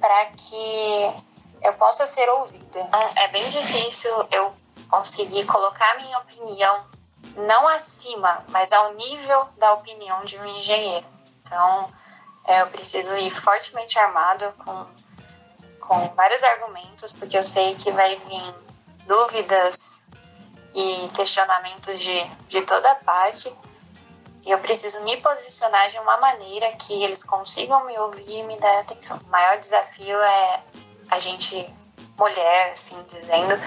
para 0.00 0.26
que 0.26 1.14
eu 1.62 1.72
possa 1.74 2.06
ser 2.06 2.28
ouvida. 2.28 2.80
Então, 2.80 3.00
é 3.16 3.28
bem 3.28 3.48
difícil 3.48 4.10
eu 4.30 4.54
conseguir 4.88 5.44
colocar 5.46 5.96
minha 5.96 6.18
opinião 6.18 6.84
não 7.36 7.68
acima, 7.68 8.44
mas 8.48 8.72
ao 8.72 8.94
nível 8.94 9.46
da 9.58 9.74
opinião 9.74 10.24
de 10.24 10.38
um 10.38 10.46
engenheiro. 10.46 11.06
Então, 11.44 11.92
é, 12.44 12.62
eu 12.62 12.66
preciso 12.68 13.14
ir 13.16 13.30
fortemente 13.30 13.98
armado 13.98 14.52
com, 14.58 14.86
com 15.78 16.14
vários 16.14 16.42
argumentos, 16.42 17.12
porque 17.12 17.36
eu 17.36 17.42
sei 17.42 17.74
que 17.74 17.90
vai 17.92 18.16
vir 18.16 18.54
dúvidas 19.06 20.04
e 20.74 21.08
questionamentos 21.14 21.98
de, 22.00 22.24
de 22.48 22.62
toda 22.62 22.94
parte. 22.96 23.52
E 24.44 24.50
eu 24.50 24.58
preciso 24.58 25.02
me 25.02 25.16
posicionar 25.18 25.90
de 25.90 25.98
uma 25.98 26.16
maneira 26.16 26.72
que 26.72 27.02
eles 27.02 27.22
consigam 27.22 27.86
me 27.86 27.98
ouvir 27.98 28.38
e 28.38 28.42
me 28.44 28.58
dar 28.58 28.80
atenção. 28.80 29.20
O 29.26 29.30
maior 29.30 29.58
desafio 29.58 30.16
é 30.16 30.60
a 31.10 31.18
gente, 31.18 31.68
mulher, 32.18 32.72
assim 32.72 32.96
dizendo, 33.06 33.60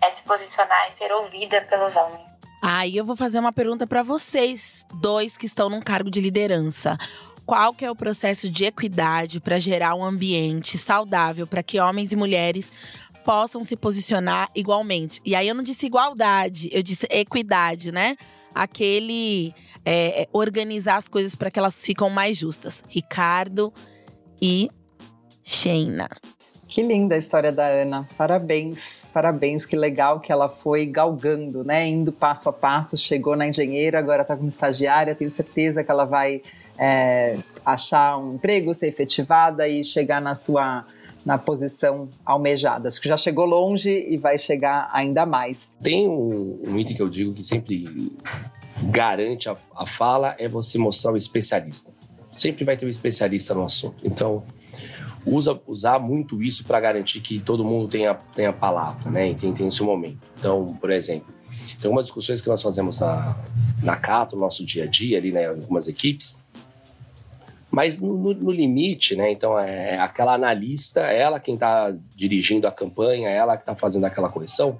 é 0.00 0.10
se 0.10 0.24
posicionar 0.24 0.88
e 0.88 0.92
ser 0.92 1.10
ouvida 1.12 1.62
pelos 1.62 1.96
homens. 1.96 2.30
Aí 2.62 2.96
eu 2.96 3.04
vou 3.04 3.16
fazer 3.16 3.38
uma 3.38 3.52
pergunta 3.52 3.86
para 3.86 4.02
vocês, 4.02 4.84
dois 4.94 5.38
que 5.38 5.46
estão 5.46 5.70
num 5.70 5.80
cargo 5.80 6.10
de 6.10 6.20
liderança. 6.20 6.98
Qual 7.46 7.72
que 7.74 7.84
é 7.84 7.90
o 7.90 7.96
processo 7.96 8.50
de 8.50 8.66
equidade 8.66 9.40
para 9.40 9.58
gerar 9.58 9.94
um 9.94 10.04
ambiente 10.04 10.76
saudável 10.76 11.46
para 11.46 11.62
que 11.62 11.80
homens 11.80 12.12
e 12.12 12.16
mulheres 12.16 12.70
possam 13.24 13.64
se 13.64 13.74
posicionar 13.76 14.50
igualmente? 14.54 15.20
E 15.24 15.34
aí 15.34 15.48
eu 15.48 15.54
não 15.54 15.62
disse 15.62 15.86
igualdade, 15.86 16.68
eu 16.70 16.82
disse 16.82 17.06
equidade, 17.10 17.90
né? 17.90 18.16
Aquele 18.54 19.54
é, 19.84 20.22
é 20.22 20.28
organizar 20.32 20.96
as 20.96 21.08
coisas 21.08 21.34
para 21.34 21.50
que 21.50 21.58
elas 21.58 21.84
ficam 21.84 22.10
mais 22.10 22.36
justas. 22.36 22.82
Ricardo 22.88 23.72
e 24.40 24.70
Sheina. 25.42 26.08
Que 26.70 26.82
linda 26.82 27.16
a 27.16 27.18
história 27.18 27.50
da 27.50 27.66
Ana. 27.66 28.08
Parabéns, 28.16 29.04
parabéns. 29.12 29.66
Que 29.66 29.74
legal 29.74 30.20
que 30.20 30.30
ela 30.30 30.48
foi 30.48 30.86
galgando, 30.86 31.64
né? 31.64 31.88
Indo 31.88 32.12
passo 32.12 32.48
a 32.48 32.52
passo, 32.52 32.96
chegou 32.96 33.34
na 33.34 33.48
engenheira, 33.48 33.98
agora 33.98 34.22
está 34.22 34.36
como 34.36 34.48
estagiária. 34.48 35.16
Tenho 35.16 35.32
certeza 35.32 35.82
que 35.82 35.90
ela 35.90 36.04
vai 36.04 36.40
é, 36.78 37.36
achar 37.66 38.16
um 38.18 38.34
emprego, 38.34 38.72
ser 38.72 38.86
efetivada 38.86 39.66
e 39.66 39.82
chegar 39.82 40.20
na 40.20 40.36
sua 40.36 40.86
na 41.24 41.38
posição 41.38 42.08
almejada. 42.24 42.88
Acho 42.88 43.00
que 43.00 43.08
já 43.08 43.16
chegou 43.16 43.44
longe 43.44 43.90
e 43.90 44.16
vai 44.16 44.38
chegar 44.38 44.88
ainda 44.92 45.26
mais. 45.26 45.76
Tem 45.82 46.08
um, 46.08 46.60
um 46.66 46.78
item 46.78 46.96
que 46.96 47.02
eu 47.02 47.08
digo 47.08 47.34
que 47.34 47.44
sempre 47.44 48.12
garante 48.84 49.48
a, 49.48 49.56
a 49.76 49.86
fala 49.86 50.34
é 50.38 50.48
você 50.48 50.78
mostrar 50.78 51.12
o 51.12 51.16
especialista. 51.16 51.92
Sempre 52.34 52.64
vai 52.64 52.76
ter 52.76 52.86
um 52.86 52.88
especialista 52.88 53.54
no 53.54 53.64
assunto. 53.64 53.96
Então, 54.04 54.42
usa 55.26 55.60
usar 55.66 55.98
muito 55.98 56.42
isso 56.42 56.64
para 56.64 56.80
garantir 56.80 57.20
que 57.20 57.38
todo 57.40 57.64
mundo 57.64 57.88
tenha, 57.88 58.14
tenha 58.34 58.52
palavra, 58.52 59.10
né? 59.10 59.30
E 59.30 59.34
tem, 59.34 59.52
tem 59.52 59.68
esse 59.68 59.82
momento. 59.82 60.18
Então, 60.38 60.76
por 60.80 60.90
exemplo, 60.90 61.32
tem 61.80 61.88
algumas 61.88 62.06
discussões 62.06 62.40
que 62.40 62.48
nós 62.48 62.62
fazemos 62.62 63.00
na, 63.00 63.36
na 63.82 63.96
Cato, 63.96 64.36
no 64.36 64.42
nosso 64.42 64.64
dia 64.64 64.84
a 64.84 64.86
dia, 64.86 65.18
ali, 65.18 65.32
né? 65.32 65.48
Algumas 65.48 65.88
equipes. 65.88 66.44
Mas 67.70 67.98
no, 67.98 68.16
no, 68.16 68.34
no 68.34 68.50
limite, 68.50 69.14
né? 69.14 69.30
Então, 69.30 69.58
é 69.58 69.98
aquela 69.98 70.34
analista, 70.34 71.02
ela 71.02 71.38
quem 71.38 71.54
está 71.54 71.94
dirigindo 72.16 72.66
a 72.66 72.72
campanha, 72.72 73.28
ela 73.28 73.56
que 73.56 73.62
está 73.62 73.76
fazendo 73.76 74.04
aquela 74.04 74.28
correção, 74.28 74.78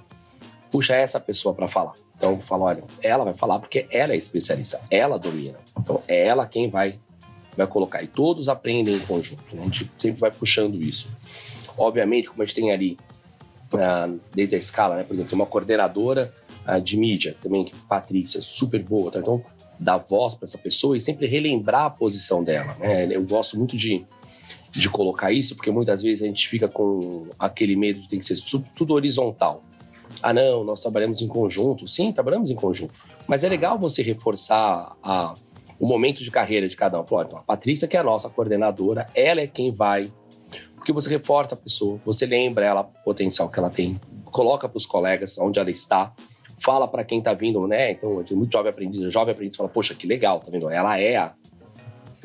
puxa 0.70 0.95
essa 0.95 1.20
pessoa 1.20 1.55
para 1.55 1.68
falar. 1.68 1.93
Então, 2.16 2.38
fala, 2.41 2.64
olha, 2.64 2.84
ela 3.03 3.24
vai 3.24 3.34
falar 3.34 3.59
porque 3.61 3.86
ela 3.91 4.12
é 4.12 4.16
especialista, 4.16 4.80
ela 4.91 5.18
domina. 5.18 5.59
Então, 5.78 6.03
é 6.09 6.26
ela 6.26 6.47
quem 6.47 6.68
vai 6.68 6.99
vai 7.57 7.66
colocar. 7.66 8.03
E 8.03 8.07
todos 8.07 8.49
aprendem 8.49 8.95
em 8.95 9.01
conjunto. 9.01 9.43
Né? 9.55 9.62
A 9.62 9.64
gente 9.64 9.91
sempre 9.99 10.20
vai 10.20 10.30
puxando 10.30 10.76
isso. 10.76 11.09
Obviamente, 11.76 12.28
como 12.28 12.43
a 12.43 12.47
gente 12.47 12.55
tem 12.55 12.72
ali, 12.72 12.99
uh, 13.74 14.20
dentro 14.34 14.53
da 14.53 14.57
escala, 14.57 14.97
né? 14.97 15.05
por 15.05 15.14
exemplo, 15.14 15.30
tem 15.30 15.38
uma 15.38 15.47
coordenadora 15.47 16.32
uh, 16.66 16.80
de 16.80 16.97
mídia 16.97 17.36
também, 17.41 17.64
que 17.64 17.76
Patrícia, 17.76 18.41
super 18.41 18.82
boa. 18.82 19.11
Tá? 19.11 19.20
Então, 19.20 19.43
dar 19.81 19.97
voz 19.97 20.35
para 20.35 20.47
essa 20.47 20.59
pessoa 20.59 20.97
e 20.97 21.01
sempre 21.01 21.26
relembrar 21.26 21.87
a 21.87 21.91
posição 21.91 22.45
dela. 22.45 22.76
Né? 22.78 23.09
Eu 23.11 23.24
gosto 23.24 23.57
muito 23.57 23.76
de, 23.76 24.05
de 24.70 24.89
colocar 24.91 25.33
isso, 25.33 25.57
porque 25.57 25.70
muitas 25.70 26.03
vezes 26.03 26.22
a 26.22 26.26
gente 26.26 26.49
fica 26.49 26.68
com 26.68 27.28
aquele 27.39 27.74
medo 27.74 28.01
de 28.01 28.09
ter 28.09 28.18
que 28.18 28.24
ser 28.24 28.37
tudo 28.74 28.93
horizontal. 28.93 29.64
Ah, 30.22 30.33
não, 30.33 30.64
nós 30.64 30.83
trabalhamos 30.83 31.22
em 31.22 31.28
conjunto. 31.28 31.89
Sim, 31.89 32.12
trabalhamos 32.12 32.51
em 32.51 32.55
conjunto. 32.55 32.93
Mas 33.26 33.43
é 33.43 33.49
legal 33.49 33.78
você 33.78 34.03
reforçar 34.03 34.97
a 35.03 35.35
o 35.81 35.87
momento 35.87 36.22
de 36.22 36.31
carreira 36.31 36.68
de 36.68 36.76
cada 36.76 37.01
um. 37.01 37.03
Então, 37.03 37.39
a 37.39 37.43
Patrícia, 37.43 37.89
que 37.89 37.97
é 37.97 38.01
a 38.01 38.05
nossa 38.05 38.28
coordenadora, 38.28 39.07
ela 39.14 39.41
é 39.41 39.47
quem 39.47 39.72
vai. 39.72 40.12
Porque 40.76 40.93
você 40.93 41.09
reforça 41.09 41.55
a 41.55 41.59
pessoa, 41.59 41.99
você 42.05 42.26
lembra 42.26 42.66
ela 42.66 42.83
o 42.83 43.05
potencial 43.05 43.49
que 43.49 43.59
ela 43.59 43.70
tem, 43.70 43.99
coloca 44.26 44.68
para 44.68 44.78
os 44.78 44.87
colegas 44.87 45.39
onde 45.39 45.59
ela 45.59 45.70
está, 45.70 46.12
fala 46.63 46.87
para 46.87 47.05
quem 47.05 47.19
está 47.19 47.33
vindo, 47.35 47.67
né? 47.67 47.93
Então, 47.93 48.23
tem 48.23 48.37
muito 48.37 48.53
jovem 48.53 48.71
aprendiz, 48.71 49.13
jovem 49.13 49.33
aprendiz 49.33 49.57
fala, 49.57 49.69
poxa, 49.69 49.95
que 49.95 50.07
legal, 50.07 50.41
tá 50.41 50.51
vendo? 50.51 50.69
Ela 50.69 50.99
é 50.99 51.17
a, 51.17 51.33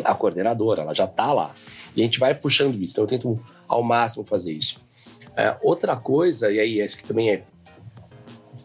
a 0.04 0.14
coordenadora, 0.14 0.82
ela 0.82 0.94
já 0.94 1.06
está 1.06 1.32
lá. 1.32 1.54
E 1.96 2.02
a 2.02 2.04
gente 2.04 2.20
vai 2.20 2.36
puxando 2.36 2.76
isso. 2.76 2.94
Então, 2.94 3.04
eu 3.04 3.08
tento 3.08 3.40
ao 3.68 3.82
máximo 3.82 4.26
fazer 4.26 4.52
isso. 4.52 4.86
É, 5.36 5.58
outra 5.62 5.96
coisa, 5.96 6.52
e 6.52 6.60
aí 6.60 6.82
acho 6.82 6.98
que 6.98 7.06
também 7.06 7.30
é, 7.30 7.44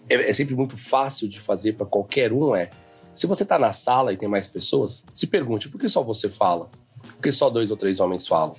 é, 0.08 0.30
é 0.30 0.32
sempre 0.32 0.54
muito 0.54 0.76
fácil 0.76 1.28
de 1.28 1.40
fazer 1.40 1.74
para 1.74 1.86
qualquer 1.86 2.32
um, 2.32 2.54
é 2.54 2.70
se 3.12 3.26
você 3.26 3.42
está 3.42 3.58
na 3.58 3.72
sala 3.72 4.12
e 4.12 4.16
tem 4.16 4.28
mais 4.28 4.48
pessoas, 4.48 5.04
se 5.12 5.26
pergunte 5.26 5.68
por 5.68 5.80
que 5.80 5.88
só 5.88 6.02
você 6.02 6.28
fala? 6.28 6.70
Por 7.00 7.22
que 7.22 7.32
só 7.32 7.50
dois 7.50 7.70
ou 7.70 7.76
três 7.76 7.98
homens 7.98 8.26
falam? 8.26 8.54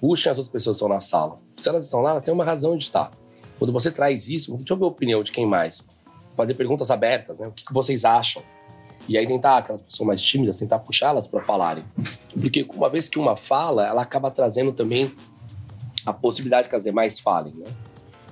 Puxem 0.00 0.32
as 0.32 0.38
outras 0.38 0.52
pessoas 0.52 0.76
que 0.76 0.82
estão 0.82 0.88
na 0.88 1.00
sala. 1.00 1.38
Se 1.56 1.68
elas 1.68 1.84
estão 1.84 2.00
lá, 2.00 2.10
elas 2.12 2.22
têm 2.22 2.32
uma 2.32 2.44
razão 2.44 2.76
de 2.76 2.84
estar. 2.84 3.10
Quando 3.58 3.72
você 3.72 3.90
traz 3.90 4.28
isso, 4.28 4.56
deixa 4.56 4.72
eu 4.72 4.76
ver 4.76 4.84
a 4.84 4.88
opinião 4.88 5.22
de 5.22 5.30
quem 5.30 5.46
mais. 5.46 5.86
Fazer 6.36 6.54
perguntas 6.54 6.90
abertas, 6.90 7.38
né? 7.38 7.48
O 7.48 7.52
que, 7.52 7.64
que 7.64 7.72
vocês 7.72 8.04
acham? 8.04 8.42
E 9.08 9.18
aí 9.18 9.26
tentar, 9.26 9.58
aquelas 9.58 9.82
pessoas 9.82 10.06
mais 10.06 10.22
tímidas, 10.22 10.56
tentar 10.56 10.78
puxá-las 10.78 11.26
para 11.26 11.42
falarem. 11.42 11.84
Porque 12.32 12.66
uma 12.74 12.88
vez 12.88 13.08
que 13.08 13.18
uma 13.18 13.36
fala, 13.36 13.86
ela 13.86 14.02
acaba 14.02 14.30
trazendo 14.30 14.72
também 14.72 15.12
a 16.06 16.12
possibilidade 16.12 16.68
que 16.68 16.76
as 16.76 16.84
demais 16.84 17.18
falem, 17.18 17.54
né? 17.54 17.66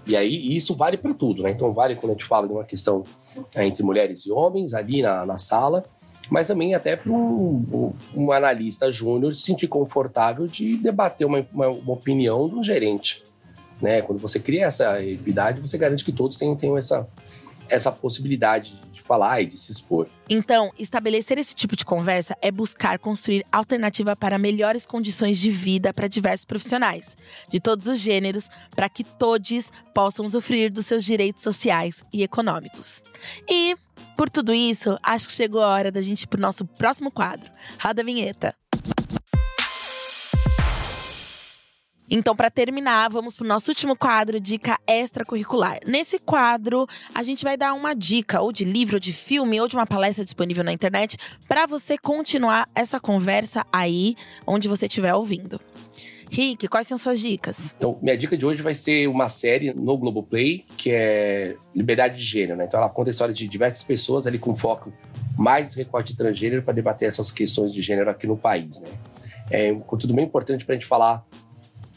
E 0.07 0.17
aí 0.17 0.57
isso 0.57 0.75
vale 0.75 0.97
para 0.97 1.13
tudo, 1.13 1.43
né? 1.43 1.51
Então 1.51 1.73
vale 1.73 1.95
quando 1.95 2.11
a 2.11 2.15
gente 2.15 2.25
fala 2.25 2.47
de 2.47 2.53
uma 2.53 2.65
questão 2.65 3.05
é, 3.55 3.67
entre 3.67 3.83
mulheres 3.83 4.27
e 4.27 4.33
homens 4.33 4.75
ali 4.75 5.03
na, 5.03 5.27
na 5.27 5.39
sala, 5.39 5.85
mas 6.31 6.49
também 6.49 6.75
até 6.75 6.97
para 6.97 7.13
um, 7.13 7.93
um, 8.15 8.33
analista 8.33 8.91
júnior 8.91 9.35
se 9.35 9.43
sentir 9.43 9.69
confortável 9.69 10.47
de 10.47 10.77
debater 10.77 11.27
uma, 11.27 11.47
uma, 11.53 11.69
uma 11.69 11.93
opinião 11.93 12.49
de 12.49 12.55
um 12.55 12.63
gerente. 12.63 13.23
Né? 13.81 14.03
Quando 14.03 14.19
você 14.19 14.39
cria 14.39 14.67
essa 14.67 15.03
equidade, 15.03 15.61
você 15.61 15.77
garante 15.77 16.05
que 16.05 16.13
todos 16.13 16.37
tenham, 16.37 16.55
tenham 16.55 16.79
essa, 16.79 17.09
essa 17.71 17.91
possibilidade 17.91 18.79
de 18.93 19.01
falar 19.01 19.41
e 19.41 19.47
de 19.47 19.59
se 19.59 19.73
expor. 19.73 20.09
Então, 20.29 20.73
estabelecer 20.79 21.39
esse 21.39 21.55
tipo 21.55 21.75
de 21.75 21.85
conversa 21.85 22.37
é 22.43 22.51
buscar 22.51 22.99
construir 22.99 23.45
alternativa 23.51 24.15
para 24.15 24.39
melhores 24.39 24.87
condições 24.87 25.39
de 25.39 25.51
vida 25.51 25.95
para 25.95 26.09
diversos 26.09 26.45
profissionais, 26.45 27.17
de 27.49 27.59
todos 27.59 27.87
os 27.87 27.99
gêneros, 27.99 28.49
para 28.75 28.89
que 28.89 29.03
todos 29.05 29.71
possam 29.95 30.25
usufruir 30.25 30.71
dos 30.71 30.87
seus 30.87 31.05
direitos 31.05 31.43
sociais 31.43 32.05
e 32.13 32.23
econômicos. 32.23 33.03
E, 33.49 33.75
por 34.17 34.29
tudo 34.29 34.53
isso, 34.53 34.99
acho 35.03 35.29
que 35.29 35.35
chegou 35.35 35.63
a 35.63 35.69
hora 35.69 35.91
da 35.91 36.03
gente 36.03 36.23
ir 36.23 36.27
para 36.27 36.39
o 36.39 36.43
nosso 36.43 36.65
próximo 36.65 37.11
quadro. 37.11 37.51
Roda 37.81 38.03
a 38.03 38.05
vinheta. 38.05 38.55
Então, 42.13 42.35
para 42.35 42.51
terminar, 42.51 43.09
vamos 43.09 43.37
para 43.37 43.45
o 43.45 43.47
nosso 43.47 43.71
último 43.71 43.95
quadro, 43.95 44.41
dica 44.41 44.81
extracurricular. 44.85 45.79
Nesse 45.87 46.19
quadro, 46.19 46.85
a 47.15 47.23
gente 47.23 47.45
vai 47.45 47.57
dar 47.57 47.73
uma 47.73 47.95
dica 47.95 48.41
ou 48.41 48.51
de 48.51 48.65
livro, 48.65 48.97
ou 48.97 49.01
de 49.01 49.13
filme, 49.13 49.61
ou 49.61 49.69
de 49.69 49.77
uma 49.77 49.87
palestra 49.87 50.25
disponível 50.25 50.65
na 50.65 50.73
internet 50.73 51.17
para 51.47 51.67
você 51.67 51.97
continuar 51.97 52.69
essa 52.75 52.99
conversa 52.99 53.65
aí 53.73 54.17
onde 54.45 54.67
você 54.67 54.87
estiver 54.87 55.15
ouvindo. 55.15 55.61
Rick, 56.29 56.67
quais 56.67 56.89
são 56.89 56.99
suas 56.99 57.21
dicas? 57.21 57.75
Então, 57.77 57.97
minha 58.03 58.19
dica 58.19 58.37
de 58.37 58.45
hoje 58.45 58.61
vai 58.61 58.75
ser 58.75 59.09
uma 59.09 59.29
série 59.29 59.73
no 59.73 59.97
Globoplay, 59.97 60.65
que 60.77 60.91
é 60.91 61.57
Liberdade 61.75 62.17
de 62.17 62.25
Gênero, 62.25 62.57
né? 62.57 62.65
Então, 62.65 62.81
ela 62.81 62.89
conta 62.89 63.11
a 63.11 63.13
história 63.13 63.35
de 63.35 63.47
diversas 63.47 63.85
pessoas 63.85 64.27
ali 64.27 64.39
com 64.39 64.57
foco 64.57 64.93
mais 65.39 65.75
recorte 65.75 66.17
transgênero 66.17 66.63
para 66.63 66.75
debater 66.75 67.09
essas 67.09 67.31
questões 67.31 67.73
de 67.73 67.81
gênero 67.83 68.11
aqui 68.11 68.27
no 68.27 68.37
país, 68.37 68.81
né? 68.81 68.89
É 69.49 69.73
um 69.73 69.81
conteúdo 69.81 70.15
bem 70.15 70.25
importante 70.25 70.65
para 70.65 70.75
a 70.75 70.79
gente 70.79 70.87
falar 70.87 71.25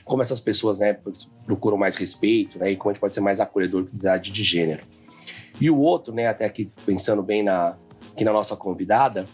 como 0.03 0.21
essas 0.21 0.39
pessoas 0.39 0.79
né, 0.79 0.97
procuram 1.45 1.77
mais 1.77 1.95
respeito 1.95 2.59
né, 2.59 2.71
e 2.71 2.75
como 2.75 2.91
a 2.91 2.93
gente 2.93 3.01
pode 3.01 3.13
ser 3.13 3.21
mais 3.21 3.39
acolhedor 3.39 3.85
com 3.85 3.95
idade 3.95 4.31
de 4.31 4.43
gênero. 4.43 4.83
E 5.59 5.69
o 5.69 5.79
outro, 5.79 6.13
né, 6.13 6.27
até 6.27 6.45
aqui 6.45 6.71
pensando 6.85 7.21
bem 7.21 7.43
na, 7.43 7.77
aqui 8.11 8.23
na 8.23 8.33
nossa 8.33 8.55
convidada, 8.55 9.25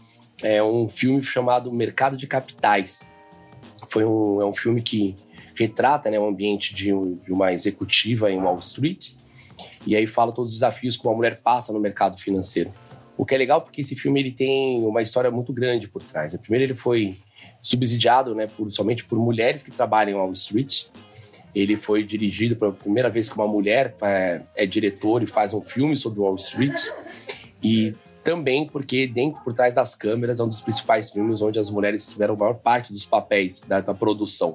é 0.44 0.62
um 0.62 0.88
filme 0.88 1.24
chamado 1.24 1.72
Mercado 1.72 2.16
de 2.18 2.28
Capitais. 2.28 3.10
Foi 3.90 4.06
um, 4.06 4.42
é 4.42 4.46
um 4.46 4.54
filme 4.54 4.82
que 4.82 5.16
retrata 5.56 6.10
né, 6.10 6.20
o 6.20 6.28
ambiente 6.28 6.74
de, 6.74 6.86
de 6.86 7.32
uma 7.32 7.52
executiva 7.52 8.32
em 8.32 8.38
Wall 8.40 8.60
Street 8.60 9.14
e 9.86 9.96
aí 9.96 10.08
fala 10.08 10.32
todos 10.32 10.52
os 10.52 10.60
desafios 10.60 10.98
que 10.98 11.08
uma 11.08 11.16
mulher 11.16 11.42
passa 11.42 11.74
no 11.74 11.80
mercado 11.80 12.18
financeiro. 12.18 12.72
O 13.18 13.26
que 13.26 13.36
é 13.36 13.38
legal 13.38 13.62
porque 13.62 13.82
esse 13.82 13.96
filme 13.96 14.20
ele 14.20 14.32
tem 14.32 14.84
uma 14.86 15.02
história 15.02 15.30
muito 15.30 15.52
grande 15.52 15.88
por 15.88 16.02
trás. 16.02 16.36
Primeiro 16.38 16.66
ele 16.66 16.76
foi 16.76 17.12
subsidiado 17.62 18.34
né, 18.34 18.48
por, 18.48 18.72
somente 18.72 19.04
por 19.04 19.18
mulheres 19.18 19.64
que 19.64 19.72
trabalham 19.72 20.18
em 20.18 20.22
Wall 20.22 20.34
Street. 20.34 20.86
Ele 21.54 21.78
foi 21.78 22.04
dirigido 22.04 22.56
pela 22.56 22.72
primeira 22.72 23.10
vez 23.10 23.30
que 23.30 23.36
uma 23.36 23.48
mulher 23.48 23.96
é, 24.02 24.42
é 24.56 24.66
diretor 24.66 25.24
e 25.24 25.28
faz 25.28 25.54
um 25.54 25.62
filme 25.62 25.98
sobre 25.98 26.20
Wall 26.20 26.36
Street. 26.36 26.80
E 27.62 27.96
também 28.24 28.68
porque 28.68 29.08
dentro 29.08 29.42
por 29.42 29.54
trás 29.54 29.74
das 29.74 29.96
câmeras 29.96 30.40
é 30.40 30.44
um 30.44 30.48
dos 30.48 30.62
principais 30.62 31.10
filmes 31.10 31.42
onde 31.42 31.60
as 31.60 31.70
mulheres 31.70 32.06
tiveram 32.06 32.36
a 32.36 32.38
maior 32.38 32.54
parte 32.56 32.94
dos 32.94 33.06
papéis 33.06 33.60
da, 33.62 33.82
da 33.82 33.94
produção. 33.94 34.54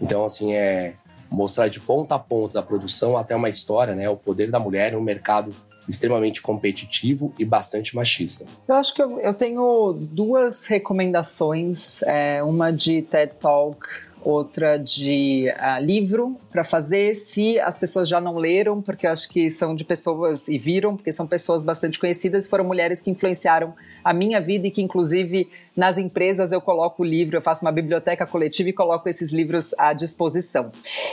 Então, 0.00 0.24
assim, 0.24 0.54
é 0.54 0.94
mostrar 1.30 1.68
de 1.68 1.80
ponta 1.80 2.14
a 2.14 2.18
ponta 2.18 2.54
da 2.54 2.62
produção 2.62 3.16
até 3.16 3.34
uma 3.34 3.48
história, 3.48 3.94
né? 3.94 4.08
O 4.08 4.16
poder 4.16 4.50
da 4.50 4.58
mulher 4.58 4.92
no 4.92 5.00
mercado 5.00 5.54
extremamente 5.88 6.42
competitivo 6.42 7.32
e 7.38 7.44
bastante 7.44 7.94
machista. 7.94 8.44
Eu 8.66 8.74
acho 8.74 8.94
que 8.94 9.02
eu, 9.02 9.18
eu 9.20 9.34
tenho 9.34 9.96
duas 9.98 10.66
recomendações, 10.66 12.02
é, 12.02 12.42
uma 12.42 12.70
de 12.70 13.02
TED 13.02 13.32
Talk 13.38 13.86
outra 14.26 14.76
de 14.76 15.46
uh, 15.50 15.80
livro 15.80 16.36
para 16.50 16.64
fazer, 16.64 17.14
se 17.14 17.60
as 17.60 17.78
pessoas 17.78 18.08
já 18.08 18.20
não 18.20 18.36
leram, 18.36 18.82
porque 18.82 19.06
eu 19.06 19.12
acho 19.12 19.28
que 19.28 19.48
são 19.52 19.72
de 19.72 19.84
pessoas 19.84 20.48
e 20.48 20.58
viram, 20.58 20.96
porque 20.96 21.12
são 21.12 21.28
pessoas 21.28 21.62
bastante 21.62 21.96
conhecidas, 21.96 22.44
foram 22.44 22.64
mulheres 22.64 23.00
que 23.00 23.08
influenciaram 23.08 23.72
a 24.02 24.12
minha 24.12 24.40
vida 24.40 24.66
e 24.66 24.70
que, 24.72 24.82
inclusive, 24.82 25.48
nas 25.76 25.98
empresas 25.98 26.52
eu 26.52 26.60
coloco 26.60 27.02
o 27.02 27.06
livro, 27.06 27.36
eu 27.36 27.42
faço 27.42 27.64
uma 27.64 27.72
biblioteca 27.72 28.26
coletiva 28.26 28.70
e 28.70 28.72
coloco 28.72 29.08
esses 29.08 29.30
livros 29.30 29.74
à 29.76 29.92
disposição. 29.92 30.72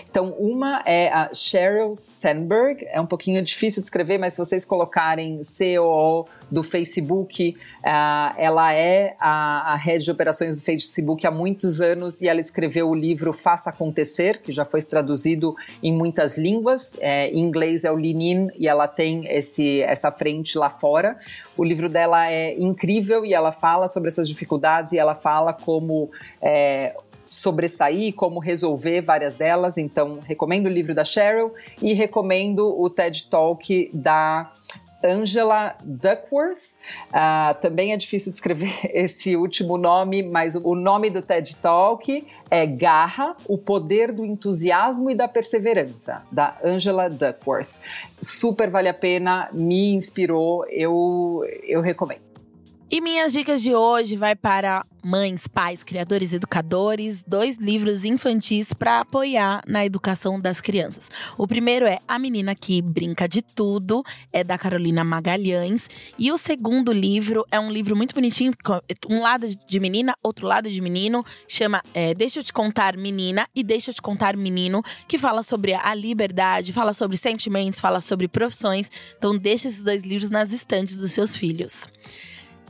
Então, 0.09 0.33
uma 0.39 0.81
é 0.85 1.09
a 1.09 1.33
Sheryl 1.33 1.93
Sandberg, 1.93 2.85
é 2.87 3.01
um 3.01 3.05
pouquinho 3.05 3.41
difícil 3.41 3.81
de 3.81 3.87
escrever, 3.87 4.17
mas 4.17 4.33
se 4.33 4.39
vocês 4.39 4.63
colocarem 4.63 5.41
COO 5.41 6.27
do 6.53 6.61
Facebook. 6.61 7.57
Uh, 7.79 8.35
ela 8.37 8.71
é 8.73 9.15
a, 9.19 9.73
a 9.73 9.75
rede 9.75 10.05
de 10.05 10.11
operações 10.11 10.55
do 10.55 10.61
Facebook 10.61 11.25
há 11.25 11.31
muitos 11.31 11.81
anos 11.81 12.21
e 12.21 12.27
ela 12.27 12.39
escreveu 12.39 12.89
o 12.89 12.95
livro 12.95 13.33
Faça 13.33 13.71
Acontecer, 13.71 14.39
que 14.39 14.51
já 14.51 14.63
foi 14.63 14.81
traduzido 14.83 15.55
em 15.81 15.91
muitas 15.91 16.37
línguas. 16.37 16.95
É, 16.99 17.29
em 17.29 17.39
inglês 17.39 17.83
é 17.83 17.91
o 17.91 17.95
Lean 17.95 18.49
e 18.55 18.67
ela 18.67 18.87
tem 18.87 19.25
esse, 19.27 19.81
essa 19.81 20.11
frente 20.11 20.55
lá 20.57 20.69
fora. 20.69 21.17
O 21.57 21.63
livro 21.63 21.89
dela 21.89 22.31
é 22.31 22.55
incrível 22.59 23.25
e 23.25 23.33
ela 23.33 23.51
fala 23.51 23.87
sobre 23.87 24.09
essas 24.09 24.27
dificuldades 24.27 24.52
e 24.93 24.97
ela 24.97 25.15
fala 25.15 25.53
como. 25.53 26.09
É, 26.41 26.95
sobressair, 27.33 28.13
como 28.13 28.39
resolver 28.39 29.01
várias 29.01 29.33
delas. 29.33 29.79
Então, 29.79 30.19
recomendo 30.23 30.67
o 30.67 30.69
livro 30.69 30.93
da 30.93 31.03
Cheryl 31.03 31.51
e 31.81 31.91
recomendo 31.93 32.79
o 32.79 32.87
TED 32.91 33.27
Talk 33.27 33.89
da 33.91 34.51
Angela 35.03 35.75
Duckworth. 35.83 36.75
Uh, 37.09 37.59
também 37.59 37.91
é 37.91 37.97
difícil 37.97 38.31
de 38.31 38.37
escrever 38.37 38.71
esse 38.93 39.35
último 39.35 39.77
nome, 39.77 40.23
mas 40.23 40.55
o 40.55 40.75
nome 40.75 41.09
do 41.09 41.21
TED 41.21 41.57
Talk 41.57 42.25
é 42.49 42.65
Garra, 42.65 43.35
o 43.47 43.57
poder 43.57 44.11
do 44.11 44.23
entusiasmo 44.23 45.09
e 45.09 45.15
da 45.15 45.27
perseverança, 45.27 46.23
da 46.31 46.57
Angela 46.63 47.09
Duckworth. 47.09 47.69
Super 48.21 48.69
vale 48.69 48.87
a 48.87 48.93
pena, 48.93 49.49
me 49.51 49.93
inspirou, 49.93 50.65
eu, 50.69 51.41
eu 51.63 51.81
recomendo. 51.81 52.32
E 52.93 53.01
minhas 53.01 53.33
dicas 53.33 53.63
de 53.63 53.73
hoje 53.73 54.15
vai 54.15 54.35
para 54.35 54.85
mães, 55.03 55.47
pais, 55.47 55.81
criadores, 55.81 56.31
educadores, 56.31 57.23
dois 57.27 57.57
livros 57.57 58.05
infantis 58.05 58.71
para 58.71 58.99
apoiar 58.99 59.63
na 59.67 59.83
educação 59.83 60.39
das 60.39 60.61
crianças. 60.61 61.09
O 61.35 61.47
primeiro 61.47 61.87
é 61.87 61.97
A 62.07 62.19
Menina 62.19 62.53
que 62.53 62.83
Brinca 62.83 63.27
de 63.27 63.41
Tudo, 63.41 64.03
é 64.31 64.43
da 64.43 64.59
Carolina 64.59 65.03
Magalhães, 65.03 65.89
e 66.19 66.31
o 66.31 66.37
segundo 66.37 66.93
livro 66.93 67.43
é 67.49 67.59
um 67.59 67.71
livro 67.71 67.95
muito 67.95 68.13
bonitinho, 68.13 68.53
um 69.09 69.21
lado 69.21 69.47
de 69.47 69.79
menina, 69.79 70.15
outro 70.21 70.45
lado 70.45 70.69
de 70.69 70.79
menino, 70.79 71.25
chama 71.47 71.81
é, 71.95 72.13
Deixa 72.13 72.41
eu 72.41 72.43
te 72.43 72.53
contar 72.53 72.95
menina 72.95 73.47
e 73.55 73.63
Deixa 73.63 73.89
eu 73.89 73.95
te 73.95 74.03
contar 74.03 74.37
menino, 74.37 74.83
que 75.07 75.17
fala 75.17 75.41
sobre 75.41 75.73
a 75.73 75.95
liberdade, 75.95 76.71
fala 76.71 76.93
sobre 76.93 77.17
sentimentos, 77.17 77.79
fala 77.79 77.99
sobre 77.99 78.27
profissões. 78.27 78.87
Então 79.17 79.35
deixa 79.35 79.67
esses 79.67 79.83
dois 79.83 80.03
livros 80.03 80.29
nas 80.29 80.53
estantes 80.53 80.95
dos 80.95 81.11
seus 81.11 81.35
filhos. 81.35 81.87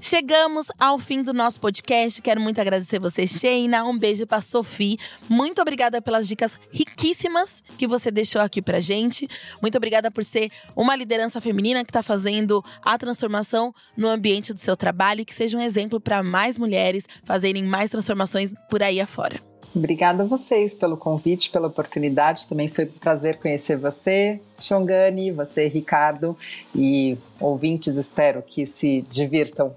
Chegamos 0.06 0.68
ao 0.78 1.00
fim 1.00 1.24
do 1.24 1.32
nosso 1.32 1.62
podcast. 1.62 2.22
Quero 2.22 2.42
muito 2.42 2.60
agradecer 2.60 3.00
você, 3.00 3.26
Sheina. 3.26 3.86
Um 3.86 3.98
beijo 3.98 4.28
para 4.28 4.42
Sophie. 4.42 4.98
Muito 5.30 5.62
obrigada 5.62 6.02
pelas 6.02 6.28
dicas 6.28 6.60
riquíssimas 6.74 7.64
que 7.78 7.88
você 7.88 8.12
deixou 8.12 8.42
aqui 8.42 8.62
pra 8.62 8.82
gente. 8.82 9.26
Muito 9.62 9.78
obrigada 9.78 10.12
por 10.12 10.22
ser 10.26 10.52
uma 10.76 10.94
liderança 10.94 11.40
feminina 11.40 11.86
que 11.86 11.90
está 11.90 12.04
fazendo 12.04 12.62
a 12.82 12.98
transformação 12.98 13.74
no 13.96 14.10
ambiente 14.10 14.54
do 14.54 14.60
seu 14.60 14.76
trabalho 14.76 15.22
e 15.22 15.26
que 15.26 15.34
seja 15.34 15.58
um 15.58 15.62
exemplo 15.62 16.02
para 16.02 16.22
mais 16.22 16.58
mulheres 16.58 17.06
fazerem 17.24 17.64
mais 17.64 17.90
transformações 17.90 18.54
por 18.70 18.84
aí 18.84 19.00
afora. 19.00 19.40
Obrigada 19.74 20.24
a 20.24 20.26
vocês 20.26 20.74
pelo 20.74 20.98
convite, 20.98 21.50
pela 21.50 21.70
oportunidade. 21.70 22.46
Também 22.46 22.68
foi 22.68 22.84
um 22.86 23.00
prazer 23.00 23.38
conhecer 23.38 23.78
você, 23.78 24.42
Xongani, 24.60 25.32
você, 25.32 25.70
Ricardo, 25.70 26.38
e 26.76 27.18
ouvintes. 27.40 27.96
Espero 27.96 28.44
que 28.44 28.68
se 28.68 29.02
divirtam 29.10 29.74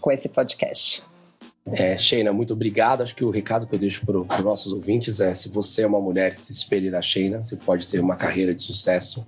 com 0.00 0.10
esse 0.10 0.28
podcast. 0.28 1.02
É, 1.66 1.98
Sheina, 1.98 2.32
muito 2.32 2.52
obrigado. 2.52 3.02
Acho 3.02 3.14
que 3.14 3.24
o 3.24 3.30
recado 3.30 3.66
que 3.66 3.74
eu 3.74 3.78
deixo 3.78 4.06
para 4.06 4.18
os 4.18 4.44
nossos 4.44 4.72
ouvintes 4.72 5.20
é: 5.20 5.34
se 5.34 5.48
você 5.48 5.82
é 5.82 5.86
uma 5.86 6.00
mulher, 6.00 6.36
se 6.36 6.52
espelhe 6.52 6.90
na 6.90 7.02
Sheina, 7.02 7.42
você 7.42 7.56
pode 7.56 7.88
ter 7.88 7.98
uma 7.98 8.14
carreira 8.14 8.54
de 8.54 8.62
sucesso. 8.62 9.26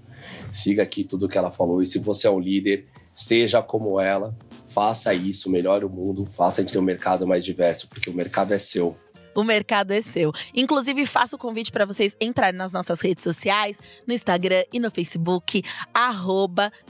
Siga 0.52 0.82
aqui 0.82 1.02
tudo 1.02 1.26
o 1.26 1.28
que 1.28 1.36
ela 1.36 1.50
falou. 1.50 1.82
E 1.82 1.86
se 1.86 1.98
você 1.98 2.26
é 2.28 2.30
um 2.30 2.38
líder, 2.38 2.86
seja 3.14 3.60
como 3.60 4.00
ela, 4.00 4.36
faça 4.68 5.12
isso, 5.12 5.50
melhore 5.50 5.84
o 5.84 5.90
mundo, 5.90 6.28
faça 6.36 6.60
a 6.60 6.62
gente 6.62 6.72
ter 6.72 6.78
um 6.78 6.82
mercado 6.82 7.26
mais 7.26 7.44
diverso, 7.44 7.88
porque 7.88 8.08
o 8.08 8.14
mercado 8.14 8.54
é 8.54 8.58
seu. 8.58 8.96
O 9.38 9.44
mercado 9.44 9.92
é 9.92 10.00
seu. 10.00 10.32
Inclusive, 10.52 11.06
faço 11.06 11.36
o 11.36 11.38
convite 11.38 11.70
para 11.70 11.86
vocês 11.86 12.16
entrarem 12.20 12.58
nas 12.58 12.72
nossas 12.72 13.00
redes 13.00 13.22
sociais, 13.22 13.78
no 14.04 14.12
Instagram 14.12 14.64
e 14.72 14.80
no 14.80 14.90
Facebook, 14.90 15.62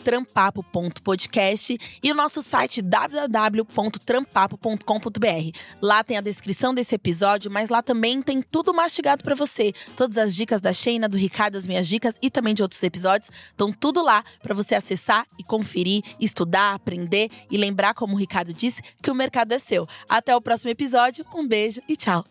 trampapo.podcast 0.03 1.79
e 2.03 2.11
o 2.11 2.15
nosso 2.15 2.41
site 2.41 2.81
www.trampapo.com.br. 2.81 5.59
Lá 5.83 6.03
tem 6.03 6.17
a 6.17 6.23
descrição 6.23 6.73
desse 6.73 6.95
episódio, 6.95 7.51
mas 7.51 7.69
lá 7.69 7.83
também 7.83 8.23
tem 8.23 8.41
tudo 8.41 8.73
mastigado 8.73 9.23
para 9.23 9.35
você. 9.35 9.75
Todas 9.95 10.17
as 10.17 10.35
dicas 10.35 10.63
da 10.63 10.73
Sheina, 10.73 11.07
do 11.07 11.19
Ricardo, 11.19 11.57
as 11.57 11.67
minhas 11.67 11.87
dicas 11.87 12.15
e 12.23 12.31
também 12.31 12.55
de 12.55 12.63
outros 12.63 12.83
episódios 12.83 13.31
estão 13.51 13.71
tudo 13.71 14.03
lá 14.03 14.25
para 14.43 14.55
você 14.55 14.75
acessar 14.75 15.27
e 15.39 15.45
conferir, 15.45 16.03
estudar, 16.19 16.73
aprender 16.73 17.29
e 17.51 17.59
lembrar, 17.59 17.93
como 17.93 18.15
o 18.15 18.19
Ricardo 18.19 18.55
disse, 18.55 18.81
que 19.03 19.11
o 19.11 19.15
mercado 19.15 19.53
é 19.53 19.59
seu. 19.59 19.87
Até 20.09 20.35
o 20.35 20.41
próximo 20.41 20.71
episódio, 20.71 21.27
um 21.35 21.47
beijo 21.47 21.83
e 21.87 21.95
tchau. 21.95 22.25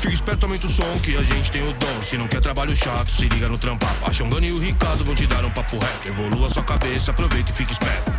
Fica 0.00 0.14
esperto, 0.14 0.46
aumenta 0.46 0.66
o 0.66 0.70
som 0.70 0.98
que 1.02 1.14
a 1.14 1.20
gente 1.20 1.52
tem 1.52 1.62
o 1.62 1.74
dom. 1.74 2.02
Se 2.02 2.16
não 2.16 2.26
quer 2.26 2.40
trabalho 2.40 2.74
chato, 2.74 3.10
se 3.10 3.28
liga 3.28 3.50
no 3.50 3.58
trampapo. 3.58 4.08
A 4.08 4.10
Xongana 4.10 4.46
e 4.46 4.52
o 4.52 4.58
Ricardo 4.58 5.04
vão 5.04 5.14
te 5.14 5.26
dar 5.26 5.44
um 5.44 5.50
papo 5.50 5.76
reto. 5.76 6.08
Evolua 6.08 6.48
sua 6.48 6.62
cabeça, 6.62 7.10
aproveita 7.10 7.50
e 7.50 7.54
fica 7.54 7.72
esperto. 7.72 8.10